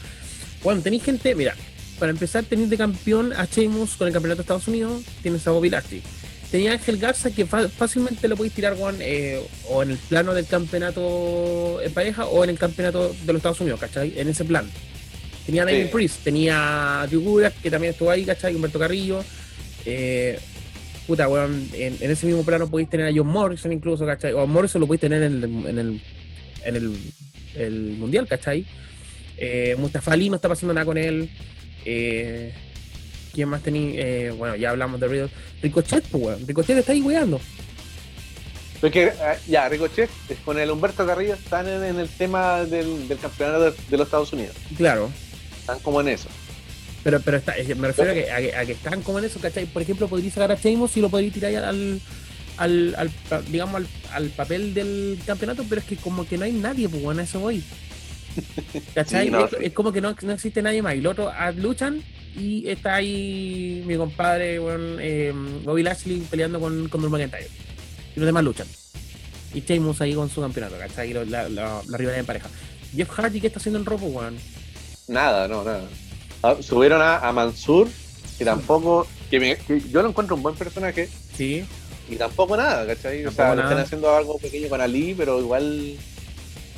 Bueno, 0.64 0.82
tenéis 0.82 1.04
gente, 1.04 1.34
mira, 1.34 1.56
para 1.98 2.12
empezar 2.12 2.44
tenéis 2.44 2.70
de 2.70 2.78
campeón 2.78 3.34
a 3.34 3.46
Sheamus 3.46 3.96
con 3.96 4.08
el 4.08 4.14
campeonato 4.14 4.38
de 4.38 4.44
Estados 4.44 4.68
Unidos, 4.68 5.04
tienes 5.22 5.46
a 5.48 5.52
Bobby 5.52 5.70
Lashley. 5.70 6.04
Tenía 6.52 6.74
Ángel 6.74 6.98
Garza 6.98 7.32
que 7.32 7.46
fácilmente 7.46 8.28
lo 8.28 8.36
podéis 8.36 8.54
tirar, 8.54 8.74
weón, 8.74 8.98
eh, 9.00 9.42
o 9.70 9.82
en 9.84 9.92
el 9.92 9.98
plano 9.98 10.34
del 10.34 10.46
campeonato 10.46 11.82
en 11.82 11.94
pareja 11.94 12.26
o 12.26 12.44
en 12.44 12.50
el 12.50 12.60
campeonato 12.60 13.16
de 13.26 13.34
los 13.34 13.38
Estados 13.38 13.62
Unidos, 13.62 13.80
¿cachai? 13.80 14.20
En 14.20 14.28
ese 14.28 14.44
plan. 14.44 14.70
Tenía 15.46 15.66
Damien 15.66 15.88
Sí. 15.88 15.94
Priest, 15.94 16.24
tenía 16.24 17.06
Drew 17.10 17.42
que 17.62 17.72
también 17.72 17.92
estuvo 17.94 18.12
ahí, 18.12 18.24
¿cachai? 18.26 18.56
Humberto 18.56 18.80
Carrillo. 18.80 19.24
Eh, 19.86 20.38
puta, 21.08 21.28
weón, 21.28 21.68
en, 21.74 21.98
en 22.00 22.12
ese 22.12 22.26
mismo 22.28 22.44
plano 22.44 22.70
podéis 22.70 22.90
tener 22.90 23.08
a 23.08 23.12
John 23.16 23.28
Morrison 23.28 23.72
incluso, 23.72 24.06
¿cachai? 24.06 24.34
O 24.34 24.42
a 24.42 24.46
Morrison 24.46 24.80
lo 24.80 24.88
podéis 24.88 25.02
tener 25.02 25.24
en 25.24 25.44
el, 25.44 25.44
en 25.68 25.80
el, 25.80 26.02
en 26.66 26.76
el, 26.76 26.98
el 27.56 27.74
Mundial, 27.98 28.28
¿cachai? 28.28 28.66
Eh, 29.38 29.76
Mustafa 29.80 30.14
Ali 30.14 30.30
no 30.30 30.36
está 30.36 30.48
pasando 30.48 30.74
nada 30.74 30.86
con 30.86 30.98
él. 30.98 31.30
Eh, 31.86 32.54
¿Quién 33.34 33.50
más 33.50 33.64
tenía? 33.64 33.94
Eh, 33.96 34.32
bueno, 34.32 34.56
ya 34.56 34.70
hablamos 34.70 35.00
de 35.00 35.08
Riddle. 35.08 35.30
Ricochet, 35.64 36.04
pues, 36.12 36.24
weón. 36.24 36.48
Ricochet 36.48 36.78
está 36.78 36.92
ahí 36.92 37.02
weando. 37.02 37.42
Porque 38.80 39.06
eh, 39.06 39.14
ya, 39.48 39.70
Ricochet 39.70 40.10
con 40.44 40.60
el 40.60 40.70
Humberto 40.72 41.06
Carrillo 41.06 41.34
están 41.36 41.68
en, 41.68 41.84
en 41.84 42.00
el 42.00 42.10
tema 42.10 42.66
del, 42.66 43.08
del 43.08 43.18
campeonato 43.20 43.72
de, 43.72 43.74
de 43.90 43.98
los 43.98 44.08
Estados 44.08 44.34
Unidos, 44.34 44.56
Claro. 44.78 45.10
Están 45.62 45.80
como 45.80 46.02
en 46.02 46.10
eso. 46.10 46.28
Pero, 47.04 47.20
pero 47.20 47.38
está, 47.38 47.56
me 47.78 47.88
refiero 47.88 48.12
a 48.12 48.14
que, 48.14 48.32
a, 48.32 48.38
que, 48.40 48.56
a 48.56 48.66
que 48.66 48.72
están 48.74 49.02
como 49.02 49.18
en 49.20 49.26
eso, 49.26 49.40
¿cachai? 49.40 49.66
Por 49.66 49.82
ejemplo, 49.82 50.08
podría 50.08 50.30
sacar 50.32 50.52
a 50.52 50.56
Sheamus 50.56 50.98
y 50.98 51.02
lo 51.02 51.10
podría 51.10 51.32
tirar 51.32 51.56
al, 51.66 52.00
al, 52.58 52.96
al 52.96 53.12
digamos, 53.52 53.76
al, 53.76 53.88
al 54.14 54.30
papel 54.30 54.74
del 54.76 55.18
campeonato, 55.26 55.66
pero 55.68 55.82
es 55.82 55.88
que 55.88 55.96
como 55.98 56.28
que 56.28 56.38
no 56.38 56.46
hay 56.46 56.52
nadie, 56.52 56.88
pues 56.88 57.02
bueno, 57.02 57.22
eso 57.22 57.40
voy. 57.40 57.64
¿Cachai? 58.96 59.26
Sí, 59.26 59.32
no, 59.32 59.50
es, 59.60 59.74
como 59.74 59.92
que 59.92 60.00
no, 60.02 60.16
no 60.22 60.32
existe 60.34 60.62
nadie 60.62 60.82
más. 60.82 60.96
Y 60.96 61.02
los 61.02 61.14
otros 61.14 61.34
ah, 61.36 61.52
luchan 61.52 62.04
y 62.36 62.68
está 62.70 62.96
ahí 62.96 63.84
mi 63.86 63.98
compadre, 63.98 64.60
bueno, 64.60 64.98
eh, 65.00 65.34
Bobby 65.64 65.84
Lashley 65.84 66.20
peleando 66.30 66.60
con, 66.60 66.88
con 66.88 67.02
Drew 67.02 67.10
McIntyre. 67.12 67.48
Y 68.16 68.20
los 68.20 68.26
demás 68.28 68.44
luchan. 68.44 68.68
Y 69.54 69.62
Sheamus 69.62 70.00
ahí 70.02 70.14
con 70.14 70.30
su 70.30 70.40
campeonato, 70.40 70.78
¿cachai? 70.78 71.10
Y 71.10 71.14
lo- 71.14 71.26
la, 71.26 71.50
la, 71.50 71.82
la 71.90 71.98
rivalidad 71.98 72.20
en 72.20 72.26
pareja. 72.26 72.50
Jeff 72.96 73.10
Hardy, 73.10 73.42
¿qué 73.42 73.48
está 73.48 73.60
haciendo 73.60 73.80
en 73.80 73.86
Robo, 73.86 74.08
weón? 74.08 74.36
Nada, 75.12 75.48
no, 75.48 75.64
nada. 75.64 75.84
Ah, 76.42 76.56
subieron 76.62 77.02
a, 77.02 77.18
a 77.18 77.32
Mansur, 77.34 77.88
que 78.38 78.46
tampoco, 78.46 79.06
que, 79.30 79.40
me- 79.40 79.58
que 79.58 79.82
yo 79.92 80.02
lo 80.02 80.10
encuentro 80.10 80.36
un 80.38 80.42
buen 80.42 80.56
personaje, 80.56 81.10
Sí. 81.36 81.66
y 82.10 82.16
tampoco 82.16 82.56
nada, 82.56 82.88
¿cachai? 82.88 83.26
o 83.26 83.30
Tampoco 83.30 83.36
sea, 83.36 83.50
le 83.50 83.56
nada. 83.58 83.70
están 83.70 83.84
haciendo 83.86 84.16
algo 84.16 84.38
pequeño 84.38 84.70
con 84.70 84.80
Ali, 84.82 85.14
pero 85.16 85.40
igual 85.40 85.98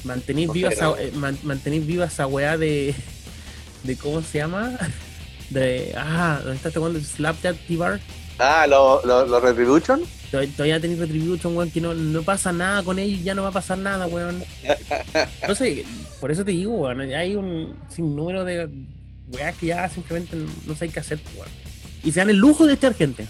Mantenéis 0.04 0.48
No 0.48 0.54
viva, 0.54 0.70
sé, 0.70 0.76
esa, 0.76 0.86
no. 0.86 0.98
eh, 0.98 1.12
man- 1.14 1.40
viva 1.88 2.06
esa 2.06 2.28
weá 2.28 2.58
de, 2.58 2.94
de. 3.84 3.96
¿Cómo 3.98 4.22
se 4.22 4.40
llama? 4.40 4.78
De. 5.50 5.94
Ah, 5.96 6.40
¿dónde 6.42 6.56
está 6.58 6.70
este 6.70 6.80
del 6.94 7.06
Slapchat 7.06 7.56
T-Bar? 7.68 8.00
Ah, 8.40 8.66
los 8.68 9.06
lo, 9.06 9.26
lo 9.28 9.40
Retribution. 9.40 10.02
Todavía 10.34 10.80
tenéis 10.80 11.00
Retribution, 11.00 11.56
weón, 11.56 11.70
que 11.72 11.80
no, 11.80 11.94
no 11.94 12.24
pasa 12.24 12.52
nada 12.52 12.82
con 12.84 12.98
ellos, 12.98 13.24
ya 13.24 13.36
no 13.36 13.44
va 13.44 13.50
a 13.50 13.54
pasar 13.54 13.78
nada, 13.78 14.08
weón. 14.08 14.44
No 15.48 15.54
sé, 15.56 15.86
por 16.20 16.32
eso 16.32 16.44
te 16.44 16.52
digo, 16.52 16.74
weón, 16.74 17.02
hay 17.02 17.36
un 17.36 17.76
sinnúmero 17.90 18.44
de 18.44 18.68
weas 19.32 19.56
que 19.58 19.68
ya 19.68 19.88
simplemente 19.90 20.36
no 20.66 20.76
sé 20.76 20.90
qué 20.90 21.00
hacer, 21.00 21.20
weón. 21.36 21.50
Y 22.04 22.12
se 22.12 22.20
dan 22.20 22.30
el 22.32 22.38
lujo 22.38 22.66
de 22.66 22.74
echar 22.74 22.96
gente. 22.96 23.28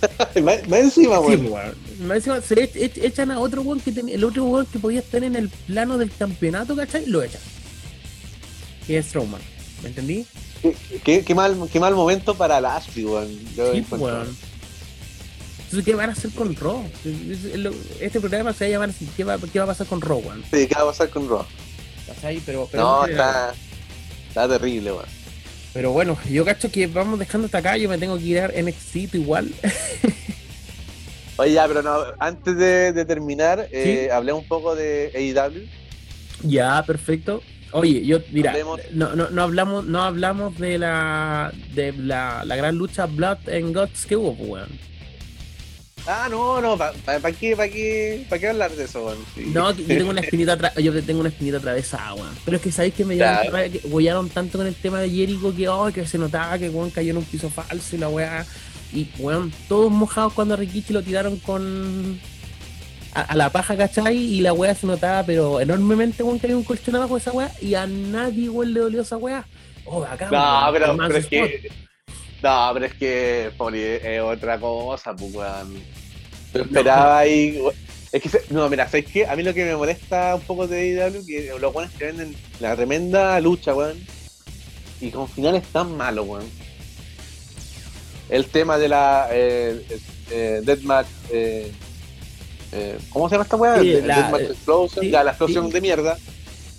más, 0.42 0.68
más 0.68 0.80
encima, 0.80 1.16
Sí, 1.26 1.36
weón. 1.36 1.74
Más 2.06 2.16
encima, 2.18 2.40
se 2.40 2.54
le 2.54 2.70
ech- 2.72 3.02
echan 3.02 3.30
a 3.30 3.40
otro 3.40 3.62
weón 3.62 3.80
que 3.80 3.90
ten- 3.90 4.08
el 4.08 4.22
otro 4.24 4.44
weón 4.44 4.66
que 4.66 4.78
podía 4.78 5.00
estar 5.00 5.24
en 5.24 5.34
el 5.36 5.48
plano 5.48 5.96
del 5.98 6.10
campeonato, 6.12 6.76
¿cachai? 6.76 7.06
Lo 7.06 7.22
echan. 7.22 7.40
Que 8.86 8.98
es 8.98 9.06
Strowman. 9.06 9.40
¿Me 9.82 9.88
entendí? 9.88 10.26
Qué, 10.62 10.74
qué- 11.04 11.24
qué 11.24 11.34
mal, 11.34 11.56
qué 11.72 11.80
mal 11.80 11.94
momento 11.94 12.34
para 12.34 12.60
Lashley, 12.60 13.04
weón. 13.04 13.28
Yo 13.56 13.72
Sí, 13.72 13.84
weón. 13.90 14.36
Entonces, 15.70 15.84
¿qué 15.84 15.94
van 15.94 16.08
a 16.08 16.12
hacer 16.14 16.30
con 16.30 16.54
Raw? 16.56 16.82
Este 18.00 18.20
programa 18.20 18.54
se 18.54 18.64
va 18.64 18.68
a 18.68 18.70
llamar 18.72 18.88
así, 18.90 19.06
¿qué 19.16 19.24
va, 19.24 19.36
qué 19.52 19.58
va 19.58 19.64
a 19.66 19.68
pasar 19.68 19.86
con 19.86 20.00
Raw, 20.00 20.18
weón? 20.18 20.42
Sí, 20.50 20.66
¿qué 20.66 20.74
va 20.74 20.82
a 20.82 20.86
pasar 20.86 21.10
con 21.10 21.28
Raw? 21.28 21.44
¿Cachai? 22.06 22.40
Pero, 22.46 22.66
pero, 22.70 22.82
No, 22.82 23.06
está, 23.06 23.52
está 24.28 24.48
terrible, 24.48 24.92
weón. 24.92 25.04
pero 25.74 25.92
bueno, 25.92 26.16
yo 26.30 26.42
cacho 26.46 26.70
que 26.70 26.86
vamos 26.86 27.18
dejando 27.18 27.44
hasta 27.46 27.58
acá, 27.58 27.76
yo 27.76 27.86
me 27.88 27.98
tengo 27.98 28.16
que 28.16 28.24
ir 28.24 28.38
a 28.40 28.48
NXT 28.48 29.14
igual. 29.14 29.52
Oye, 31.36 31.52
ya, 31.52 31.68
pero 31.68 31.82
no, 31.82 31.98
antes 32.18 32.56
de, 32.56 32.92
de 32.94 33.04
terminar, 33.04 33.68
eh, 33.70 34.08
hablé 34.10 34.32
un 34.32 34.48
poco 34.48 34.74
de 34.74 35.12
AEW. 35.14 35.68
ya, 36.48 36.82
perfecto. 36.86 37.42
Oye, 37.72 38.04
yo, 38.06 38.20
mira, 38.32 38.52
Hablemos. 38.52 38.80
no, 38.92 39.14
no, 39.14 39.28
no 39.28 39.42
hablamos, 39.42 39.84
no 39.84 40.02
hablamos 40.02 40.56
de 40.58 40.78
la 40.78 41.52
de 41.74 41.92
la, 41.92 42.42
la 42.46 42.56
gran 42.56 42.76
lucha 42.76 43.04
Blood 43.04 43.46
and 43.50 43.76
Guts 43.76 44.06
que 44.06 44.16
hubo, 44.16 44.34
pues, 44.34 44.48
weón. 44.50 44.87
Ah, 46.10 46.26
no, 46.30 46.58
no, 46.62 46.78
¿para 46.78 46.92
qué, 47.32 47.54
pa 47.54 47.68
qué, 47.68 48.24
pa 48.30 48.38
qué 48.38 48.48
hablar 48.48 48.70
de 48.70 48.84
eso, 48.84 49.04
weón? 49.04 49.18
Sí. 49.34 49.44
No, 49.52 49.72
yo 49.72 49.86
tengo 49.86 50.08
una 50.08 50.20
espinita 50.22 50.72
yo 50.76 51.02
tengo 51.02 51.20
una 51.20 51.28
espinita 51.28 51.58
atravesada, 51.58 52.14
weón. 52.14 52.34
Pero 52.46 52.56
es 52.56 52.62
que 52.62 52.72
sabéis 52.72 52.94
que 52.94 53.04
me 53.04 53.18
que 53.18 53.82
huellaron 53.84 54.30
tanto 54.30 54.56
con 54.56 54.66
el 54.66 54.74
tema 54.74 55.00
de 55.00 55.10
Jericho 55.10 55.54
que, 55.54 55.68
oh, 55.68 55.92
que 55.92 56.06
se 56.06 56.16
notaba 56.16 56.58
que 56.58 56.70
weón 56.70 56.88
cayó 56.88 57.10
en 57.10 57.18
un 57.18 57.24
piso 57.24 57.50
falso 57.50 57.94
y 57.94 57.98
la 57.98 58.08
weá. 58.08 58.46
Y 58.90 59.10
weón, 59.18 59.52
todos 59.68 59.92
mojados 59.92 60.32
cuando 60.32 60.54
a 60.54 60.56
Rikichi 60.56 60.94
lo 60.94 61.02
tiraron 61.02 61.36
con 61.40 62.18
a, 63.12 63.20
a 63.20 63.36
la 63.36 63.50
paja, 63.50 63.76
¿cachai? 63.76 64.16
Y 64.16 64.40
la 64.40 64.54
weá 64.54 64.74
se 64.74 64.86
notaba, 64.86 65.24
pero 65.24 65.60
enormemente, 65.60 66.22
weón, 66.22 66.40
que 66.40 66.46
había 66.46 66.56
un 66.56 66.64
colchón 66.64 66.96
abajo 66.96 67.16
de 67.16 67.20
esa 67.20 67.32
weá 67.32 67.52
y 67.60 67.74
a 67.74 67.86
nadie, 67.86 68.48
weón, 68.48 68.72
le 68.72 68.80
dolió 68.80 69.02
esa 69.02 69.18
weá. 69.18 69.46
Oh, 69.84 70.02
acá, 70.04 70.30
No, 70.30 70.72
pero, 70.72 70.96
pero 70.96 71.16
es 71.18 71.26
que. 71.26 71.70
No, 72.42 72.70
pero 72.72 72.86
es 72.86 72.94
que, 72.94 73.50
Poli, 73.58 73.82
es 73.82 74.22
otra 74.22 74.58
cosa, 74.58 75.14
pues, 75.14 75.34
weón. 75.34 75.97
Yo 76.54 76.62
esperaba 76.62 77.18
ahí. 77.18 77.60
Es 78.10 78.22
que, 78.22 78.30
no, 78.50 78.68
mira, 78.70 78.86
¿sabes 78.86 79.06
qué? 79.06 79.26
A 79.26 79.36
mí 79.36 79.42
lo 79.42 79.52
que 79.52 79.64
me 79.64 79.76
molesta 79.76 80.34
un 80.34 80.40
poco 80.42 80.66
de 80.66 81.02
AEW 81.02 81.26
que 81.26 81.52
los 81.60 81.72
buenos 81.72 81.92
que 81.94 82.06
venden 82.06 82.34
la 82.60 82.74
tremenda 82.74 83.38
lucha, 83.40 83.74
weón. 83.74 83.98
Y 85.00 85.10
con 85.10 85.28
finales 85.28 85.62
tan 85.72 85.96
malos, 85.96 86.26
weón. 86.26 86.48
el 88.30 88.46
tema 88.46 88.78
de 88.78 88.88
la 88.88 89.28
eh, 89.30 89.82
eh, 90.30 90.60
Deathmatch. 90.64 91.06
Eh, 91.30 91.70
eh, 92.72 92.98
¿Cómo 93.10 93.28
se 93.28 93.34
llama 93.34 93.44
esta 93.44 93.56
weá? 93.56 93.80
Sí, 93.80 93.92
El 93.94 94.06
la- 94.06 94.16
Deathmatch 94.16 94.40
eh, 94.42 94.46
Explosion, 94.52 95.04
sí, 95.04 95.10
ya, 95.10 95.24
la 95.24 95.30
explosión 95.30 95.66
sí. 95.68 95.72
de 95.72 95.80
mierda. 95.80 96.18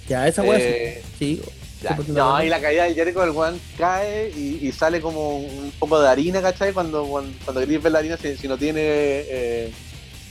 Ya, 0.07 0.27
esa 0.27 0.41
weá 0.43 0.57
Eh, 0.59 1.03
sí. 1.17 1.41
Ya, 1.81 1.95
100% 1.95 2.07
No, 2.07 2.43
y 2.43 2.49
la 2.49 2.59
caída 2.59 2.83
del 2.83 2.95
Jericho, 2.95 3.23
el 3.23 3.29
weón 3.31 3.59
cae 3.77 4.31
y, 4.35 4.67
y 4.67 4.71
sale 4.71 4.99
como 4.99 5.37
un 5.39 5.71
poco 5.79 5.99
de 6.01 6.09
harina, 6.09 6.41
¿cachai? 6.41 6.73
Cuando, 6.73 7.05
cuando, 7.05 7.31
cuando 7.45 7.61
ver 7.79 7.91
la 7.91 7.99
harina, 7.99 8.17
si, 8.17 8.35
si 8.35 8.47
no 8.49 8.57
tiene 8.57 8.81
eh, 8.83 9.73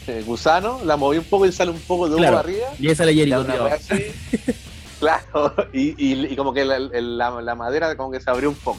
eh, 0.08 0.22
gusano, 0.26 0.80
la 0.84 0.96
moví 0.96 1.18
un 1.18 1.24
poco 1.24 1.46
y 1.46 1.52
sale 1.52 1.70
un 1.70 1.80
poco 1.80 2.06
de 2.08 2.14
humo 2.16 2.22
Claro. 2.22 2.38
arriba. 2.38 2.68
Y 2.78 2.90
esa 2.90 3.04
la 3.06 3.12
Ya, 3.12 3.18
Jericho, 3.18 3.44
tío. 3.44 4.54
claro, 5.00 5.54
y, 5.72 5.94
y, 5.96 6.26
y 6.32 6.36
como 6.36 6.52
que 6.52 6.64
la, 6.64 6.76
el- 6.76 7.16
la- 7.18 7.40
la 7.40 7.54
madera 7.54 7.96
como 7.96 8.10
que 8.10 8.20
se 8.20 8.30
abrió 8.30 8.50
un 8.50 8.56
poco. 8.56 8.78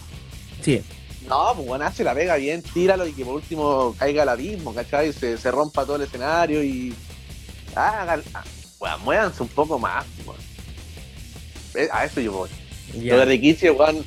Sí, 0.62 0.82
No, 1.28 1.54
pues 1.56 1.68
bueno, 1.68 1.86
hace 1.86 2.04
la 2.04 2.14
pega 2.14 2.36
bien, 2.36 2.62
tíralo 2.62 3.08
y 3.08 3.14
que 3.14 3.24
por 3.26 3.36
último 3.36 3.96
caiga 3.98 4.24
al 4.24 4.30
abismo, 4.30 4.74
¿cachai? 4.76 5.12
Se, 5.14 5.38
se 5.38 5.50
rompa 5.52 5.86
todo 5.86 5.96
el 5.96 6.04
escenario 6.04 6.64
y. 6.64 6.94
Hagan. 7.76 8.22
ah, 8.34 8.98
muévanse 9.04 9.42
un 9.44 9.50
poco 9.50 9.78
más, 9.80 10.06
weón. 10.26 10.49
Eh, 11.76 11.88
A 11.92 12.06
eso 12.06 12.22
yo 12.22 12.32
voy. 12.32 12.50
Lo 13.04 13.20
de 13.20 13.26
Rikichi, 13.26 13.70
weón, 13.70 14.04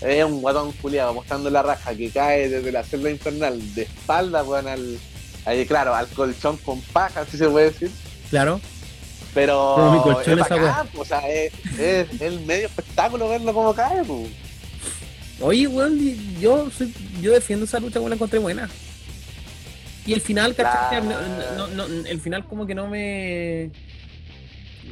es 0.00 0.24
un 0.24 0.40
guatón 0.42 0.72
culiado 0.72 1.14
mostrando 1.14 1.48
la 1.50 1.62
raja 1.62 1.94
que 1.94 2.10
cae 2.10 2.48
desde 2.48 2.70
la 2.70 2.82
celda 2.84 3.10
infernal 3.10 3.74
de 3.74 3.82
espalda, 3.82 4.42
weón, 4.42 4.68
al. 4.68 4.98
Ahí, 5.44 5.64
claro, 5.64 5.94
al 5.94 6.08
colchón 6.08 6.56
con 6.58 6.80
paja, 6.80 7.24
si 7.24 7.38
se 7.38 7.48
puede 7.48 7.70
decir. 7.70 7.90
Claro. 8.30 8.60
Pero. 9.32 9.74
Como 9.76 9.92
mi 9.92 10.00
colchón 10.00 10.38
es 10.40 10.48
bacán, 10.48 10.88
o 10.96 11.04
sea, 11.04 11.20
es, 11.28 11.52
es, 11.78 12.12
es 12.12 12.20
el 12.20 12.40
medio 12.40 12.66
espectáculo 12.66 13.28
verlo 13.28 13.54
como 13.54 13.74
cae, 13.74 14.02
pues. 14.04 14.28
Oye, 15.40 15.66
weón, 15.66 15.98
yo, 16.40 16.70
soy, 16.70 16.92
yo 17.20 17.32
defiendo 17.32 17.64
esa 17.64 17.78
lucha, 17.78 17.98
weón, 17.98 18.10
la 18.10 18.16
encontré 18.16 18.38
buena. 18.38 18.68
Y 20.06 20.12
el 20.12 20.20
final, 20.20 20.54
¿cachai? 20.54 21.02
No, 21.56 21.66
no, 21.68 21.84
el 21.84 22.20
final 22.20 22.46
como 22.46 22.64
que 22.64 22.74
no 22.76 22.86
me... 22.86 23.70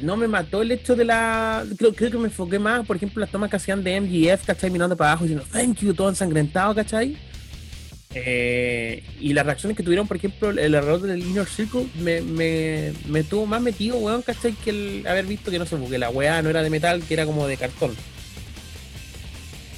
No 0.01 0.17
me 0.17 0.27
mató 0.27 0.61
el 0.61 0.71
hecho 0.71 0.95
de 0.95 1.05
la... 1.05 1.65
Creo, 1.77 1.93
creo 1.93 2.11
que 2.11 2.17
me 2.17 2.25
enfoqué 2.25 2.59
más, 2.59 2.85
por 2.85 2.97
ejemplo, 2.97 3.21
las 3.21 3.31
tomas 3.31 3.49
que 3.49 3.55
hacían 3.55 3.83
de 3.83 3.99
MGF, 4.01 4.45
¿cachai? 4.45 4.69
Mirando 4.69 4.97
para 4.97 5.11
abajo 5.11 5.25
diciendo, 5.25 5.45
thank 5.51 5.79
you, 5.79 5.93
todo 5.93 6.09
ensangrentado, 6.09 6.75
¿cachai? 6.75 7.17
Eh, 8.13 9.03
y 9.19 9.33
las 9.33 9.45
reacciones 9.45 9.75
que 9.75 9.83
tuvieron, 9.83 10.07
por 10.07 10.17
ejemplo, 10.17 10.49
el 10.49 10.73
error 10.73 11.01
del 11.01 11.19
Inner 11.19 11.47
Circle 11.47 11.87
me, 11.99 12.21
me, 12.21 12.93
me 13.07 13.23
tuvo 13.23 13.45
más 13.45 13.61
metido, 13.61 13.97
weón, 13.97 14.21
¿cachai? 14.21 14.53
Que 14.53 14.69
el 14.69 15.07
haber 15.07 15.25
visto 15.25 15.51
que 15.51 15.59
no 15.59 15.65
sé, 15.65 15.75
porque 15.75 15.97
la 15.97 16.09
weá 16.09 16.41
no 16.41 16.49
era 16.49 16.63
de 16.63 16.69
metal, 16.69 17.03
que 17.03 17.13
era 17.13 17.25
como 17.25 17.45
de 17.45 17.57
cartón. 17.57 17.95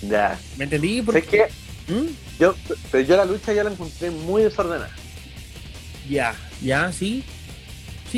Ya. 0.01 0.39
¿Me 0.57 0.65
entendí? 0.65 0.99
Es 0.99 1.05
Porque... 1.05 1.21
que 1.21 1.93
¿Mm? 1.93 2.07
yo, 2.39 2.55
pero 2.91 3.03
yo 3.03 3.17
la 3.17 3.25
lucha 3.25 3.53
ya 3.53 3.63
la 3.63 3.71
encontré 3.71 4.11
muy 4.11 4.43
desordenada. 4.43 4.89
Ya, 6.07 6.35
ya, 6.61 6.91
sí. 6.91 7.23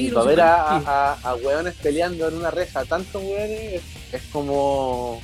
Sí, 0.07 0.11
para 0.11 0.25
ver 0.25 0.41
a, 0.41 0.77
a, 0.77 1.13
a 1.23 1.35
hueones 1.35 1.75
peleando 1.75 2.27
en 2.27 2.35
una 2.35 2.51
reja, 2.51 2.85
tantos 2.85 3.21
hueones, 3.23 3.81
es, 4.11 4.21
como. 4.31 5.21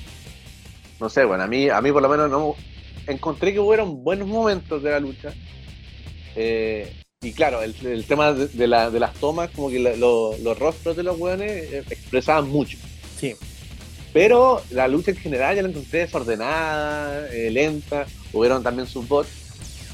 No 1.00 1.10
sé, 1.10 1.26
bueno, 1.26 1.44
a 1.44 1.48
mí, 1.48 1.70
a 1.70 1.82
mí 1.82 1.92
por 1.92 2.02
lo 2.02 2.10
menos 2.10 2.30
no. 2.30 2.56
Encontré 3.08 3.54
que 3.54 3.60
hubieron 3.60 4.04
buenos 4.04 4.28
momentos 4.28 4.82
de 4.82 4.90
la 4.92 5.00
lucha. 5.00 5.34
Eh, 6.36 6.92
y 7.22 7.32
claro, 7.34 7.62
el, 7.62 7.76
el 7.86 8.04
tema 8.06 8.34
de, 8.34 8.48
de 8.48 8.68
la- 8.68 8.90
de 8.90 9.00
las 9.00 9.14
tomas, 9.16 9.50
como 9.52 9.70
que 9.70 9.80
la- 9.80 9.96
lo- 9.96 10.38
los 10.40 10.58
rostros 10.60 10.96
de 10.96 11.04
los 11.04 11.18
hueones 11.20 11.52
eh, 11.72 11.84
expresaban 11.90 12.48
mucho. 12.50 12.78
Sí, 13.20 13.34
Pero 14.14 14.62
la 14.72 14.88
lucha 14.88 15.12
en 15.12 15.18
general 15.18 15.56
ya 15.56 15.62
la 15.62 15.70
encontré 15.70 16.00
desordenada, 16.00 17.28
eh, 17.34 17.50
lenta. 17.52 18.06
Hubieron 18.34 18.64
también 18.64 18.88
sus 18.88 19.08
bots, 19.08 19.30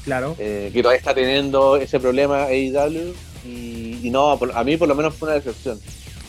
claro. 0.04 0.34
eh, 0.38 0.70
que 0.72 0.82
todavía 0.82 0.98
está 0.98 1.14
teniendo 1.14 1.76
ese 1.76 1.98
problema 2.00 2.44
AEW. 2.44 3.14
Y, 3.44 3.98
y 4.06 4.10
no, 4.10 4.38
por- 4.38 4.56
a 4.56 4.62
mí 4.64 4.76
por 4.76 4.88
lo 4.88 4.94
menos 4.94 5.14
fue 5.14 5.28
una 5.28 5.36
decepción. 5.36 5.80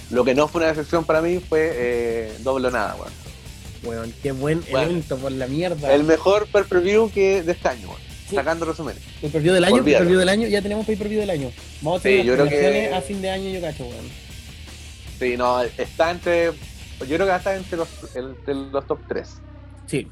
Lo 0.10 0.24
que 0.24 0.34
no 0.36 0.48
fue 0.48 0.60
una 0.62 0.70
decepción 0.70 1.06
para 1.06 1.22
mí 1.22 1.40
fue 1.40 1.72
eh, 1.74 2.34
doble 2.40 2.68
o 2.68 2.72
nada, 2.72 2.96
weón. 2.96 3.12
Weón, 3.84 4.14
qué 4.24 4.32
buen 4.32 4.62
Bueno. 4.72 4.90
evento 4.92 5.18
por 5.18 5.32
la 5.32 5.48
mierda. 5.48 5.94
El 5.94 6.04
mejor 6.04 6.48
per 6.48 6.66
preview 6.66 7.10
que 7.12 7.44
de 7.44 7.52
este 7.52 7.68
año, 7.68 7.88
weón. 7.90 8.02
Sí. 8.30 8.36
Sacando 8.36 8.66
resúmenes. 8.66 9.02
pay 9.22 9.30
per 9.30 9.42
view 9.42 9.54
del 9.54 9.64
año, 9.66 9.76
Olvídalo. 9.76 9.98
pay 10.00 10.00
per 10.00 10.08
view 10.08 10.20
del 10.20 10.30
año, 10.30 10.48
ya 10.48 10.62
tenemos 10.62 10.86
pay 10.86 10.96
per 10.96 11.10
view 11.10 11.20
del 11.20 11.30
año. 11.30 11.52
Vamos 11.82 11.98
a 11.98 12.00
hacer 12.00 12.22
Sí, 12.22 12.28
yo 12.28 12.34
creo 12.36 12.48
que- 12.48 12.94
a 12.94 13.02
fin 13.02 13.22
de 13.22 13.30
año, 13.30 13.50
yo 13.50 13.62
cacho, 13.62 13.84
weón. 13.86 14.06
Sí, 15.20 15.36
no, 15.38 15.62
está 15.62 16.12
entre. 16.12 16.46
Yo 16.48 17.06
creo 17.08 17.20
que 17.20 17.26
va 17.26 17.36
a 17.36 17.38
estar 17.38 17.56
entre 17.58 17.78
los, 17.78 17.88
entre 18.16 18.54
los 18.56 18.88
top 18.88 19.00
3. 19.08 19.28
Sí. 19.88 20.08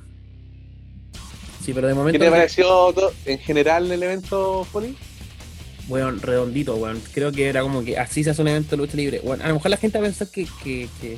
Sí, 1.64 1.74
pero 1.74 1.88
de 1.88 1.94
¿Qué 1.94 1.98
momento, 2.00 2.20
te 2.20 2.30
pareció 2.32 2.94
en 3.26 3.38
general 3.40 3.92
el 3.92 4.02
evento, 4.04 4.68
Poli? 4.72 4.98
Weón, 5.92 6.22
redondito, 6.22 6.76
weón. 6.78 7.02
Creo 7.14 7.32
que 7.32 7.48
era 7.48 7.62
como 7.62 7.84
que 7.84 7.98
así 7.98 8.24
se 8.24 8.32
hace 8.32 8.42
un 8.42 8.48
evento 8.48 8.72
de 8.72 8.78
lucha 8.78 8.98
libre. 8.98 9.22
Bueno, 9.24 9.44
a 9.44 9.50
lo 9.50 9.56
mejor 9.56 9.70
la 9.70 9.78
gente 9.78 10.00
va 10.00 10.06
a 10.06 10.08
pensar 10.08 10.30
que, 10.30 10.48
que, 10.64 10.90
que 11.02 11.18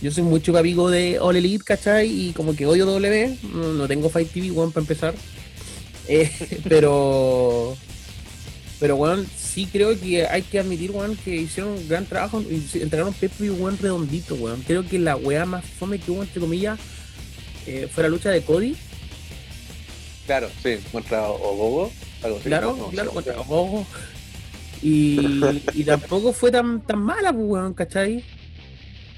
yo 0.00 0.10
soy 0.10 0.22
mucho 0.22 0.56
amigo 0.56 0.90
de 0.90 1.18
All 1.18 1.36
Elite, 1.36 1.64
¿cachai? 1.64 2.08
Y 2.08 2.32
como 2.32 2.56
que 2.56 2.66
odio 2.66 2.86
W, 2.86 3.38
no, 3.52 3.86
tengo 3.86 4.08
Fight 4.08 4.32
TV, 4.32 4.50
weón, 4.50 4.72
para 4.72 4.82
empezar. 4.82 5.14
Eh, 6.10 6.30
pero, 6.66 7.76
pero, 8.80 8.96
weón, 8.96 9.26
sí 9.36 9.68
creo 9.70 9.90
que 10.00 10.26
hay 10.26 10.40
que 10.40 10.58
admitir, 10.58 10.90
weón, 10.90 11.18
que 11.22 11.36
hicieron 11.36 11.74
un 11.74 11.86
gran 11.86 12.06
trabajo 12.06 12.40
y 12.40 12.54
entregaron 12.80 13.12
un 13.12 13.28
pay 13.28 13.50
weón, 13.50 13.76
redondito, 13.76 14.34
weón. 14.36 14.62
Creo 14.66 14.88
que 14.88 14.98
la 14.98 15.16
weá 15.16 15.44
más 15.44 15.66
fome 15.66 15.98
que 15.98 16.10
hubo, 16.10 16.22
entre 16.22 16.40
comillas, 16.40 16.78
eh, 17.66 17.90
fue 17.92 18.04
la 18.04 18.08
lucha 18.08 18.30
de 18.30 18.40
Cody. 18.40 18.74
Claro, 20.28 20.50
sí, 20.62 20.76
contra 20.92 21.26
Ogogo. 21.26 21.90
Algo 22.22 22.36
así, 22.36 22.48
Claro, 22.48 22.76
no, 22.76 22.88
claro, 22.88 23.08
sí, 23.08 23.14
contra. 23.14 23.40
Ojo. 23.40 23.86
Y, 24.82 25.18
y 25.72 25.84
tampoco 25.84 26.34
fue 26.34 26.52
tan, 26.52 26.82
tan 26.82 26.98
mala, 26.98 27.32
pues, 27.32 27.74
¿cachai? 27.74 28.22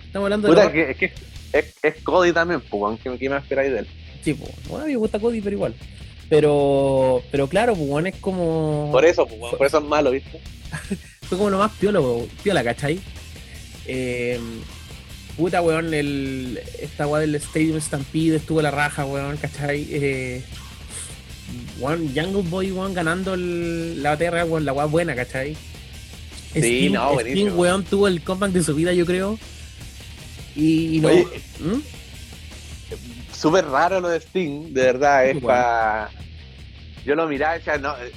Estamos 0.07 0.27
hablando 0.27 0.47
de. 0.47 0.55
Puta, 0.55 0.73
que, 0.73 0.91
es 0.93 0.97
que 0.97 1.13
es, 1.53 1.75
es 1.83 1.95
Cody 2.05 2.33
también, 2.33 2.61
pues, 2.61 3.01
¿qué 3.19 3.29
me 3.29 3.37
esperáis 3.39 3.73
de 3.73 3.79
él? 3.81 3.89
Sí, 4.23 4.35
pues, 4.35 4.53
bueno, 4.69 4.85
a 4.85 4.87
mí 4.87 4.93
me 4.93 4.99
gusta 4.99 5.19
Cody, 5.19 5.41
pero 5.41 5.57
igual. 5.57 5.75
Pero, 6.29 7.25
pero 7.33 7.49
claro, 7.49 7.75
pues, 7.75 8.07
es 8.07 8.17
como. 8.21 8.91
Por 8.93 9.05
eso, 9.05 9.27
pues, 9.27 9.53
por 9.57 9.67
eso 9.67 9.79
es 9.79 9.85
malo, 9.85 10.13
¿viste? 10.13 10.41
Fue 11.23 11.39
como 11.39 11.51
lo 11.51 11.59
más 11.59 11.73
piola, 11.73 11.99
weón, 11.99 12.29
piola, 12.45 12.63
¿cachai? 12.63 13.01
Eh, 13.85 14.39
puta, 15.37 15.61
weón, 15.61 15.93
el, 15.93 16.61
esta 16.81 17.09
weá 17.09 17.21
del 17.21 17.35
Stadium 17.35 17.81
Stampede 17.81 18.37
estuvo 18.37 18.63
la 18.63 18.71
raja, 18.71 19.05
weón, 19.05 19.37
¿cachai? 19.39 19.89
Eh, 19.91 20.45
weón, 21.79 22.09
Jungle 22.15 22.43
Boy, 22.49 22.73
weón, 22.73 22.95
ganando 22.95 23.35
el- 23.35 24.03
la 24.03 24.17
real, 24.17 24.49
weón, 24.49 24.65
la 24.65 24.73
weá 24.73 24.85
buena, 24.87 25.15
¿cachai? 25.15 25.57
Sí, 26.53 26.61
Sting- 26.61 26.93
no, 26.93 27.05
Sting, 27.13 27.15
buenísimo. 27.15 27.55
weón, 27.57 27.85
tuvo 27.85 28.09
el 28.09 28.23
comeback 28.23 28.53
de 28.53 28.63
su 28.63 28.75
vida, 28.75 28.93
yo 28.93 29.07
creo. 29.07 29.39
Y, 30.57 30.97
y 30.97 31.01
no. 31.01 31.09
¿Mm? 31.11 31.81
súper 33.33 33.65
raro 33.67 34.01
lo 34.01 34.09
de 34.09 34.19
Sting, 34.21 34.73
de 34.75 34.83
verdad, 34.83 35.27
es 35.27 35.37
Igual. 35.37 35.57
para... 35.57 36.11
Yo 37.07 37.15
lo 37.15 37.27
miraba 37.29 37.57
y 37.57 37.59
decía, 37.61 37.79
no, 37.79 37.95
eh, 37.97 38.13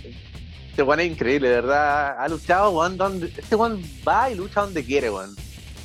este 0.70 0.84
weón 0.84 1.00
es 1.00 1.12
increíble, 1.12 1.48
de 1.48 1.56
verdad, 1.56 2.18
ha 2.20 2.28
luchado, 2.28 2.72
weón, 2.72 2.98
donde... 2.98 3.28
Este 3.28 3.56
weón 3.56 3.82
va 4.08 4.30
y 4.32 4.36
lucha 4.36 4.62
donde 4.62 4.84
quiere, 4.84 5.10
weón. 5.10 5.34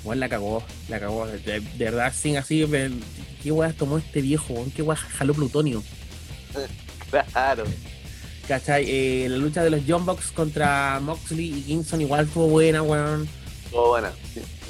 Weón, 0.04 0.18
la 0.20 0.28
cagó, 0.28 0.62
la 0.88 0.98
cagó. 0.98 1.26
De, 1.26 1.60
de 1.60 1.84
verdad, 1.84 2.12
Sting 2.12 2.36
así, 2.36 2.66
me- 2.66 2.90
¿qué 3.42 3.52
weá 3.52 3.72
tomó 3.72 3.98
este 3.98 4.20
viejo, 4.22 4.54
weón? 4.54 4.70
¿Qué 4.72 4.82
weá 4.82 4.96
jaló 4.96 5.34
plutonio? 5.34 5.82
Claro. 7.10 7.64
¿Cachai? 8.46 8.84
Eh, 8.88 9.26
la 9.28 9.36
lucha 9.36 9.62
de 9.62 9.70
los 9.70 9.80
John 9.86 10.06
Box 10.06 10.32
contra 10.32 11.00
Moxley 11.00 11.58
y 11.58 11.62
Kingston 11.62 12.00
igual 12.00 12.26
fue 12.26 12.46
buena, 12.46 12.82
weón. 12.82 13.28
Todo 13.70 13.88
buena. 13.88 14.10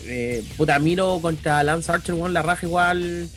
Eh, 0.05 0.43
puta, 0.57 0.79
Miro 0.79 1.19
contra 1.23 1.63
Lance 1.63 1.93
Archer, 1.93 2.15
weón, 2.15 2.33
la 2.33 2.43
raja 2.43 2.67
igual. 2.67 3.29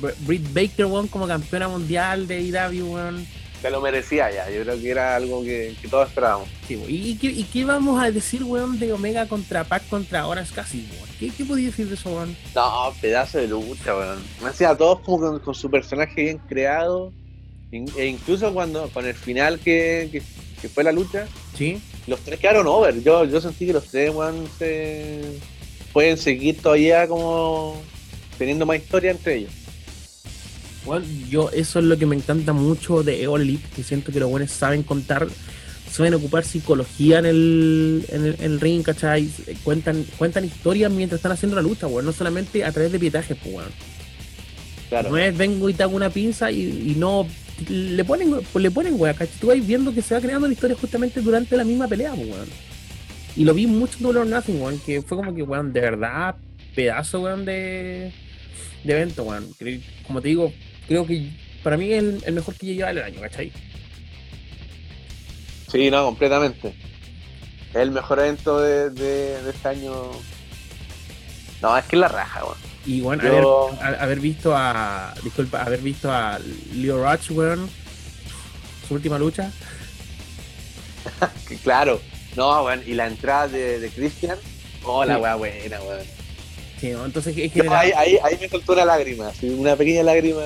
Br- 0.00 0.14
Britt 0.20 0.52
Baker, 0.54 0.86
weón, 0.86 1.08
como 1.08 1.26
campeona 1.26 1.68
mundial 1.68 2.26
de 2.28 2.40
IW, 2.42 2.92
weón. 2.94 3.26
Se 3.60 3.70
lo 3.70 3.80
merecía 3.80 4.30
ya, 4.30 4.48
yo 4.50 4.62
creo 4.62 4.78
que 4.78 4.90
era 4.90 5.16
algo 5.16 5.42
que, 5.42 5.74
que 5.80 5.88
todos 5.88 6.08
esperábamos. 6.08 6.48
Sí. 6.68 6.74
¿Y, 6.86 7.10
y 7.10 7.16
qué, 7.16 7.26
y 7.28 7.42
qué 7.44 7.64
vamos 7.64 8.00
a 8.00 8.10
decir, 8.10 8.44
weón, 8.44 8.78
de 8.78 8.92
Omega 8.92 9.26
contra 9.26 9.64
Pac 9.64 9.88
contra 9.88 10.26
Orange 10.28 10.54
Cassidy, 10.54 10.86
weón? 10.92 11.08
¿Qué, 11.18 11.30
qué 11.30 11.44
podía 11.44 11.66
decir 11.66 11.88
de 11.88 11.94
eso, 11.94 12.10
weón? 12.10 12.36
No, 12.54 12.92
pedazo 13.00 13.38
de 13.38 13.48
lucha, 13.48 13.96
weón. 13.96 14.18
Me 14.42 14.50
hacía 14.50 14.76
todos 14.76 15.00
como 15.00 15.18
con, 15.18 15.40
con 15.40 15.54
su 15.54 15.68
personaje 15.70 16.22
bien 16.22 16.38
creado. 16.48 17.12
E 17.72 18.06
incluso 18.06 18.52
cuando 18.54 18.88
con 18.90 19.06
el 19.06 19.14
final 19.14 19.58
que, 19.58 20.08
que, 20.12 20.22
que 20.62 20.68
fue 20.68 20.84
la 20.84 20.92
lucha, 20.92 21.26
Sí. 21.56 21.78
los 22.06 22.20
tres 22.20 22.38
quedaron 22.38 22.66
over. 22.66 23.02
Yo, 23.02 23.24
yo 23.24 23.40
sentí 23.40 23.66
que 23.66 23.72
los 23.72 23.86
tres, 23.86 24.14
weón, 24.14 24.46
se 24.58 25.20
pueden 25.92 26.16
seguir 26.16 26.58
todavía 26.60 27.08
como 27.08 27.80
teniendo 28.38 28.66
más 28.66 28.76
historia 28.76 29.10
entre 29.10 29.36
ellos. 29.36 29.52
Bueno, 30.84 31.04
yo 31.28 31.50
eso 31.50 31.80
es 31.80 31.84
lo 31.84 31.98
que 31.98 32.06
me 32.06 32.14
encanta 32.14 32.52
mucho 32.52 33.02
de 33.02 33.24
Elite, 33.24 33.66
que 33.74 33.82
siento 33.82 34.12
que 34.12 34.20
los 34.20 34.30
buenos 34.30 34.52
saben 34.52 34.84
contar, 34.84 35.26
saben 35.90 36.14
ocupar 36.14 36.44
psicología 36.44 37.18
en 37.18 37.26
el, 37.26 38.04
en 38.10 38.24
el, 38.26 38.34
en 38.38 38.44
el 38.52 38.60
ring, 38.60 38.82
¿cachai? 38.84 39.28
Cuentan, 39.64 40.04
cuentan 40.16 40.44
historias 40.44 40.92
mientras 40.92 41.18
están 41.18 41.32
haciendo 41.32 41.56
la 41.56 41.62
lucha, 41.62 41.88
weón, 41.88 42.04
no 42.04 42.12
solamente 42.12 42.64
a 42.64 42.70
través 42.70 42.92
de 42.92 43.00
pietajes, 43.00 43.36
pues. 43.42 43.66
Claro. 44.88 45.10
No 45.10 45.18
es 45.18 45.36
vengo 45.36 45.68
y 45.68 45.74
te 45.74 45.82
hago 45.82 45.96
una 45.96 46.10
pinza 46.10 46.52
y, 46.52 46.92
y 46.92 46.94
no 46.96 47.26
le 47.68 48.04
ponen, 48.04 48.34
le 48.54 48.70
ponen 48.70 49.00
weá. 49.00 49.14
Tú 49.40 49.48
vas 49.48 49.66
viendo 49.66 49.92
que 49.94 50.02
se 50.02 50.14
va 50.14 50.20
creando 50.20 50.46
la 50.46 50.52
historia 50.52 50.76
justamente 50.78 51.20
durante 51.20 51.56
la 51.56 51.64
misma 51.64 51.88
pelea, 51.88 52.12
pues, 52.14 52.28
weón. 52.28 52.48
Y 53.34 53.44
lo 53.44 53.54
vi 53.54 53.66
mucho 53.66 53.96
en 53.98 54.02
Double 54.02 54.20
or 54.20 54.26
Nothing, 54.26 54.60
weón, 54.60 54.78
que 54.80 55.02
fue 55.02 55.16
como 55.16 55.34
que, 55.34 55.42
weón, 55.42 55.72
de 55.72 55.80
verdad, 55.80 56.36
pedazo, 56.74 57.20
weón, 57.20 57.44
de, 57.44 58.12
evento, 58.84 59.24
weón. 59.24 59.48
Como 60.06 60.20
te 60.20 60.28
digo, 60.28 60.52
creo 60.86 61.06
que 61.06 61.30
para 61.62 61.76
mí 61.76 61.92
es 61.92 61.98
el, 62.02 62.22
el 62.24 62.34
mejor 62.34 62.54
que 62.54 62.66
lleva 62.66 62.90
el 62.90 63.02
año, 63.02 63.20
¿cachai? 63.20 63.52
Sí, 65.70 65.90
no, 65.90 66.04
completamente. 66.04 66.74
Es 67.70 67.76
el 67.76 67.90
mejor 67.90 68.18
evento 68.20 68.60
de, 68.60 68.90
de, 68.90 69.42
de 69.42 69.50
este 69.50 69.68
año. 69.68 69.92
No, 71.62 71.76
es 71.76 71.84
que 71.86 71.96
es 71.96 72.00
la 72.00 72.08
raja, 72.08 72.44
weón. 72.44 72.65
Y 72.86 73.00
bueno, 73.00 73.22
Yo- 73.24 73.76
haber, 73.80 74.20
visto 74.20 74.54
a. 74.56 75.12
Disculpa, 75.24 75.62
haber 75.62 75.80
visto 75.80 76.10
a 76.10 76.38
Leo 76.74 77.04
Rush, 77.04 77.32
weón. 77.32 77.68
Su 78.86 78.94
última 78.94 79.18
lucha. 79.18 79.50
Claro. 81.62 82.00
No, 82.36 82.64
weón. 82.64 82.82
Y 82.86 82.94
la 82.94 83.06
entrada 83.06 83.48
de, 83.48 83.78
de 83.80 83.88
Christian. 83.90 84.36
Oh, 84.84 85.04
la 85.04 85.16
Sí. 85.16 85.20
weá 85.20 85.34
buena, 85.36 85.80
weón. 85.82 86.06
Sí, 86.80 86.90
¿no? 86.90 87.04
Entonces, 87.06 87.36
en 87.36 87.44
No, 87.46 87.52
general, 87.52 87.78
ahí, 87.78 87.92
ahí, 87.96 88.18
ahí 88.22 88.38
me 88.40 88.48
soltó 88.48 88.74
una 88.74 88.84
lágrima, 88.84 89.32
sí, 89.32 89.48
una 89.48 89.74
pequeña 89.76 90.02
lágrima. 90.02 90.42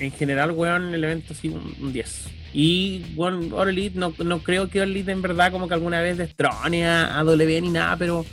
en 0.00 0.10
general, 0.12 0.50
weón, 0.50 0.92
el 0.92 1.04
evento 1.04 1.34
sí, 1.34 1.48
un, 1.48 1.74
un 1.80 1.92
10. 1.92 2.24
Y, 2.52 3.04
bueno, 3.14 3.56
All 3.56 3.68
Elite, 3.68 3.96
no, 3.98 4.12
no 4.24 4.40
creo 4.42 4.68
que 4.68 4.80
Elite 4.82 5.12
en 5.12 5.22
verdad 5.22 5.52
como 5.52 5.68
que 5.68 5.74
alguna 5.74 6.00
vez 6.00 6.18
destrone 6.18 6.84
a, 6.86 7.18
a 7.18 7.22
W 7.24 7.60
ni 7.60 7.70
nada, 7.70 7.96
pero 7.96 8.26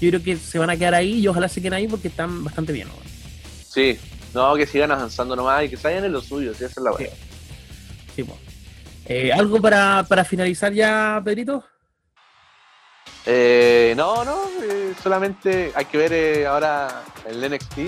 yo 0.00 0.10
creo 0.10 0.22
que 0.22 0.36
se 0.36 0.58
van 0.58 0.70
a 0.70 0.76
quedar 0.76 0.94
ahí 0.94 1.20
y 1.20 1.28
ojalá 1.28 1.48
se 1.48 1.60
queden 1.60 1.74
ahí 1.74 1.88
porque 1.88 2.08
están 2.08 2.44
bastante 2.44 2.72
bien, 2.72 2.88
weón. 2.88 3.02
Sí, 3.68 3.98
no, 4.34 4.54
que 4.54 4.66
sigan 4.66 4.90
avanzando 4.92 5.34
nomás 5.36 5.64
y 5.64 5.68
que 5.68 5.76
vayan 5.76 6.04
en 6.04 6.12
lo 6.12 6.20
suyo, 6.20 6.52
sí, 6.54 6.64
esa 6.64 6.80
es 6.80 6.84
la. 6.84 6.92
Sí, 8.14 8.24
po. 8.24 8.36
Eh, 9.06 9.32
¿Algo 9.32 9.60
para, 9.60 10.04
para 10.08 10.24
finalizar 10.24 10.72
ya, 10.72 11.20
Pedrito? 11.24 11.62
Eh, 13.24 13.94
no, 13.96 14.24
no, 14.24 14.36
eh, 14.62 14.94
solamente 15.02 15.72
hay 15.74 15.84
que 15.86 15.98
ver 15.98 16.12
eh, 16.12 16.46
ahora 16.46 17.02
el 17.28 17.40
NXT, 17.50 17.78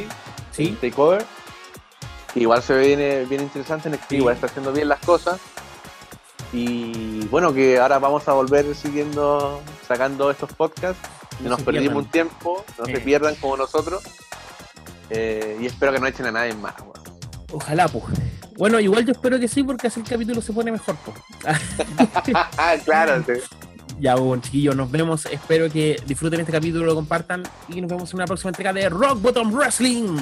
Sí. 0.52 0.68
el 0.68 0.76
Takeover. 0.78 1.24
que 2.34 2.40
igual 2.40 2.62
se 2.62 2.74
ve 2.74 2.96
bien, 2.96 3.28
bien 3.28 3.42
interesante, 3.42 3.88
NXT 3.88 4.08
Sí. 4.10 4.16
igual 4.16 4.34
está 4.34 4.46
haciendo 4.46 4.72
bien 4.72 4.88
las 4.88 5.00
cosas. 5.00 5.40
Y 6.52 7.24
bueno, 7.26 7.52
que 7.52 7.78
ahora 7.78 7.98
vamos 7.98 8.26
a 8.28 8.32
volver 8.32 8.74
siguiendo, 8.74 9.62
sacando 9.86 10.30
estos 10.30 10.52
podcasts. 10.54 11.08
No 11.40 11.50
Nos 11.50 11.62
perdimos 11.62 11.82
pierdan. 11.82 11.96
un 11.96 12.10
tiempo, 12.10 12.64
no 12.78 12.84
se 12.86 12.98
pierdan 13.00 13.34
como 13.36 13.56
nosotros. 13.56 14.02
Eh, 15.10 15.56
y 15.60 15.66
espero 15.66 15.92
que 15.92 16.00
no 16.00 16.06
echen 16.06 16.26
a 16.26 16.32
nadie 16.32 16.54
más. 16.54 16.74
weón. 16.80 16.92
Ojalá, 17.52 17.88
pues. 17.88 18.04
Bueno, 18.56 18.80
igual 18.80 19.06
yo 19.06 19.12
espero 19.12 19.38
que 19.38 19.46
sí, 19.48 19.62
porque 19.62 19.86
así 19.86 20.00
el 20.00 20.06
capítulo 20.06 20.40
se 20.42 20.52
pone 20.52 20.72
mejor, 20.72 20.96
pues. 21.04 21.16
Claro, 22.84 23.22
sí. 23.26 23.32
Ya, 24.00 24.14
bueno, 24.14 24.40
chiquillos, 24.40 24.76
nos 24.76 24.90
vemos. 24.92 25.26
Espero 25.26 25.68
que 25.68 26.00
disfruten 26.06 26.38
este 26.38 26.52
capítulo, 26.52 26.86
lo 26.86 26.94
compartan 26.94 27.42
y 27.68 27.80
nos 27.80 27.90
vemos 27.90 28.08
en 28.12 28.16
una 28.16 28.26
próxima 28.26 28.50
entrega 28.50 28.72
de 28.72 28.88
Rock 28.88 29.20
Bottom 29.20 29.52
Wrestling. 29.52 30.18